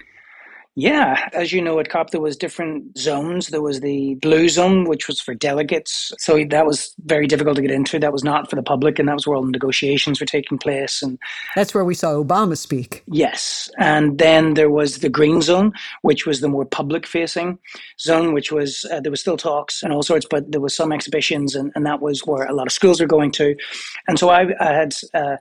Yeah, 0.79 1.27
as 1.33 1.51
you 1.51 1.59
know, 1.59 1.79
at 1.79 1.89
COP 1.89 2.11
there 2.11 2.21
was 2.21 2.37
different 2.37 2.95
zones. 2.99 3.47
There 3.47 3.63
was 3.63 3.79
the 3.79 4.13
blue 4.21 4.47
zone, 4.47 4.87
which 4.87 5.07
was 5.07 5.19
for 5.19 5.33
delegates, 5.33 6.13
so 6.19 6.45
that 6.51 6.67
was 6.67 6.93
very 7.03 7.25
difficult 7.25 7.55
to 7.55 7.63
get 7.63 7.71
into. 7.71 7.97
That 7.97 8.13
was 8.13 8.23
not 8.23 8.47
for 8.47 8.57
the 8.57 8.61
public, 8.61 8.99
and 8.99 9.09
that 9.09 9.15
was 9.15 9.25
where 9.25 9.35
all 9.35 9.43
the 9.43 9.49
negotiations 9.49 10.19
were 10.19 10.27
taking 10.27 10.59
place. 10.59 11.01
And 11.01 11.17
that's 11.55 11.73
where 11.73 11.83
we 11.83 11.95
saw 11.95 12.09
Obama 12.11 12.55
speak. 12.55 13.01
Yes, 13.07 13.71
and 13.79 14.19
then 14.19 14.53
there 14.53 14.69
was 14.69 14.99
the 14.99 15.09
green 15.09 15.41
zone, 15.41 15.73
which 16.03 16.27
was 16.27 16.41
the 16.41 16.47
more 16.47 16.63
public-facing 16.63 17.57
zone, 17.99 18.33
which 18.33 18.51
was 18.51 18.85
uh, 18.91 18.99
there 18.99 19.09
was 19.09 19.19
still 19.19 19.35
talks 19.35 19.81
and 19.81 19.91
all 19.91 20.03
sorts, 20.03 20.27
but 20.29 20.51
there 20.51 20.61
was 20.61 20.75
some 20.75 20.91
exhibitions, 20.91 21.55
and, 21.55 21.71
and 21.73 21.87
that 21.87 22.01
was 22.01 22.23
where 22.27 22.45
a 22.45 22.53
lot 22.53 22.67
of 22.67 22.71
schools 22.71 23.01
were 23.01 23.07
going 23.07 23.31
to. 23.31 23.55
And 24.07 24.19
so 24.19 24.29
I, 24.29 24.53
I 24.59 24.73
had. 24.73 24.95
Uh, 25.11 25.37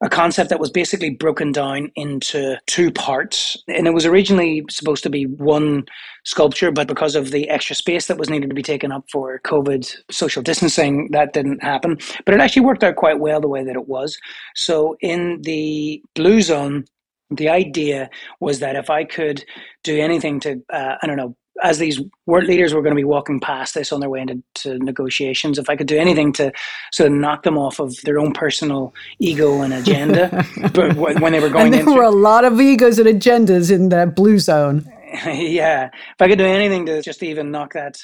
a 0.00 0.08
concept 0.08 0.50
that 0.50 0.60
was 0.60 0.70
basically 0.70 1.10
broken 1.10 1.50
down 1.50 1.90
into 1.96 2.56
two 2.66 2.90
parts. 2.90 3.56
And 3.66 3.86
it 3.86 3.94
was 3.94 4.06
originally 4.06 4.64
supposed 4.70 5.02
to 5.02 5.10
be 5.10 5.26
one 5.26 5.86
sculpture, 6.24 6.70
but 6.70 6.86
because 6.86 7.16
of 7.16 7.30
the 7.32 7.48
extra 7.48 7.74
space 7.74 8.06
that 8.06 8.18
was 8.18 8.30
needed 8.30 8.48
to 8.48 8.54
be 8.54 8.62
taken 8.62 8.92
up 8.92 9.04
for 9.10 9.40
COVID 9.40 9.92
social 10.10 10.42
distancing, 10.42 11.08
that 11.10 11.32
didn't 11.32 11.62
happen. 11.62 11.98
But 12.24 12.34
it 12.34 12.40
actually 12.40 12.64
worked 12.64 12.84
out 12.84 12.96
quite 12.96 13.18
well 13.18 13.40
the 13.40 13.48
way 13.48 13.64
that 13.64 13.74
it 13.74 13.88
was. 13.88 14.16
So 14.54 14.96
in 15.00 15.42
the 15.42 16.02
blue 16.14 16.42
zone, 16.42 16.84
the 17.30 17.48
idea 17.48 18.08
was 18.40 18.60
that 18.60 18.76
if 18.76 18.90
I 18.90 19.04
could 19.04 19.44
do 19.82 19.98
anything 19.98 20.40
to, 20.40 20.62
uh, 20.72 20.96
I 21.02 21.06
don't 21.06 21.16
know, 21.16 21.36
as 21.62 21.78
these 21.78 22.00
world 22.26 22.44
leaders 22.44 22.74
were 22.74 22.82
going 22.82 22.94
to 22.94 23.00
be 23.00 23.04
walking 23.04 23.40
past 23.40 23.74
this 23.74 23.92
on 23.92 24.00
their 24.00 24.10
way 24.10 24.20
into 24.20 24.78
negotiations, 24.78 25.58
if 25.58 25.68
I 25.68 25.76
could 25.76 25.86
do 25.86 25.98
anything 25.98 26.32
to 26.34 26.52
sort 26.92 27.10
of 27.10 27.18
knock 27.18 27.42
them 27.42 27.58
off 27.58 27.80
of 27.80 28.00
their 28.02 28.18
own 28.18 28.32
personal 28.32 28.94
ego 29.18 29.62
and 29.62 29.72
agenda, 29.72 30.46
but 30.72 30.94
when 30.96 31.32
they 31.32 31.40
were 31.40 31.48
going, 31.48 31.74
and 31.74 31.74
there 31.74 31.94
were 31.94 32.02
a 32.02 32.10
lot 32.10 32.44
of 32.44 32.60
egos 32.60 32.98
and 32.98 33.08
agendas 33.08 33.70
in 33.70 33.88
that 33.90 34.14
blue 34.14 34.38
zone. 34.38 34.90
yeah, 35.26 35.86
if 35.86 36.20
I 36.20 36.28
could 36.28 36.38
do 36.38 36.44
anything 36.44 36.86
to 36.86 37.02
just 37.02 37.22
even 37.22 37.50
knock 37.50 37.72
that 37.74 37.98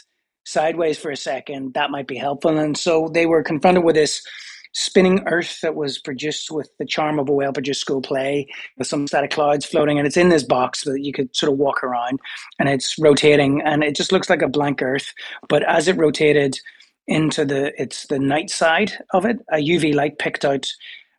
sideways 0.44 0.98
for 0.98 1.10
a 1.10 1.16
second, 1.16 1.74
that 1.74 1.90
might 1.90 2.06
be 2.06 2.16
helpful. 2.16 2.58
And 2.58 2.76
so 2.76 3.08
they 3.08 3.26
were 3.26 3.42
confronted 3.42 3.84
with 3.84 3.94
this 3.94 4.22
spinning 4.74 5.22
earth 5.26 5.60
that 5.62 5.74
was 5.74 5.98
produced 5.98 6.50
with 6.50 6.68
the 6.78 6.84
charm 6.84 7.18
of 7.18 7.28
a 7.28 7.32
well 7.32 7.52
produced 7.52 7.80
school 7.80 8.02
play 8.02 8.46
with 8.76 8.86
some 8.86 9.06
static 9.06 9.30
clouds 9.30 9.64
floating 9.64 9.98
and 9.98 10.06
it's 10.06 10.16
in 10.16 10.28
this 10.28 10.42
box 10.42 10.82
that 10.84 11.00
you 11.00 11.12
could 11.12 11.34
sort 11.34 11.52
of 11.52 11.58
walk 11.58 11.82
around 11.84 12.18
and 12.58 12.68
it's 12.68 12.98
rotating 12.98 13.62
and 13.62 13.84
it 13.84 13.94
just 13.94 14.10
looks 14.10 14.28
like 14.28 14.42
a 14.42 14.48
blank 14.48 14.82
earth 14.82 15.12
but 15.48 15.62
as 15.62 15.86
it 15.86 15.96
rotated 15.96 16.58
into 17.06 17.44
the 17.44 17.72
it's 17.80 18.06
the 18.06 18.18
night 18.18 18.50
side 18.50 18.92
of 19.12 19.24
it. 19.24 19.38
A 19.52 19.56
UV 19.56 19.94
light 19.94 20.18
picked 20.18 20.44
out 20.44 20.66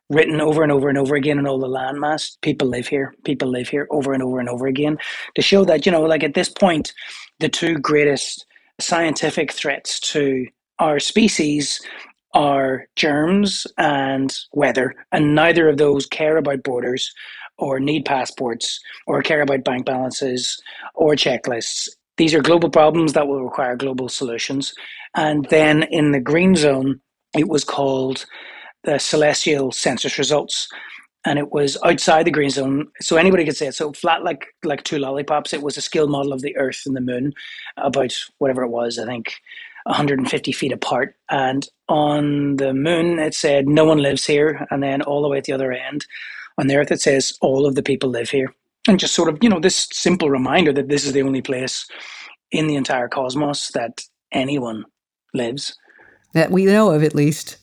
written 0.08 0.40
over 0.40 0.62
and 0.62 0.70
over 0.70 0.88
and 0.88 0.98
over 0.98 1.16
again 1.16 1.38
in 1.38 1.46
all 1.46 1.58
the 1.58 1.68
landmass. 1.68 2.36
People 2.42 2.68
live 2.68 2.86
here. 2.86 3.14
People 3.24 3.48
live 3.48 3.68
here 3.68 3.86
over 3.90 4.12
and 4.12 4.22
over 4.22 4.38
and 4.38 4.48
over 4.48 4.66
again 4.66 4.98
to 5.34 5.42
show 5.42 5.64
that 5.64 5.86
you 5.86 5.92
know, 5.92 6.02
like 6.02 6.24
at 6.24 6.34
this 6.34 6.48
point, 6.48 6.92
the 7.40 7.48
two 7.48 7.78
greatest 7.78 8.46
scientific 8.80 9.52
threats 9.52 9.98
to 10.00 10.46
our 10.78 10.98
species 10.98 11.80
are 12.36 12.86
germs 12.96 13.66
and 13.78 14.38
weather, 14.52 14.94
and 15.10 15.34
neither 15.34 15.70
of 15.70 15.78
those 15.78 16.04
care 16.04 16.36
about 16.36 16.62
borders 16.62 17.14
or 17.56 17.80
need 17.80 18.04
passports 18.04 18.78
or 19.06 19.22
care 19.22 19.40
about 19.40 19.64
bank 19.64 19.86
balances 19.86 20.60
or 20.94 21.14
checklists. 21.14 21.88
These 22.18 22.34
are 22.34 22.42
global 22.42 22.68
problems 22.68 23.14
that 23.14 23.26
will 23.26 23.42
require 23.42 23.74
global 23.74 24.10
solutions. 24.10 24.74
And 25.14 25.46
then 25.46 25.84
in 25.84 26.12
the 26.12 26.20
green 26.20 26.54
zone, 26.56 27.00
it 27.34 27.48
was 27.48 27.64
called 27.64 28.26
the 28.84 28.98
celestial 28.98 29.72
census 29.72 30.18
results. 30.18 30.68
And 31.24 31.38
it 31.38 31.52
was 31.52 31.78
outside 31.82 32.26
the 32.26 32.30
green 32.30 32.50
zone, 32.50 32.88
so 33.00 33.16
anybody 33.16 33.46
could 33.46 33.56
say 33.56 33.68
it. 33.68 33.74
So 33.74 33.92
flat 33.92 34.22
like 34.22 34.44
like 34.62 34.84
two 34.84 34.98
lollipops. 34.98 35.54
It 35.54 35.62
was 35.62 35.78
a 35.78 35.80
scale 35.80 36.06
model 36.06 36.34
of 36.34 36.42
the 36.42 36.56
Earth 36.56 36.82
and 36.84 36.94
the 36.94 37.00
Moon, 37.00 37.32
about 37.78 38.14
whatever 38.38 38.62
it 38.62 38.68
was. 38.68 38.98
I 38.98 39.06
think 39.06 39.32
150 39.86 40.52
feet 40.52 40.72
apart. 40.72 41.16
And 41.30 41.66
on 41.88 42.56
the 42.56 42.74
moon, 42.74 43.18
it 43.18 43.34
said, 43.34 43.68
no 43.68 43.84
one 43.84 43.98
lives 43.98 44.26
here. 44.26 44.66
And 44.70 44.82
then 44.82 45.02
all 45.02 45.22
the 45.22 45.28
way 45.28 45.38
at 45.38 45.44
the 45.44 45.52
other 45.52 45.72
end, 45.72 46.06
on 46.58 46.66
the 46.66 46.76
earth, 46.76 46.90
it 46.90 47.00
says, 47.00 47.36
all 47.40 47.66
of 47.66 47.74
the 47.74 47.82
people 47.82 48.10
live 48.10 48.30
here. 48.30 48.54
And 48.88 49.00
just 49.00 49.14
sort 49.14 49.28
of, 49.28 49.38
you 49.42 49.48
know, 49.48 49.60
this 49.60 49.88
simple 49.92 50.30
reminder 50.30 50.72
that 50.72 50.88
this 50.88 51.04
is 51.04 51.12
the 51.12 51.22
only 51.22 51.42
place 51.42 51.86
in 52.50 52.66
the 52.66 52.76
entire 52.76 53.08
cosmos 53.08 53.70
that 53.70 54.02
anyone 54.32 54.84
lives. 55.34 55.76
That 56.32 56.50
we 56.50 56.64
know 56.64 56.90
of, 56.90 57.02
at 57.02 57.14
least, 57.14 57.58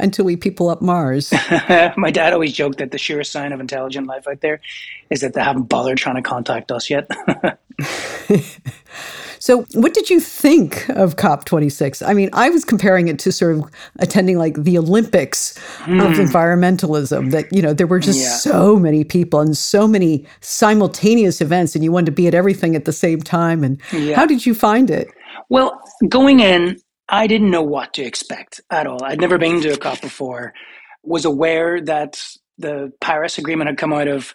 until 0.00 0.24
we 0.24 0.36
people 0.36 0.68
up 0.68 0.82
Mars. 0.82 1.32
My 1.96 2.10
dad 2.10 2.32
always 2.32 2.52
joked 2.52 2.78
that 2.78 2.90
the 2.90 2.98
surest 2.98 3.32
sign 3.32 3.52
of 3.52 3.60
intelligent 3.60 4.06
life 4.06 4.26
out 4.28 4.40
there 4.40 4.60
is 5.10 5.20
that 5.20 5.34
they 5.34 5.42
haven't 5.42 5.64
bothered 5.64 5.98
trying 5.98 6.16
to 6.16 6.22
contact 6.22 6.70
us 6.70 6.90
yet. 6.90 7.08
So, 9.40 9.64
what 9.74 9.94
did 9.94 10.10
you 10.10 10.20
think 10.20 10.88
of 10.90 11.16
COP26? 11.16 12.06
I 12.06 12.12
mean, 12.12 12.28
I 12.32 12.50
was 12.50 12.64
comparing 12.64 13.08
it 13.08 13.18
to 13.20 13.32
sort 13.32 13.56
of 13.56 13.64
attending 13.98 14.36
like 14.36 14.62
the 14.62 14.76
Olympics 14.78 15.58
mm. 15.84 16.04
of 16.04 16.16
hmm. 16.16 16.22
environmentalism, 16.22 17.30
that, 17.30 17.52
you 17.52 17.62
know, 17.62 17.72
there 17.72 17.86
were 17.86 18.00
just 18.00 18.20
yeah. 18.20 18.28
so 18.28 18.76
many 18.76 19.04
people 19.04 19.40
and 19.40 19.56
so 19.56 19.86
many 19.86 20.26
simultaneous 20.40 21.40
events, 21.40 21.74
and 21.74 21.84
you 21.84 21.92
wanted 21.92 22.06
to 22.06 22.12
be 22.12 22.26
at 22.26 22.34
everything 22.34 22.74
at 22.74 22.84
the 22.84 22.92
same 22.92 23.20
time. 23.20 23.62
And 23.62 23.80
yeah. 23.92 24.16
how 24.16 24.26
did 24.26 24.44
you 24.44 24.54
find 24.54 24.90
it? 24.90 25.08
Well, 25.48 25.80
going 26.08 26.40
in, 26.40 26.76
I 27.08 27.26
didn't 27.26 27.50
know 27.50 27.62
what 27.62 27.94
to 27.94 28.02
expect 28.02 28.60
at 28.70 28.86
all. 28.86 29.02
I'd 29.02 29.20
never 29.20 29.38
been 29.38 29.60
to 29.62 29.72
a 29.72 29.76
COP 29.78 30.00
before, 30.00 30.52
was 31.02 31.24
aware 31.24 31.80
that 31.80 32.22
the 32.58 32.92
Paris 33.00 33.38
Agreement 33.38 33.68
had 33.68 33.78
come 33.78 33.92
out 33.92 34.08
of 34.08 34.34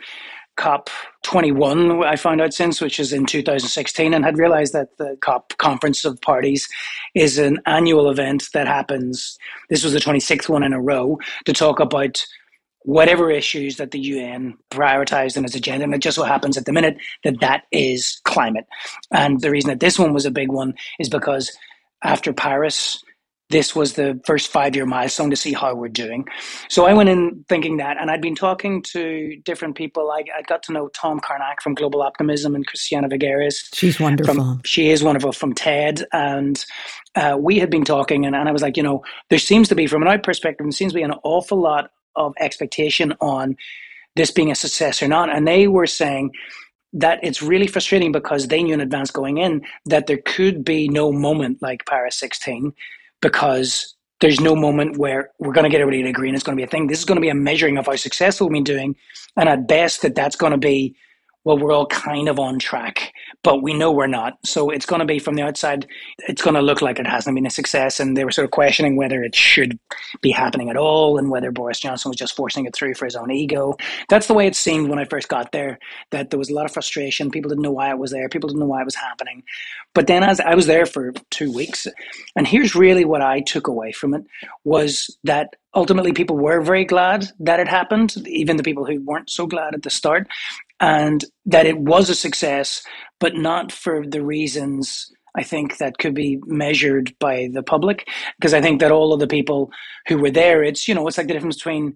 COP 0.56 0.90
21, 1.24 2.04
I 2.04 2.16
found 2.16 2.42
out 2.42 2.54
since, 2.54 2.80
which 2.80 3.00
is 3.00 3.12
in 3.12 3.26
2016, 3.26 4.14
and 4.14 4.24
had 4.24 4.38
realized 4.38 4.74
that 4.74 4.98
the 4.98 5.18
COP 5.22 5.58
Conference 5.58 6.06
of 6.06 6.22
Parties 6.22 6.68
is 7.16 7.38
an 7.38 7.60
annual 7.66 8.10
event 8.10 8.46
that 8.54 8.68
happens. 8.68 9.38
This 9.70 9.84
was 9.84 9.94
the 9.94 10.00
26th 10.00 10.50
one 10.50 10.64
in 10.64 10.74
a 10.74 10.82
row 10.82 11.18
to 11.46 11.54
talk 11.54 11.80
about 11.80 12.24
whatever 12.86 13.32
issues 13.32 13.78
that 13.78 13.92
the 13.92 14.00
UN 14.00 14.56
prioritized 14.70 15.38
in 15.38 15.46
its 15.46 15.56
agenda. 15.56 15.86
And 15.86 15.96
it 15.96 16.00
just 16.00 16.18
so 16.18 16.24
happens 16.24 16.58
at 16.58 16.66
the 16.66 16.74
minute 16.74 16.98
that 17.24 17.40
that 17.40 17.64
is 17.72 18.20
climate. 18.26 18.66
And 19.12 19.42
the 19.42 19.52
reason 19.52 19.70
that 19.70 19.80
this 19.80 19.98
one 19.98 20.14
was 20.14 20.26
a 20.26 20.32
big 20.32 20.52
one 20.52 20.74
is 21.00 21.10
because 21.10 21.56
after 22.04 22.34
Paris, 22.34 23.04
this 23.50 23.76
was 23.76 23.94
the 23.94 24.20
first 24.26 24.52
five 24.52 24.76
year 24.76 24.86
milestone 24.86 25.30
to 25.30 25.36
see 25.36 25.54
how 25.54 25.76
we're 25.76 25.88
doing. 25.88 26.26
So 26.70 26.86
I 26.86 26.94
went 26.94 27.10
in 27.10 27.46
thinking 27.48 27.78
that, 27.78 27.98
and 28.00 28.10
I'd 28.10 28.22
been 28.22 28.36
talking 28.36 28.82
to 28.94 29.36
different 29.46 29.76
people. 29.76 30.10
I, 30.12 30.24
I 30.36 30.42
got 30.42 30.64
to 30.64 30.74
know 30.74 30.88
Tom 30.90 31.20
Carnac 31.20 31.62
from 31.62 31.76
Global 31.76 32.02
Optimism 32.02 32.56
and 32.56 32.66
Christiana 32.66 33.10
Figueres. 33.10 33.70
She's 33.74 34.00
wonderful. 34.00 34.34
From, 34.34 34.62
she 34.66 34.90
is 34.90 35.04
wonderful 35.04 35.34
from 35.34 35.54
TED. 35.54 36.04
And 36.12 36.66
uh, 37.16 37.38
we 37.40 37.60
had 37.60 37.70
been 37.70 37.86
talking, 37.86 38.26
and, 38.26 38.36
and 38.36 38.50
I 38.50 38.52
was 38.52 38.64
like, 38.64 38.76
you 38.76 38.84
know, 38.84 39.04
there 39.30 39.40
seems 39.40 39.70
to 39.70 39.76
be, 39.76 39.86
from 39.86 40.02
an 40.02 40.08
out 40.08 40.24
perspective, 40.24 40.66
there 40.66 40.72
seems 40.72 40.94
to 40.94 40.98
be 40.98 41.04
an 41.04 41.14
awful 41.24 41.62
lot 41.62 41.92
of 42.16 42.34
expectation 42.40 43.14
on 43.22 43.56
this 44.16 44.32
being 44.32 44.52
a 44.52 44.56
success 44.56 45.04
or 45.04 45.08
not. 45.08 45.30
And 45.30 45.48
they 45.48 45.68
were 45.68 45.88
saying, 45.88 46.32
that 46.94 47.20
it's 47.24 47.42
really 47.42 47.68
frustrating 47.68 48.12
because 48.12 48.48
they 48.48 48.64
knew 48.64 48.74
in 48.74 48.82
advance 48.82 49.12
going 49.12 49.38
in 49.38 49.64
that 49.86 50.08
there 50.08 50.22
could 50.26 50.64
be 50.64 50.88
no 50.88 51.12
moment 51.12 51.62
like 51.62 51.86
Paris 51.86 52.16
16 52.18 52.74
because 53.22 53.96
there's 54.22 54.40
no 54.40 54.56
moment 54.56 54.98
where 54.98 55.32
we're 55.40 55.54
going 55.54 55.64
to 55.64 55.70
get 55.70 55.82
everybody 55.82 56.04
to 56.04 56.10
agree 56.10 56.30
and 56.30 56.36
it's 56.36 56.44
going 56.44 56.56
to 56.56 56.62
be 56.62 56.66
a 56.66 56.70
thing. 56.70 56.88
This 56.88 57.00
is 57.00 57.06
going 57.06 57.18
to 57.18 57.22
be 57.22 57.30
a 57.30 57.36
measuring 57.36 57.78
of 57.78 57.88
how 57.88 57.96
successful 57.96 58.48
we've 58.48 58.54
been 58.54 58.64
doing. 58.64 58.96
And 59.36 59.50
at 59.50 59.68
best, 59.68 60.04
that 60.04 60.16
that's 60.16 60.36
going 60.36 60.52
to 60.52 60.58
be 60.58 60.96
well, 61.44 61.58
we're 61.58 61.74
all 61.74 61.88
kind 61.88 62.30
of 62.30 62.40
on 62.40 62.58
track, 62.58 63.14
but 63.44 63.62
we 63.62 63.74
know 63.74 63.92
we're 63.92 64.08
not. 64.08 64.38
So 64.46 64.70
it's 64.70 64.86
going 64.86 65.00
to 65.00 65.06
be 65.06 65.20
from 65.20 65.36
the 65.36 65.44
outside, 65.44 65.86
it's 66.28 66.42
going 66.42 66.56
to 66.56 66.62
look 66.62 66.82
like 66.82 66.98
it 66.98 67.06
hasn't 67.06 67.36
been 67.36 67.46
a 67.46 67.52
success. 67.52 68.00
And 68.00 68.16
they 68.16 68.24
were 68.24 68.32
sort 68.32 68.46
of 68.46 68.52
questioning 68.52 68.96
whether 68.96 69.22
it 69.22 69.36
should 69.36 69.78
be 70.22 70.32
happening 70.32 70.70
at 70.70 70.78
all 70.78 71.18
and 71.18 71.30
whether 71.30 71.52
Boris 71.52 71.80
Johnson 71.80 72.10
was 72.10 72.18
just 72.18 72.36
forcing 72.36 72.66
it 72.66 72.74
through 72.74 72.96
for 72.96 73.06
his 73.06 73.16
own 73.16 73.32
ego. 73.32 73.76
That's 74.10 74.28
the 74.28 74.34
way 74.34 74.48
it 74.48 74.56
seemed 74.56 74.90
when 74.90 75.00
I 75.00 75.06
first 75.06 75.28
got 75.28 75.52
there, 75.52 75.78
that 76.12 76.30
there 76.30 76.40
was 76.40 76.50
a 76.50 76.54
lot 76.54 76.66
of 76.66 76.72
frustration. 76.72 77.32
People 77.32 77.50
didn't 77.50 77.64
know 77.64 77.72
why 77.72 77.90
it 77.90 77.98
was 77.98 78.12
there, 78.12 78.30
people 78.30 78.48
didn't 78.48 78.62
know 78.62 78.66
why 78.66 78.82
it 78.82 78.86
was 78.86 78.96
happening. 78.96 79.44
But 79.94 80.08
then 80.08 80.24
as 80.24 80.40
I 80.40 80.56
was 80.56 80.66
there 80.66 80.86
for 80.86 81.14
two 81.30 81.52
weeks, 81.52 81.86
and 82.36 82.48
here's 82.48 82.76
really 82.76 83.06
what 83.06 83.22
I 83.22 83.42
took 83.42 83.68
away 83.68 83.92
from 83.92 84.14
it 84.14 84.24
was 84.64 85.16
that 85.26 85.56
ultimately 85.76 86.14
people 86.14 86.38
were 86.38 86.62
very 86.62 86.86
glad 86.86 87.28
that 87.40 87.60
it 87.60 87.68
happened, 87.68 88.16
even 88.28 88.58
the 88.58 88.64
people 88.64 88.86
who 88.86 89.02
weren't 89.02 89.30
so 89.30 89.46
glad 89.46 89.74
at 89.74 89.82
the 89.82 89.90
start 89.90 90.28
and 90.84 91.24
that 91.46 91.66
it 91.66 91.80
was 91.80 92.10
a 92.10 92.16
success, 92.16 92.84
but 93.22 93.36
not 93.36 93.72
for 93.72 94.06
the 94.06 94.22
reasons 94.22 95.10
I 95.34 95.42
think 95.42 95.78
that 95.78 95.98
could 95.98 96.14
be 96.14 96.42
measured 96.46 97.16
by 97.20 97.50
the 97.54 97.64
public. 97.64 98.06
Because 98.38 98.54
I 98.54 98.60
think 98.62 98.82
that 98.82 98.92
all 98.92 99.14
of 99.14 99.22
the 99.22 99.28
people 99.28 99.72
who 100.08 100.18
were 100.18 100.30
there, 100.30 100.62
it's, 100.62 100.86
you 100.86 100.94
know, 100.94 101.08
it's 101.08 101.18
like 101.18 101.28
the 101.28 101.34
difference 101.34 101.56
between 101.56 101.96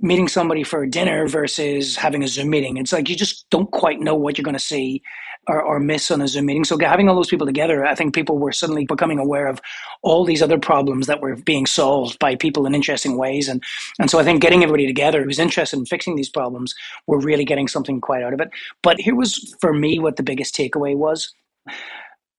meeting 0.00 0.28
somebody 0.28 0.62
for 0.62 0.86
dinner 0.86 1.26
versus 1.26 1.96
having 1.96 2.22
a 2.22 2.28
Zoom 2.28 2.50
meeting. 2.50 2.76
It's 2.76 2.92
like 2.92 3.08
you 3.08 3.16
just 3.16 3.48
don't 3.50 3.70
quite 3.70 4.00
know 4.00 4.14
what 4.14 4.38
you're 4.38 4.44
going 4.44 4.54
to 4.54 4.60
see 4.60 5.02
or, 5.48 5.60
or 5.60 5.80
miss 5.80 6.10
on 6.10 6.20
a 6.20 6.28
Zoom 6.28 6.46
meeting. 6.46 6.64
So 6.64 6.78
having 6.78 7.08
all 7.08 7.16
those 7.16 7.28
people 7.28 7.46
together, 7.46 7.84
I 7.84 7.94
think 7.94 8.14
people 8.14 8.38
were 8.38 8.52
suddenly 8.52 8.84
becoming 8.84 9.18
aware 9.18 9.48
of 9.48 9.60
all 10.02 10.24
these 10.24 10.42
other 10.42 10.58
problems 10.58 11.06
that 11.06 11.20
were 11.20 11.36
being 11.36 11.66
solved 11.66 12.18
by 12.18 12.36
people 12.36 12.66
in 12.66 12.74
interesting 12.74 13.16
ways. 13.16 13.48
And, 13.48 13.62
and 13.98 14.10
so 14.10 14.18
I 14.18 14.24
think 14.24 14.42
getting 14.42 14.62
everybody 14.62 14.86
together 14.86 15.24
who's 15.24 15.38
interested 15.38 15.78
in 15.78 15.86
fixing 15.86 16.16
these 16.16 16.28
problems, 16.28 16.74
we're 17.06 17.20
really 17.20 17.44
getting 17.44 17.66
something 17.66 18.00
quite 18.00 18.22
out 18.22 18.34
of 18.34 18.40
it. 18.40 18.50
But 18.82 19.00
here 19.00 19.16
was, 19.16 19.56
for 19.60 19.72
me, 19.72 19.98
what 19.98 20.16
the 20.16 20.22
biggest 20.22 20.54
takeaway 20.54 20.94
was 20.94 21.32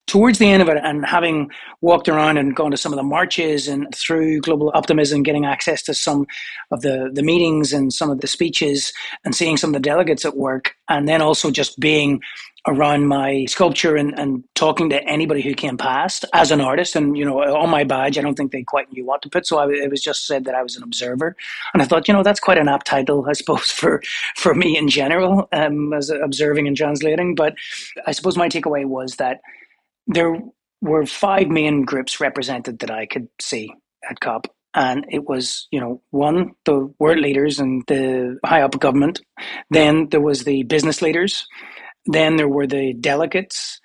towards 0.09 0.39
the 0.39 0.49
end 0.49 0.61
of 0.61 0.67
it 0.67 0.77
and 0.83 1.05
having 1.05 1.51
walked 1.81 2.09
around 2.09 2.37
and 2.37 2.55
gone 2.55 2.71
to 2.71 2.77
some 2.77 2.91
of 2.91 2.97
the 2.97 3.03
marches 3.03 3.67
and 3.67 3.87
through 3.95 4.41
global 4.41 4.71
optimism 4.73 5.21
getting 5.21 5.45
access 5.45 5.83
to 5.83 5.93
some 5.93 6.25
of 6.71 6.81
the, 6.81 7.11
the 7.13 7.21
meetings 7.21 7.71
and 7.71 7.93
some 7.93 8.09
of 8.09 8.19
the 8.19 8.27
speeches 8.27 8.91
and 9.23 9.35
seeing 9.35 9.55
some 9.55 9.69
of 9.69 9.73
the 9.75 9.79
delegates 9.79 10.25
at 10.25 10.35
work 10.35 10.75
and 10.89 11.07
then 11.07 11.21
also 11.21 11.51
just 11.51 11.79
being 11.79 12.19
around 12.67 13.07
my 13.07 13.45
sculpture 13.45 13.95
and, 13.95 14.17
and 14.19 14.43
talking 14.55 14.89
to 14.89 15.01
anybody 15.03 15.41
who 15.41 15.53
came 15.53 15.77
past 15.77 16.25
as 16.33 16.51
an 16.51 16.59
artist. 16.59 16.95
And, 16.95 17.17
you 17.17 17.23
know, 17.23 17.39
on 17.39 17.69
my 17.69 17.83
badge, 17.83 18.17
I 18.17 18.21
don't 18.21 18.35
think 18.35 18.51
they 18.51 18.63
quite 18.63 18.91
knew 18.91 19.05
what 19.05 19.21
to 19.21 19.29
put. 19.29 19.45
So 19.45 19.59
I, 19.59 19.69
it 19.69 19.89
was 19.89 20.01
just 20.01 20.27
said 20.27 20.45
that 20.45 20.55
I 20.55 20.63
was 20.63 20.75
an 20.75 20.83
observer. 20.83 21.35
And 21.73 21.81
I 21.81 21.85
thought, 21.85 22.07
you 22.07 22.13
know, 22.13 22.23
that's 22.23 22.39
quite 22.39 22.57
an 22.57 22.67
apt 22.67 22.87
title, 22.87 23.25
I 23.29 23.33
suppose, 23.33 23.71
for, 23.79 24.01
for 24.35 24.53
me 24.53 24.77
in 24.77 24.89
general, 24.89 25.47
um, 25.51 25.93
as 25.93 26.09
observing 26.09 26.67
and 26.67 26.75
translating. 26.75 27.35
But 27.35 27.55
I 28.05 28.11
suppose 28.11 28.37
my 28.37 28.49
takeaway 28.49 28.85
was 28.85 29.15
that 29.15 29.41
there 30.09 30.35
were 30.81 31.05
five 31.05 31.47
main 31.47 31.83
groups 31.83 32.19
represented 32.19 32.79
that 32.79 32.91
I 32.91 33.05
could 33.05 33.29
see 33.39 33.71
at 34.09 34.19
COP. 34.19 34.47
And 34.75 35.05
it 35.09 35.27
was, 35.27 35.67
you 35.71 35.79
know, 35.79 36.01
one, 36.11 36.51
the 36.65 36.93
world 36.99 37.19
leaders 37.19 37.59
and 37.59 37.83
the 37.87 38.37
high 38.45 38.61
up 38.61 38.79
government. 38.79 39.21
Then 39.69 40.09
there 40.09 40.21
was 40.21 40.43
the 40.43 40.63
business 40.63 41.01
leaders. 41.01 41.47
Then 42.05 42.35
there 42.35 42.47
were 42.47 42.67
the 42.67 42.93
delegates 42.93 43.79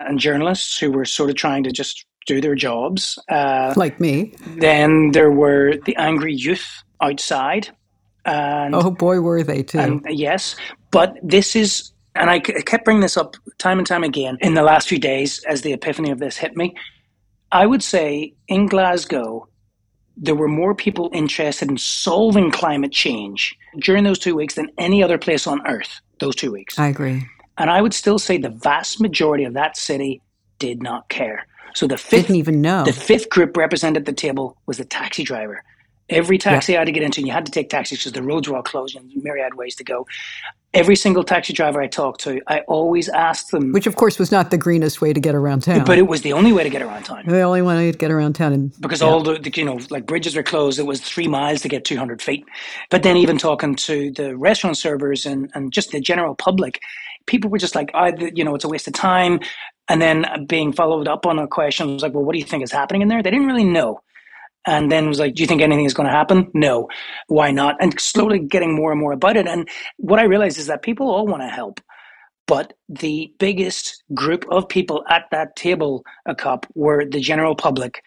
and 0.00 0.18
journalists 0.18 0.78
who 0.78 0.90
were 0.90 1.04
sort 1.04 1.30
of 1.30 1.36
trying 1.36 1.64
to 1.64 1.72
just 1.72 2.06
do 2.26 2.40
their 2.40 2.54
jobs. 2.54 3.18
Uh, 3.30 3.72
like 3.76 4.00
me. 4.00 4.34
Then 4.56 5.10
there 5.12 5.30
were 5.30 5.76
the 5.84 5.96
angry 5.96 6.34
youth 6.34 6.82
outside. 7.00 7.68
And, 8.24 8.74
oh 8.74 8.90
boy, 8.90 9.20
were 9.20 9.42
they 9.42 9.62
too. 9.62 9.78
And, 9.78 10.06
yes. 10.08 10.56
But 10.90 11.16
this 11.22 11.56
is, 11.56 11.91
and 12.14 12.30
I 12.30 12.40
kept 12.40 12.84
bringing 12.84 13.00
this 13.00 13.16
up 13.16 13.36
time 13.58 13.78
and 13.78 13.86
time 13.86 14.04
again 14.04 14.38
in 14.40 14.54
the 14.54 14.62
last 14.62 14.88
few 14.88 14.98
days 14.98 15.42
as 15.44 15.62
the 15.62 15.72
epiphany 15.72 16.10
of 16.10 16.18
this 16.18 16.36
hit 16.36 16.56
me. 16.56 16.74
I 17.50 17.66
would 17.66 17.82
say 17.82 18.34
in 18.48 18.66
Glasgow, 18.66 19.48
there 20.16 20.34
were 20.34 20.48
more 20.48 20.74
people 20.74 21.10
interested 21.12 21.70
in 21.70 21.78
solving 21.78 22.50
climate 22.50 22.92
change 22.92 23.56
during 23.78 24.04
those 24.04 24.18
two 24.18 24.34
weeks 24.34 24.54
than 24.54 24.68
any 24.78 25.02
other 25.02 25.18
place 25.18 25.46
on 25.46 25.66
earth, 25.66 26.00
those 26.18 26.36
two 26.36 26.52
weeks. 26.52 26.78
I 26.78 26.88
agree. 26.88 27.26
And 27.58 27.70
I 27.70 27.80
would 27.80 27.94
still 27.94 28.18
say 28.18 28.36
the 28.38 28.50
vast 28.50 29.00
majority 29.00 29.44
of 29.44 29.54
that 29.54 29.76
city 29.76 30.20
did 30.58 30.82
not 30.82 31.08
care. 31.08 31.46
So 31.74 31.86
the 31.86 31.96
fifth 31.96 32.26
Didn't 32.26 32.36
even 32.36 32.60
know. 32.60 32.84
the 32.84 32.92
fifth 32.92 33.30
group 33.30 33.56
represented 33.56 34.02
at 34.02 34.06
the 34.06 34.12
table 34.12 34.58
was 34.66 34.76
the 34.76 34.84
taxi 34.84 35.22
driver. 35.22 35.64
Every 36.08 36.36
taxi 36.36 36.76
I 36.76 36.80
had 36.80 36.86
to 36.86 36.92
get 36.92 37.02
into, 37.02 37.20
and 37.20 37.26
you 37.26 37.32
had 37.32 37.46
to 37.46 37.52
take 37.52 37.70
taxis 37.70 37.98
because 37.98 38.12
the 38.12 38.22
roads 38.22 38.48
were 38.48 38.56
all 38.56 38.62
closed 38.62 38.96
and 38.96 39.10
myriad 39.22 39.54
ways 39.54 39.74
to 39.76 39.84
go. 39.84 40.06
Every 40.74 40.96
single 40.96 41.22
taxi 41.22 41.52
driver 41.52 41.82
I 41.82 41.86
talked 41.86 42.20
to, 42.22 42.40
I 42.48 42.60
always 42.60 43.08
asked 43.10 43.50
them, 43.50 43.72
Which, 43.72 43.86
of 43.86 43.96
course, 43.96 44.18
was 44.18 44.32
not 44.32 44.50
the 44.50 44.56
greenest 44.56 45.00
way 45.02 45.12
to 45.12 45.20
get 45.20 45.34
around 45.34 45.62
town. 45.62 45.84
but 45.84 45.98
it 45.98 46.08
was 46.08 46.22
the 46.22 46.32
only 46.32 46.52
way 46.52 46.62
to 46.62 46.70
get 46.70 46.80
around 46.82 47.04
town. 47.04 47.24
the 47.26 47.42
only 47.42 47.60
way 47.62 47.92
to 47.92 47.98
get 47.98 48.10
around 48.10 48.34
town. 48.34 48.52
And 48.52 48.80
because 48.80 49.02
all 49.02 49.22
the, 49.22 49.38
the 49.38 49.52
you 49.54 49.64
know 49.64 49.78
like 49.90 50.06
bridges 50.06 50.34
were 50.34 50.42
closed 50.42 50.78
it 50.78 50.84
was 50.84 51.00
three 51.00 51.28
miles 51.28 51.60
to 51.62 51.68
get 51.68 51.84
200 51.84 52.22
feet 52.22 52.44
but 52.90 53.02
then 53.02 53.16
even 53.16 53.36
talking 53.38 53.74
to 53.74 54.10
the 54.12 54.36
restaurant 54.36 54.76
servers 54.76 55.26
and, 55.26 55.50
and 55.54 55.72
just 55.72 55.90
the 55.90 56.00
general 56.00 56.34
public 56.34 56.80
people 57.26 57.50
were 57.50 57.58
just 57.58 57.74
like 57.74 57.90
ah, 57.94 58.04
I, 58.04 58.14
you 58.34 58.44
know 58.44 58.54
it's 58.54 58.64
a 58.64 58.68
waste 58.68 58.88
of 58.88 58.94
time 58.94 59.40
and 59.88 60.00
then 60.00 60.24
uh, 60.24 60.38
being 60.48 60.72
followed 60.72 61.06
up 61.06 61.26
on 61.26 61.38
a 61.38 61.46
question 61.46 61.92
was 61.94 62.02
like 62.02 62.14
well 62.14 62.24
what 62.24 62.32
do 62.32 62.38
you 62.38 62.44
think 62.44 62.62
is 62.62 62.72
happening 62.72 63.02
in 63.02 63.08
there 63.08 63.22
they 63.22 63.30
didn't 63.30 63.46
really 63.46 63.64
know 63.64 64.00
and 64.66 64.90
then 64.90 65.08
was 65.08 65.18
like, 65.18 65.34
"Do 65.34 65.42
you 65.42 65.46
think 65.46 65.62
anything 65.62 65.84
is 65.84 65.94
going 65.94 66.06
to 66.08 66.12
happen?" 66.12 66.50
No. 66.54 66.88
Why 67.28 67.50
not? 67.50 67.76
And 67.80 67.98
slowly 68.00 68.38
getting 68.38 68.74
more 68.74 68.92
and 68.92 69.00
more 69.00 69.12
about 69.12 69.36
it. 69.36 69.46
And 69.46 69.68
what 69.98 70.18
I 70.18 70.24
realized 70.24 70.58
is 70.58 70.66
that 70.66 70.82
people 70.82 71.10
all 71.10 71.26
want 71.26 71.42
to 71.42 71.48
help, 71.48 71.80
but 72.46 72.74
the 72.88 73.32
biggest 73.38 74.02
group 74.14 74.44
of 74.50 74.68
people 74.68 75.04
at 75.08 75.24
that 75.30 75.56
table, 75.56 76.04
a 76.26 76.34
COP, 76.34 76.66
were 76.74 77.04
the 77.04 77.20
general 77.20 77.54
public, 77.54 78.02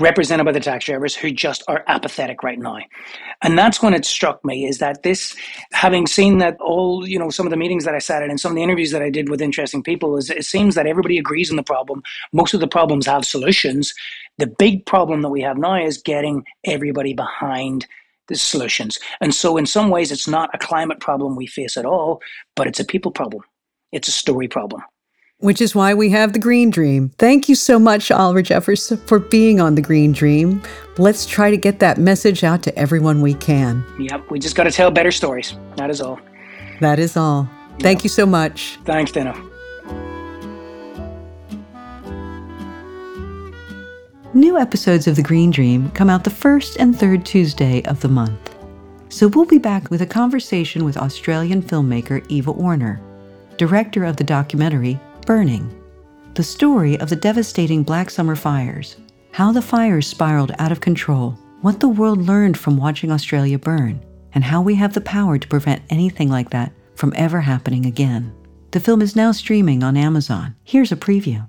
represented 0.00 0.46
by 0.46 0.52
the 0.52 0.60
taxi 0.60 0.92
drivers, 0.92 1.14
who 1.14 1.30
just 1.30 1.62
are 1.68 1.84
apathetic 1.88 2.42
right 2.42 2.58
now. 2.58 2.78
And 3.42 3.58
that's 3.58 3.82
when 3.82 3.94
it 3.94 4.04
struck 4.04 4.44
me 4.44 4.66
is 4.66 4.78
that 4.78 5.02
this, 5.02 5.36
having 5.72 6.06
seen 6.06 6.38
that 6.38 6.56
all, 6.60 7.06
you 7.06 7.18
know, 7.18 7.30
some 7.30 7.46
of 7.46 7.50
the 7.50 7.56
meetings 7.56 7.84
that 7.84 7.94
I 7.94 7.98
sat 7.98 8.22
in 8.22 8.30
and 8.30 8.38
some 8.38 8.52
of 8.52 8.56
the 8.56 8.62
interviews 8.62 8.90
that 8.92 9.02
I 9.02 9.10
did 9.10 9.28
with 9.28 9.40
interesting 9.40 9.82
people, 9.82 10.16
is 10.16 10.30
it 10.30 10.44
seems 10.44 10.74
that 10.74 10.86
everybody 10.86 11.18
agrees 11.18 11.50
on 11.50 11.56
the 11.56 11.62
problem. 11.62 12.02
Most 12.32 12.54
of 12.54 12.60
the 12.60 12.68
problems 12.68 13.06
have 13.06 13.24
solutions. 13.24 13.94
The 14.38 14.46
big 14.46 14.86
problem 14.86 15.22
that 15.22 15.30
we 15.30 15.42
have 15.42 15.58
now 15.58 15.74
is 15.74 15.98
getting 15.98 16.44
everybody 16.64 17.12
behind 17.12 17.86
the 18.28 18.36
solutions. 18.36 18.98
And 19.20 19.34
so, 19.34 19.56
in 19.56 19.66
some 19.66 19.90
ways, 19.90 20.12
it's 20.12 20.28
not 20.28 20.50
a 20.54 20.58
climate 20.58 21.00
problem 21.00 21.34
we 21.34 21.46
face 21.46 21.76
at 21.76 21.86
all, 21.86 22.20
but 22.54 22.66
it's 22.66 22.80
a 22.80 22.84
people 22.84 23.10
problem. 23.10 23.42
It's 23.90 24.08
a 24.08 24.12
story 24.12 24.48
problem. 24.48 24.82
Which 25.40 25.60
is 25.60 25.74
why 25.74 25.94
we 25.94 26.10
have 26.10 26.32
the 26.32 26.38
Green 26.38 26.70
Dream. 26.70 27.10
Thank 27.18 27.48
you 27.48 27.54
so 27.54 27.78
much, 27.78 28.10
Oliver 28.10 28.42
Jeffers, 28.42 28.92
for 29.06 29.20
being 29.20 29.60
on 29.60 29.76
the 29.76 29.82
Green 29.82 30.12
Dream. 30.12 30.60
Let's 30.98 31.26
try 31.26 31.50
to 31.50 31.56
get 31.56 31.78
that 31.78 31.98
message 31.98 32.42
out 32.42 32.62
to 32.64 32.76
everyone 32.76 33.20
we 33.20 33.34
can. 33.34 33.84
Yep, 34.00 34.30
we 34.30 34.38
just 34.40 34.56
got 34.56 34.64
to 34.64 34.72
tell 34.72 34.90
better 34.90 35.12
stories. 35.12 35.54
That 35.76 35.90
is 35.90 36.00
all. 36.00 36.18
That 36.80 36.98
is 36.98 37.16
all. 37.16 37.48
Thank 37.80 38.02
you 38.02 38.10
so 38.10 38.26
much. 38.26 38.78
Thanks, 38.84 39.12
Dana. 39.12 39.32
New 44.34 44.58
episodes 44.58 45.06
of 45.06 45.16
The 45.16 45.22
Green 45.22 45.50
Dream 45.50 45.90
come 45.92 46.10
out 46.10 46.24
the 46.24 46.30
first 46.30 46.76
and 46.78 46.98
third 46.98 47.24
Tuesday 47.24 47.82
of 47.84 48.00
the 48.00 48.08
month. 48.08 48.54
So 49.08 49.28
we'll 49.28 49.46
be 49.46 49.58
back 49.58 49.90
with 49.90 50.02
a 50.02 50.06
conversation 50.06 50.84
with 50.84 50.96
Australian 50.96 51.62
filmmaker 51.62 52.24
Eva 52.28 52.52
Orner, 52.52 53.00
director 53.56 54.04
of 54.04 54.16
the 54.16 54.24
documentary 54.24 55.00
Burning, 55.28 55.78
the 56.32 56.42
story 56.42 56.98
of 57.00 57.10
the 57.10 57.16
devastating 57.16 57.82
Black 57.82 58.08
Summer 58.08 58.34
fires, 58.34 58.96
how 59.30 59.52
the 59.52 59.60
fires 59.60 60.06
spiraled 60.06 60.52
out 60.58 60.72
of 60.72 60.80
control, 60.80 61.32
what 61.60 61.80
the 61.80 61.88
world 61.90 62.22
learned 62.22 62.56
from 62.56 62.78
watching 62.78 63.12
Australia 63.12 63.58
burn, 63.58 64.02
and 64.32 64.42
how 64.42 64.62
we 64.62 64.74
have 64.76 64.94
the 64.94 65.02
power 65.02 65.36
to 65.36 65.46
prevent 65.46 65.82
anything 65.90 66.30
like 66.30 66.48
that 66.48 66.72
from 66.94 67.12
ever 67.14 67.42
happening 67.42 67.84
again. 67.84 68.32
The 68.70 68.80
film 68.80 69.02
is 69.02 69.14
now 69.14 69.32
streaming 69.32 69.82
on 69.82 69.98
Amazon. 69.98 70.56
Here's 70.64 70.92
a 70.92 70.96
preview. 70.96 71.46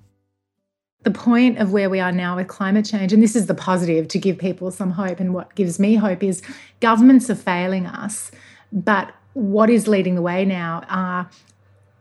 the 1.04 1.12
point 1.12 1.58
of 1.58 1.72
where 1.72 1.90
we 1.90 2.02
are 2.02 2.12
now 2.12 2.36
with 2.36 2.50
climate 2.50 2.84
change, 2.84 3.14
and 3.14 3.24
this 3.24 3.34
is 3.34 3.46
the 3.46 3.56
positive 3.56 4.10
to 4.10 4.20
give 4.20 4.38
people 4.38 4.72
some 4.72 4.92
hope, 4.92 5.22
and 5.22 5.34
what 5.34 5.56
gives 5.56 5.80
me 5.80 5.96
hope 5.96 6.22
is 6.22 6.42
governments 6.82 7.30
are 7.30 7.36
failing 7.36 7.86
us, 7.86 8.30
but 8.74 9.14
what 9.36 9.70
is 9.70 9.88
leading 9.88 10.16
the 10.16 10.22
way 10.22 10.44
now 10.44 10.84
are 10.90 11.30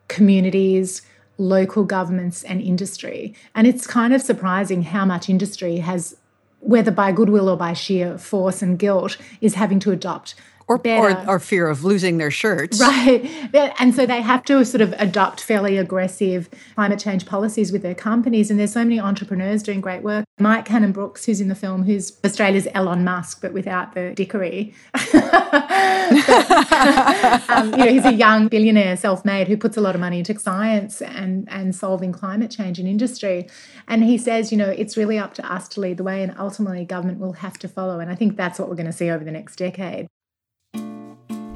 communities, 0.09 1.03
local 1.39 1.84
governments, 1.84 2.43
and 2.43 2.61
industry. 2.61 3.34
And 3.55 3.66
it's 3.66 3.86
kind 3.86 4.12
of 4.12 4.20
surprising 4.20 4.82
how 4.82 5.05
much 5.05 5.28
industry 5.28 5.78
has, 5.78 6.16
whether 6.61 6.91
by 6.91 7.12
goodwill 7.12 7.49
or 7.49 7.57
by 7.57 7.72
sheer 7.72 8.18
force 8.18 8.61
and 8.61 8.78
guilt, 8.78 9.16
is 9.41 9.55
having 9.55 9.78
to 9.80 9.93
adopt. 9.93 10.34
Or, 10.69 10.81
or, 10.87 11.29
or 11.29 11.39
fear 11.39 11.69
of 11.69 11.85
losing 11.85 12.19
their 12.19 12.31
shirts. 12.31 12.81
Right. 12.89 13.31
And 13.81 13.95
so 13.95 14.07
they 14.07 14.23
have 14.23 14.45
to 14.45 14.64
sort 14.64 14.81
of 14.81 14.95
adopt 14.99 15.41
fairly 15.41 15.77
aggressive 15.77 16.49
climate 16.75 16.99
change 16.99 17.27
policies 17.27 17.71
with 17.71 17.83
their 17.83 17.95
companies. 17.95 18.51
And 18.51 18.59
there's 18.59 18.73
so 18.73 18.83
many 18.83 18.99
entrepreneurs 18.99 19.62
doing 19.62 19.81
great 19.81 20.03
work. 20.03 20.25
Mike 20.41 20.64
Cannon-Brookes, 20.64 21.27
who's 21.27 21.41
in 21.41 21.49
the 21.49 21.55
film, 21.55 21.85
who's 21.85 22.19
Australia's 22.25 22.66
Elon 22.75 23.05
Musk, 23.05 23.41
but 23.41 23.53
without 23.53 23.95
the 23.95 24.14
dickery. 24.14 24.75
But, 26.11 27.51
um, 27.51 27.71
you 27.73 27.77
know, 27.77 27.87
he's 27.89 28.05
a 28.05 28.14
young 28.14 28.49
billionaire, 28.49 28.97
self-made, 28.97 29.49
who 29.49 29.57
puts 29.57 29.77
a 29.77 29.81
lot 29.81 29.95
of 29.95 30.01
money 30.01 30.19
into 30.21 30.39
science 30.39 31.03
and, 31.03 31.49
and 31.51 31.75
solving 31.75 32.12
climate 32.12 32.51
change 32.51 32.79
in 32.79 32.87
industry. 32.87 33.49
And 33.87 34.05
he 34.05 34.19
says, 34.19 34.51
you 34.51 34.59
know, 34.59 34.69
it's 34.69 34.97
really 34.97 35.19
up 35.19 35.35
to 35.35 35.53
us 35.53 35.69
to 35.69 35.81
lead 35.81 35.97
the 35.99 36.05
way 36.05 36.23
and 36.23 36.35
ultimately 36.39 36.85
government 36.85 37.19
will 37.19 37.35
have 37.35 37.59
to 37.59 37.69
follow. 37.69 38.01
And 38.01 38.11
I 38.11 38.14
think 38.14 38.37
that's 38.37 38.59
what 38.59 38.69
we're 38.69 38.77
going 38.77 38.87
to 38.87 38.93
see 38.93 39.11
over 39.11 39.25
the 39.25 39.31
next 39.31 39.57
decade. 39.57 40.09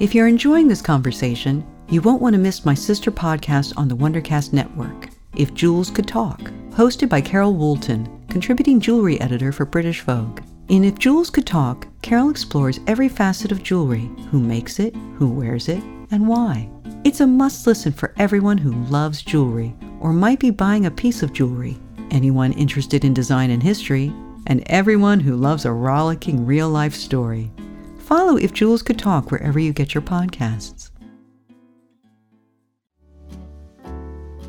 If 0.02 0.16
you're 0.16 0.26
enjoying 0.26 0.66
this 0.66 0.82
conversation, 0.82 1.64
you 1.88 2.02
won't 2.02 2.20
want 2.20 2.34
to 2.34 2.38
miss 2.40 2.64
my 2.64 2.74
sister 2.74 3.12
podcast 3.12 3.72
on 3.76 3.86
the 3.86 3.94
Wondercast 3.94 4.52
Network, 4.52 5.10
If 5.36 5.54
Jewels 5.54 5.90
Could 5.90 6.08
Talk, 6.08 6.40
hosted 6.70 7.08
by 7.08 7.20
Carol 7.20 7.54
Woolton, 7.54 8.08
contributing 8.28 8.80
jewelry 8.80 9.20
editor 9.20 9.52
for 9.52 9.64
British 9.64 10.00
Vogue. 10.00 10.40
In 10.66 10.82
If 10.82 10.98
Jewels 10.98 11.30
Could 11.30 11.46
Talk, 11.46 11.86
Carol 12.02 12.30
explores 12.30 12.80
every 12.88 13.08
facet 13.08 13.52
of 13.52 13.62
jewelry 13.62 14.10
who 14.32 14.40
makes 14.40 14.80
it, 14.80 14.92
who 15.18 15.30
wears 15.30 15.68
it, 15.68 15.84
and 16.10 16.26
why. 16.26 16.68
It's 17.04 17.20
a 17.20 17.26
must 17.28 17.68
listen 17.68 17.92
for 17.92 18.12
everyone 18.18 18.58
who 18.58 18.72
loves 18.86 19.22
jewelry 19.22 19.72
or 20.00 20.12
might 20.12 20.40
be 20.40 20.50
buying 20.50 20.86
a 20.86 20.90
piece 20.90 21.22
of 21.22 21.32
jewelry, 21.32 21.78
anyone 22.10 22.50
interested 22.54 23.04
in 23.04 23.14
design 23.14 23.52
and 23.52 23.62
history, 23.62 24.12
and 24.48 24.64
everyone 24.66 25.20
who 25.20 25.36
loves 25.36 25.64
a 25.64 25.70
rollicking 25.70 26.44
real 26.44 26.68
life 26.68 26.92
story. 26.96 27.52
Follow 28.02 28.36
If 28.36 28.52
Jewels 28.52 28.82
Could 28.82 28.98
Talk 28.98 29.30
wherever 29.30 29.60
you 29.60 29.72
get 29.72 29.94
your 29.94 30.02
podcasts. 30.02 30.90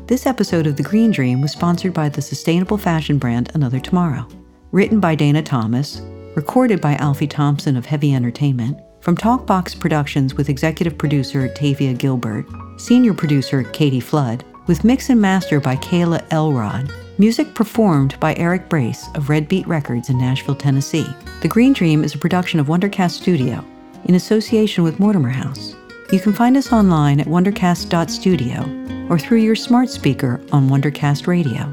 This 0.06 0.26
episode 0.26 0.66
of 0.66 0.76
The 0.76 0.82
Green 0.82 1.12
Dream 1.12 1.40
was 1.40 1.52
sponsored 1.52 1.94
by 1.94 2.08
the 2.08 2.20
sustainable 2.20 2.76
fashion 2.76 3.16
brand 3.16 3.52
Another 3.54 3.78
Tomorrow. 3.78 4.28
Written 4.72 4.98
by 4.98 5.14
Dana 5.14 5.40
Thomas, 5.40 6.02
recorded 6.34 6.80
by 6.80 6.96
Alfie 6.96 7.28
Thompson 7.28 7.76
of 7.76 7.86
Heavy 7.86 8.12
Entertainment, 8.12 8.76
from 9.00 9.16
Talkbox 9.16 9.78
Productions 9.78 10.34
with 10.34 10.48
executive 10.48 10.98
producer 10.98 11.48
Tavia 11.48 11.94
Gilbert, 11.94 12.46
senior 12.76 13.14
producer 13.14 13.62
Katie 13.62 14.00
Flood, 14.00 14.44
with 14.66 14.82
mix 14.82 15.10
and 15.10 15.20
master 15.20 15.60
by 15.60 15.76
Kayla 15.76 16.26
Elrod, 16.32 16.92
music 17.18 17.54
performed 17.54 18.18
by 18.18 18.34
Eric 18.34 18.68
Brace 18.68 19.08
of 19.14 19.28
Red 19.28 19.48
Beet 19.48 19.66
Records 19.66 20.10
in 20.10 20.18
Nashville, 20.18 20.56
Tennessee. 20.56 21.06
The 21.42 21.48
Green 21.48 21.72
Dream 21.72 22.02
is 22.02 22.14
a 22.14 22.18
production 22.18 22.58
of 22.58 22.66
Wondercast 22.66 23.12
Studio 23.12 23.64
in 24.06 24.16
association 24.16 24.82
with 24.84 24.98
Mortimer 24.98 25.28
House. 25.28 25.74
You 26.12 26.20
can 26.20 26.32
find 26.32 26.56
us 26.56 26.72
online 26.72 27.20
at 27.20 27.26
wondercast.studio 27.26 29.08
or 29.08 29.18
through 29.18 29.38
your 29.38 29.56
smart 29.56 29.90
speaker 29.90 30.40
on 30.52 30.68
Wondercast 30.68 31.26
Radio. 31.26 31.72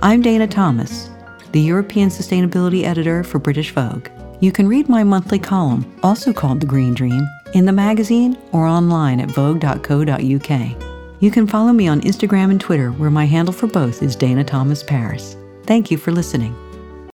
I'm 0.00 0.20
Dana 0.20 0.46
Thomas, 0.46 1.08
the 1.52 1.60
European 1.60 2.08
Sustainability 2.08 2.84
Editor 2.84 3.24
for 3.24 3.38
British 3.38 3.70
Vogue. 3.72 4.08
You 4.40 4.52
can 4.52 4.68
read 4.68 4.88
my 4.88 5.02
monthly 5.04 5.38
column, 5.38 5.98
also 6.02 6.32
called 6.32 6.60
The 6.60 6.66
Green 6.66 6.92
Dream, 6.92 7.26
in 7.54 7.64
the 7.64 7.72
magazine 7.72 8.36
or 8.52 8.66
online 8.66 9.20
at 9.20 9.30
vogue.co.uk. 9.30 10.93
You 11.20 11.30
can 11.30 11.46
follow 11.46 11.72
me 11.72 11.88
on 11.88 12.00
Instagram 12.02 12.50
and 12.50 12.60
Twitter, 12.60 12.90
where 12.90 13.10
my 13.10 13.24
handle 13.24 13.54
for 13.54 13.66
both 13.66 14.02
is 14.02 14.16
Dana 14.16 14.44
Thomas 14.44 14.82
Paris. 14.82 15.36
Thank 15.64 15.90
you 15.90 15.96
for 15.96 16.12
listening. 16.12 16.54